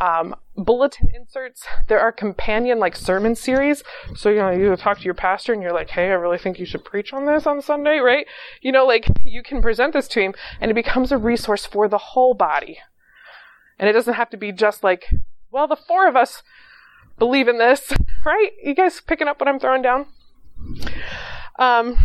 um, 0.03 0.35
bulletin 0.57 1.09
inserts. 1.15 1.65
There 1.87 2.01
are 2.01 2.11
companion 2.11 2.81
like 2.81 2.97
sermon 2.97 3.37
series. 3.37 3.85
So, 4.17 4.31
you 4.31 4.39
know, 4.39 4.51
you 4.51 4.75
talk 4.75 4.99
to 4.99 5.05
your 5.05 5.15
pastor 5.15 5.53
and 5.53 5.63
you're 5.63 5.73
like, 5.73 5.91
hey, 5.91 6.09
I 6.09 6.15
really 6.15 6.39
think 6.39 6.59
you 6.59 6.67
should 6.67 6.85
preach 6.85 7.13
on 7.13 7.25
this 7.25 7.47
on 7.47 7.63
Sunday, 7.63 7.99
right? 7.99 8.27
You 8.61 8.73
know, 8.73 8.85
like 8.85 9.07
you 9.25 9.45
can 9.45 9.63
present 9.63 9.93
this 9.93 10.09
to 10.09 10.21
him 10.21 10.35
and 10.61 10.73
it 10.73 10.75
becomes 10.75 11.13
a 11.13 11.19
resource 11.19 11.67
for 11.67 11.87
the 11.87 11.99
whole 11.99 12.35
body. 12.35 12.79
And 13.79 13.89
it 13.89 13.93
doesn't 13.93 14.15
have 14.15 14.31
to 14.31 14.37
be 14.37 14.51
just 14.51 14.83
like, 14.83 15.05
well, 15.53 15.69
the 15.69 15.77
four 15.77 16.09
of 16.09 16.17
us 16.17 16.43
believe 17.17 17.47
in 17.47 17.59
this, 17.59 17.93
right? 18.27 18.51
You 18.61 18.75
guys 18.75 19.01
picking 19.01 19.29
up 19.29 19.39
what 19.39 19.49
I'm 19.49 19.61
throwing 19.61 19.83
down? 19.83 20.07
Um, 21.61 21.97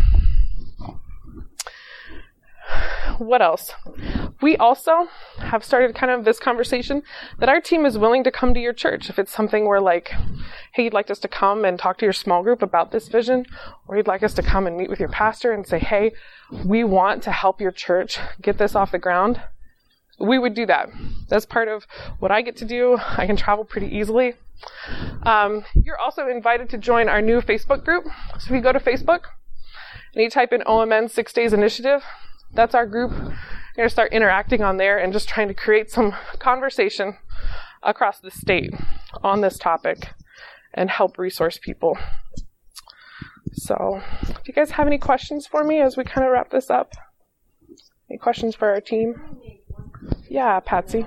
what 3.18 3.42
else? 3.42 3.72
We 4.40 4.56
also 4.56 5.08
have 5.38 5.64
started 5.64 5.94
kind 5.94 6.12
of 6.12 6.24
this 6.24 6.38
conversation 6.38 7.02
that 7.38 7.48
our 7.48 7.60
team 7.60 7.84
is 7.84 7.98
willing 7.98 8.24
to 8.24 8.30
come 8.30 8.54
to 8.54 8.60
your 8.60 8.72
church. 8.72 9.10
If 9.10 9.18
it's 9.18 9.32
something 9.32 9.66
where 9.66 9.80
like, 9.80 10.12
hey, 10.72 10.84
you'd 10.84 10.92
like 10.92 11.10
us 11.10 11.18
to 11.20 11.28
come 11.28 11.64
and 11.64 11.78
talk 11.78 11.98
to 11.98 12.06
your 12.06 12.12
small 12.12 12.42
group 12.42 12.62
about 12.62 12.92
this 12.92 13.08
vision, 13.08 13.46
or 13.86 13.96
you'd 13.96 14.06
like 14.06 14.22
us 14.22 14.34
to 14.34 14.42
come 14.42 14.66
and 14.66 14.76
meet 14.76 14.90
with 14.90 15.00
your 15.00 15.08
pastor 15.08 15.52
and 15.52 15.66
say, 15.66 15.78
hey, 15.78 16.12
we 16.64 16.84
want 16.84 17.22
to 17.24 17.32
help 17.32 17.60
your 17.60 17.72
church 17.72 18.18
get 18.40 18.58
this 18.58 18.74
off 18.74 18.92
the 18.92 18.98
ground, 18.98 19.42
we 20.18 20.38
would 20.38 20.54
do 20.54 20.66
that. 20.66 20.88
That's 21.28 21.46
part 21.46 21.68
of 21.68 21.86
what 22.18 22.30
I 22.30 22.42
get 22.42 22.56
to 22.56 22.64
do. 22.64 22.98
I 23.00 23.26
can 23.26 23.36
travel 23.36 23.64
pretty 23.64 23.94
easily. 23.94 24.34
Um, 25.22 25.64
you're 25.74 25.98
also 25.98 26.26
invited 26.26 26.68
to 26.70 26.78
join 26.78 27.08
our 27.08 27.22
new 27.22 27.40
Facebook 27.40 27.84
group. 27.84 28.04
So 28.38 28.46
if 28.46 28.50
you 28.50 28.60
go 28.60 28.72
to 28.72 28.80
Facebook 28.80 29.24
and 30.14 30.22
you 30.22 30.30
type 30.30 30.52
in 30.52 30.62
OMN 30.62 31.10
Six 31.10 31.32
Days 31.32 31.52
Initiative, 31.52 32.02
that's 32.52 32.74
our 32.74 32.86
group. 32.86 33.12
You're 33.12 33.28
going 33.76 33.88
to 33.88 33.90
start 33.90 34.12
interacting 34.12 34.62
on 34.62 34.76
there 34.76 34.98
and 34.98 35.12
just 35.12 35.28
trying 35.28 35.48
to 35.48 35.54
create 35.54 35.90
some 35.90 36.14
conversation 36.38 37.16
across 37.82 38.20
the 38.20 38.30
state 38.30 38.74
on 39.22 39.40
this 39.40 39.58
topic 39.58 40.10
and 40.74 40.90
help 40.90 41.18
resource 41.18 41.58
people. 41.58 41.96
So, 43.52 44.02
do 44.26 44.34
you 44.44 44.52
guys 44.52 44.72
have 44.72 44.86
any 44.86 44.98
questions 44.98 45.46
for 45.46 45.64
me 45.64 45.80
as 45.80 45.96
we 45.96 46.04
kind 46.04 46.26
of 46.26 46.32
wrap 46.32 46.50
this 46.50 46.70
up? 46.70 46.92
Any 48.10 48.18
questions 48.18 48.54
for 48.54 48.68
our 48.68 48.80
team? 48.80 49.14
Yeah, 50.28 50.60
Patsy. 50.60 51.06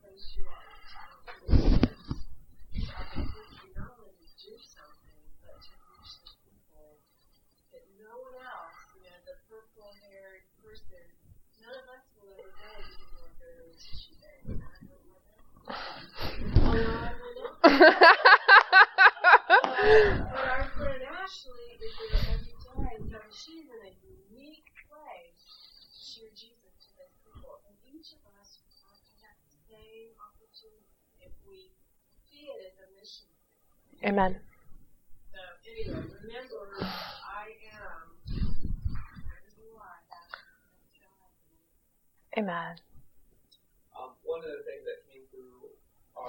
God. 15.71 16.01
Amen. 42.37 42.75
Um, 43.93 44.15
one 44.23 44.39
of 44.39 44.49
the 44.49 44.63
things 44.65 44.81
that 44.87 45.03
came 45.11 45.27
through 45.29 45.69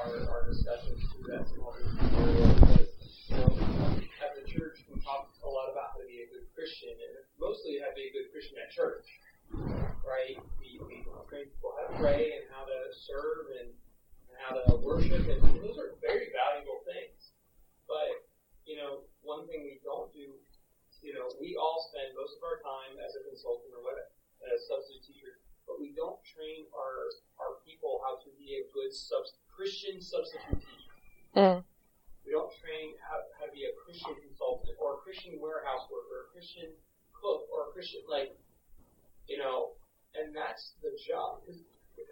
our, 0.02 0.18
our 0.30 0.42
discussions 0.50 0.98
through 1.14 1.30
that 1.30 1.46
small 1.54 1.72
group 1.78 1.94
material 2.02 2.50
was, 2.74 2.88
you 3.30 3.36
know, 3.38 3.50
at 4.18 4.34
the 4.34 4.44
church 4.50 4.82
we 4.90 4.98
talk 5.00 5.30
a 5.42 5.48
lot 5.48 5.70
about 5.70 5.94
how 5.94 5.98
to 6.02 6.06
be 6.10 6.26
a 6.26 6.28
good 6.30 6.46
Christian, 6.54 6.90
and 6.90 7.12
mostly 7.38 7.78
how 7.78 7.90
to 7.90 7.96
be 7.96 8.10
a 8.10 8.12
good 8.14 8.30
Christian 8.34 8.58
at 8.58 8.70
church, 8.74 9.06
right? 10.02 10.34
We, 10.58 10.78
we 10.82 11.06
train 11.30 11.46
people 11.50 11.74
how 11.78 11.86
to 11.90 11.94
pray 12.02 12.34
and 12.38 12.44
how 12.50 12.66
to 12.66 12.78
serve 12.90 13.54
and, 13.62 13.70
and 13.70 14.36
how 14.42 14.58
to 14.58 14.78
worship, 14.82 15.22
and 15.26 15.38
those 15.62 15.78
are 15.78 15.94
very 16.02 16.30
valuable 16.34 16.82
things. 16.86 17.34
But, 17.86 18.26
you 18.66 18.78
know, 18.78 19.06
one 19.22 19.46
thing 19.46 19.62
we 19.66 19.78
don't 19.86 20.10
do, 20.14 20.34
you 21.02 21.12
know, 21.14 21.30
we 21.38 21.54
all 21.58 21.78
spend 21.90 22.14
most 22.18 22.38
of 22.38 22.42
our 22.46 22.58
time 22.62 22.98
as 23.02 23.14
a 23.18 23.22
consultant 23.26 23.74
or 23.74 23.82
whatever, 23.86 24.10
as 24.50 24.66
substitute 24.66 25.02
teachers, 25.06 25.38
but 25.66 25.78
we 25.78 25.94
don't 25.94 26.18
train 26.26 26.66
our 26.74 27.06
our 27.38 27.58
people 27.62 28.02
how 28.02 28.18
to 28.22 28.30
be 28.38 28.58
a 28.58 28.66
good 28.74 28.90
subs- 28.94 29.38
Christian 29.50 29.98
substitute 30.02 30.58
teacher. 30.62 30.94
Mm. 31.38 31.62
We 32.26 32.30
don't 32.34 32.50
train 32.58 32.94
how, 33.02 33.22
how 33.38 33.46
to 33.46 33.54
be 33.54 33.66
a 33.66 33.74
Christian 33.82 34.14
consultant 34.18 34.74
or 34.82 34.98
a 34.98 34.98
Christian 35.02 35.38
warehouse 35.38 35.86
worker, 35.90 36.10
or 36.10 36.20
a 36.26 36.30
Christian 36.34 36.70
cook, 37.14 37.46
or 37.50 37.70
a 37.70 37.72
Christian 37.74 38.02
like, 38.10 38.34
you 39.30 39.38
know, 39.38 39.74
and 40.18 40.34
that's 40.34 40.74
the 40.82 40.94
job. 40.98 41.42
'Cause 41.46 41.62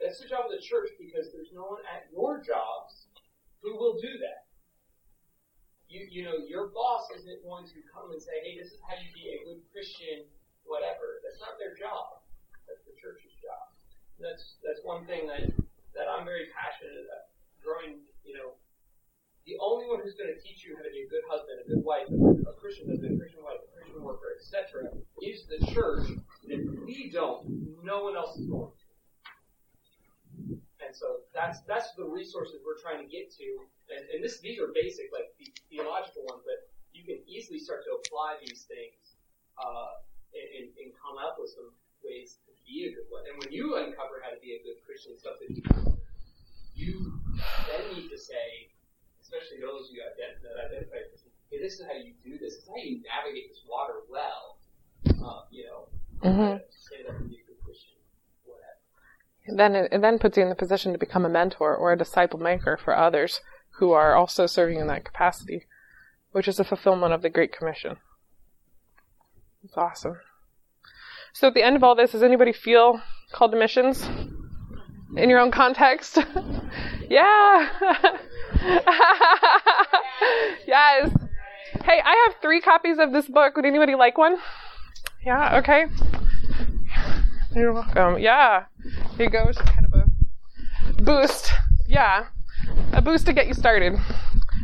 That's 0.02 0.18
the 0.22 0.26
job 0.30 0.46
of 0.46 0.52
the 0.54 0.62
church 0.62 0.90
because 0.98 1.30
there's 1.34 1.50
no 1.54 1.66
one 1.66 1.82
at 1.90 2.06
your 2.14 2.38
jobs 2.42 3.06
who 3.62 3.74
will 3.78 3.98
do 3.98 4.14
that. 4.22 4.46
You 5.90 6.06
you 6.06 6.22
know 6.22 6.38
your 6.46 6.70
boss 6.70 7.10
isn't 7.18 7.42
going 7.42 7.66
to 7.66 7.78
come 7.90 8.14
and 8.14 8.22
say, 8.22 8.38
hey, 8.46 8.54
this 8.58 8.70
is 8.70 8.78
how 8.86 8.94
you 8.94 9.10
be 9.10 9.26
a 9.34 9.38
good 9.42 9.58
Christian, 9.74 10.22
whatever. 10.62 11.18
That's 11.26 11.40
not 11.42 11.58
their 11.58 11.74
job. 11.74 12.22
That's 12.70 12.86
the 12.86 12.94
church's 12.94 13.34
job. 13.42 13.74
And 14.18 14.30
that's 14.30 14.54
that's 14.62 14.82
one 14.86 15.02
thing 15.06 15.26
that 15.26 15.50
that 15.98 16.06
I'm 16.06 16.22
very 16.24 16.46
passionate 16.54 16.94
about. 17.02 17.26
Growing, 17.58 18.06
you 18.24 18.32
know, 18.38 18.54
the 19.44 19.58
only 19.60 19.84
one 19.90 19.98
who's 20.00 20.14
going 20.14 20.30
to 20.32 20.38
teach 20.40 20.62
you 20.64 20.76
how 20.78 20.82
to 20.86 20.88
be 20.94 21.02
a 21.02 21.10
good 21.10 21.26
husband, 21.28 21.58
a 21.60 21.66
good 21.68 21.82
wife, 21.84 22.06
a 22.08 22.54
Christian 22.56 22.88
husband, 22.88 23.16
a 23.16 23.18
Christian 23.18 23.42
wife, 23.42 23.58
a 23.60 23.68
Christian 23.74 24.00
worker, 24.00 24.30
etc., 24.38 24.94
is 25.20 25.44
the 25.50 25.58
church. 25.74 26.06
And 26.46 26.50
if 26.54 26.62
we 26.86 27.10
don't, 27.12 27.82
no 27.82 28.04
one 28.06 28.14
else 28.16 28.38
is 28.38 28.46
going 28.46 28.70
to. 28.70 28.86
And 30.80 30.94
so 30.94 31.26
that's 31.34 31.60
that's 31.66 31.89
the 32.00 32.08
resources 32.08 32.64
we're 32.64 32.80
trying 32.80 33.04
to 33.04 33.08
get 33.08 33.30
to. 33.36 33.48
And, 33.92 34.02
and 34.10 34.18
this 34.24 34.40
these 34.40 34.58
are 34.58 34.72
basic, 34.72 35.12
like 35.12 35.30
the, 35.36 35.52
theological 35.68 36.24
ones, 36.26 36.42
but 36.42 36.68
you 36.96 37.04
can 37.04 37.20
easily 37.28 37.60
start 37.60 37.84
to 37.86 38.00
apply 38.00 38.40
these 38.42 38.66
things 38.66 39.16
uh, 39.60 40.00
and, 40.34 40.72
and, 40.80 40.90
come 40.96 41.16
up 41.18 41.36
with 41.38 41.50
some 41.50 41.72
ways 42.04 42.38
to 42.46 42.52
be 42.64 42.86
a 42.86 42.90
good 42.94 43.08
one. 43.10 43.24
And 43.26 43.36
when 43.40 43.50
you 43.52 43.76
uncover 43.76 44.22
how 44.22 44.30
to 44.30 44.40
be 44.40 44.56
a 44.56 44.60
good 44.62 44.78
Christian 44.84 45.16
substitute, 45.18 45.64
you 46.74 47.20
you 47.36 47.64
then 47.68 47.84
need 47.92 48.08
to 48.08 48.18
say, 48.18 48.72
especially 49.20 49.60
those 49.60 49.90
ident- 49.92 50.40
that 50.44 50.56
identify 50.60 51.04
as 51.12 51.24
hey, 51.50 51.58
this 51.58 51.80
is 51.80 51.86
how 51.86 51.96
you 51.98 52.14
do 52.24 52.38
this. 52.38 52.62
This 52.62 52.64
is 52.64 52.68
how 52.68 52.80
you 52.80 53.02
navigate 53.04 53.50
this 53.50 53.62
water 53.68 54.06
well. 54.08 54.58
Uh, 55.20 55.44
you 55.50 55.66
know, 55.66 55.88
Mhm. 56.22 56.62
say 56.70 57.02
that 57.02 57.18
to 57.18 57.24
be 57.24 57.40
a 57.40 57.44
good 57.44 57.60
Christian, 57.64 57.96
whatever. 58.44 58.80
Then 59.54 59.74
it, 59.74 60.00
then 60.00 60.18
puts 60.18 60.36
you 60.36 60.42
in 60.42 60.48
the 60.48 60.54
position 60.54 60.92
to 60.92 60.98
become 60.98 61.24
a 61.24 61.28
mentor 61.28 61.74
or 61.74 61.92
a 61.92 61.98
disciple 61.98 62.38
maker 62.38 62.76
for 62.76 62.96
others 62.96 63.40
who 63.78 63.92
are 63.92 64.14
also 64.14 64.46
serving 64.46 64.78
in 64.78 64.86
that 64.88 65.04
capacity, 65.04 65.66
which 66.32 66.48
is 66.48 66.60
a 66.60 66.64
fulfillment 66.64 67.12
of 67.12 67.22
the 67.22 67.30
Great 67.30 67.56
Commission. 67.56 67.96
It's 69.64 69.76
awesome. 69.76 70.18
So 71.32 71.48
at 71.48 71.54
the 71.54 71.62
end 71.62 71.76
of 71.76 71.84
all 71.84 71.94
this, 71.94 72.12
does 72.12 72.22
anybody 72.22 72.52
feel 72.52 73.00
called 73.32 73.52
to 73.52 73.58
missions 73.58 74.06
in 75.16 75.30
your 75.30 75.38
own 75.38 75.50
context? 75.50 76.18
yeah. 77.08 77.68
yes. 80.66 81.10
Hey, 81.84 82.00
I 82.04 82.26
have 82.26 82.34
three 82.42 82.60
copies 82.60 82.98
of 82.98 83.12
this 83.12 83.26
book. 83.28 83.56
Would 83.56 83.64
anybody 83.64 83.94
like 83.94 84.18
one? 84.18 84.36
Yeah. 85.24 85.58
Okay. 85.58 85.86
You're 87.54 87.72
welcome. 87.72 88.18
Yeah. 88.18 88.64
Here 89.20 89.26
you 89.26 89.32
go. 89.32 89.48
It's 89.48 89.58
just 89.58 89.70
kind 89.70 89.84
of 89.84 89.92
a 89.92 91.02
boost. 91.02 91.52
Yeah. 91.86 92.28
A 92.94 93.02
boost 93.02 93.26
to 93.26 93.34
get 93.34 93.48
you 93.48 93.52
started. 93.52 93.98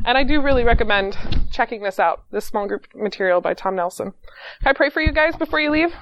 And 0.07 0.17
I 0.17 0.25
do 0.25 0.41
really 0.41 0.65
recommend 0.65 1.15
checking 1.53 1.83
this 1.83 1.99
out, 1.99 2.25
this 2.31 2.47
small 2.47 2.67
group 2.67 2.87
material 2.95 3.43
by 3.43 3.53
Tom 3.53 3.77
Nelson. 3.77 4.15
Can 4.63 4.69
I 4.69 4.73
pray 4.73 4.89
for 4.89 5.03
you 5.03 5.13
guys 5.13 5.37
before 5.37 5.61
you 5.61 5.71
leave? 5.71 5.93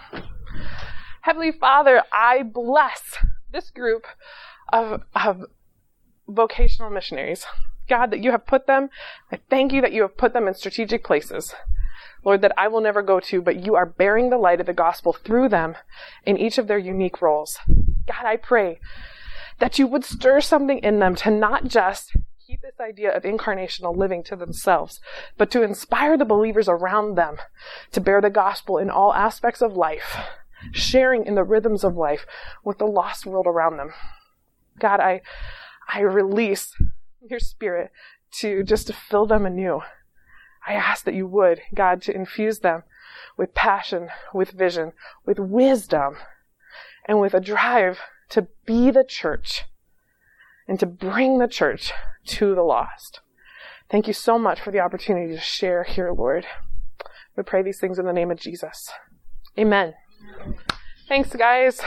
Heavenly 1.23 1.51
Father, 1.51 2.05
I 2.13 2.45
bless 2.45 3.17
this 3.51 3.73
group 3.73 4.07
of, 4.73 5.03
of 5.17 5.47
vocational 6.29 6.91
missionaries. 6.91 7.47
God, 7.89 8.13
that 8.13 8.23
you 8.23 8.31
have 8.31 8.47
put 8.47 8.69
them, 8.69 8.89
I 9.33 9.41
thank 9.51 9.73
you 9.73 9.81
that 9.81 9.93
you 9.93 10.03
have 10.03 10.17
put 10.17 10.33
them 10.33 10.47
in 10.47 10.55
strategic 10.55 11.03
places. 11.03 11.57
Lord, 12.23 12.41
that 12.43 12.53
I 12.57 12.69
will 12.69 12.81
never 12.81 13.03
go 13.03 13.19
to, 13.19 13.43
but 13.43 13.67
you 13.67 13.75
are 13.75 13.85
bearing 13.85 14.31
the 14.31 14.39
light 14.39 14.61
of 14.61 14.67
the 14.67 14.73
gospel 14.73 15.13
through 15.13 15.49
them 15.49 15.75
in 16.25 16.37
each 16.37 16.57
of 16.57 16.69
their 16.69 16.79
unique 16.79 17.21
roles. 17.21 17.59
God, 18.07 18.27
I 18.27 18.37
pray 18.37 18.81
that 19.59 19.79
you 19.79 19.87
would 19.87 20.05
stir 20.05 20.41
something 20.41 20.79
in 20.79 20.99
them 20.99 21.15
to 21.17 21.31
not 21.31 21.67
just 21.67 22.17
keep 22.47 22.61
this 22.61 22.81
idea 22.81 23.15
of 23.15 23.23
incarnational 23.23 23.97
living 23.97 24.23
to 24.25 24.37
themselves, 24.37 25.01
but 25.39 25.51
to 25.51 25.63
inspire 25.63 26.17
the 26.17 26.25
believers 26.25 26.69
around 26.69 27.15
them 27.15 27.37
to 27.93 28.01
bear 28.01 28.21
the 28.21 28.31
gospel 28.31 28.79
in 28.79 28.91
all 28.91 29.15
aspects 29.15 29.63
of 29.63 29.77
life, 29.77 30.17
sharing 30.73 31.25
in 31.25 31.35
the 31.35 31.45
rhythms 31.45 31.85
of 31.85 31.97
life 31.97 32.27
with 32.63 32.79
the 32.79 32.85
lost 32.85 33.25
world 33.25 33.47
around 33.47 33.77
them. 33.77 33.93
God, 34.79 35.01
I, 35.01 35.23
I 35.89 36.01
release 36.01 36.75
your 37.29 37.41
spirit 37.41 37.91
to 38.41 38.63
just 38.63 38.89
to 38.89 38.93
fill 38.93 39.27
them 39.27 39.47
anew. 39.47 39.81
I 40.67 40.75
ask 40.75 41.05
that 41.05 41.15
you 41.15 41.27
would, 41.27 41.61
God, 41.75 42.03
to 42.03 42.15
infuse 42.15 42.61
them 42.61 42.83
with 43.37 43.55
passion, 43.55 44.09
with 44.33 44.51
vision, 44.51 44.93
with 45.25 45.39
wisdom, 45.39 46.17
and 47.07 47.21
with 47.21 47.35
a 47.35 47.41
drive 47.41 47.99
to 48.31 48.49
be 48.67 48.91
the 48.91 49.05
church 49.05 49.65
and 50.67 50.81
to 50.81 50.87
bring 50.87 51.39
the 51.39 51.49
church 51.49 51.93
to 52.27 52.55
the 52.55 52.63
lost. 52.63 53.21
Thank 53.91 54.07
you 54.07 54.13
so 54.13 54.39
much 54.39 54.61
for 54.61 54.71
the 54.71 54.81
opportunity 54.81 55.35
to 55.35 55.41
share 55.41 55.85
here, 55.85 56.11
Lord. 56.13 56.47
We 57.37 57.43
pray 57.43 57.63
these 57.63 57.79
things 57.79 57.99
in 57.99 58.07
the 58.07 58.13
name 58.13 58.31
of 58.31 58.41
Jesus. 58.41 58.91
Amen. 59.59 59.95
Thanks, 61.09 61.35
guys. 61.35 61.81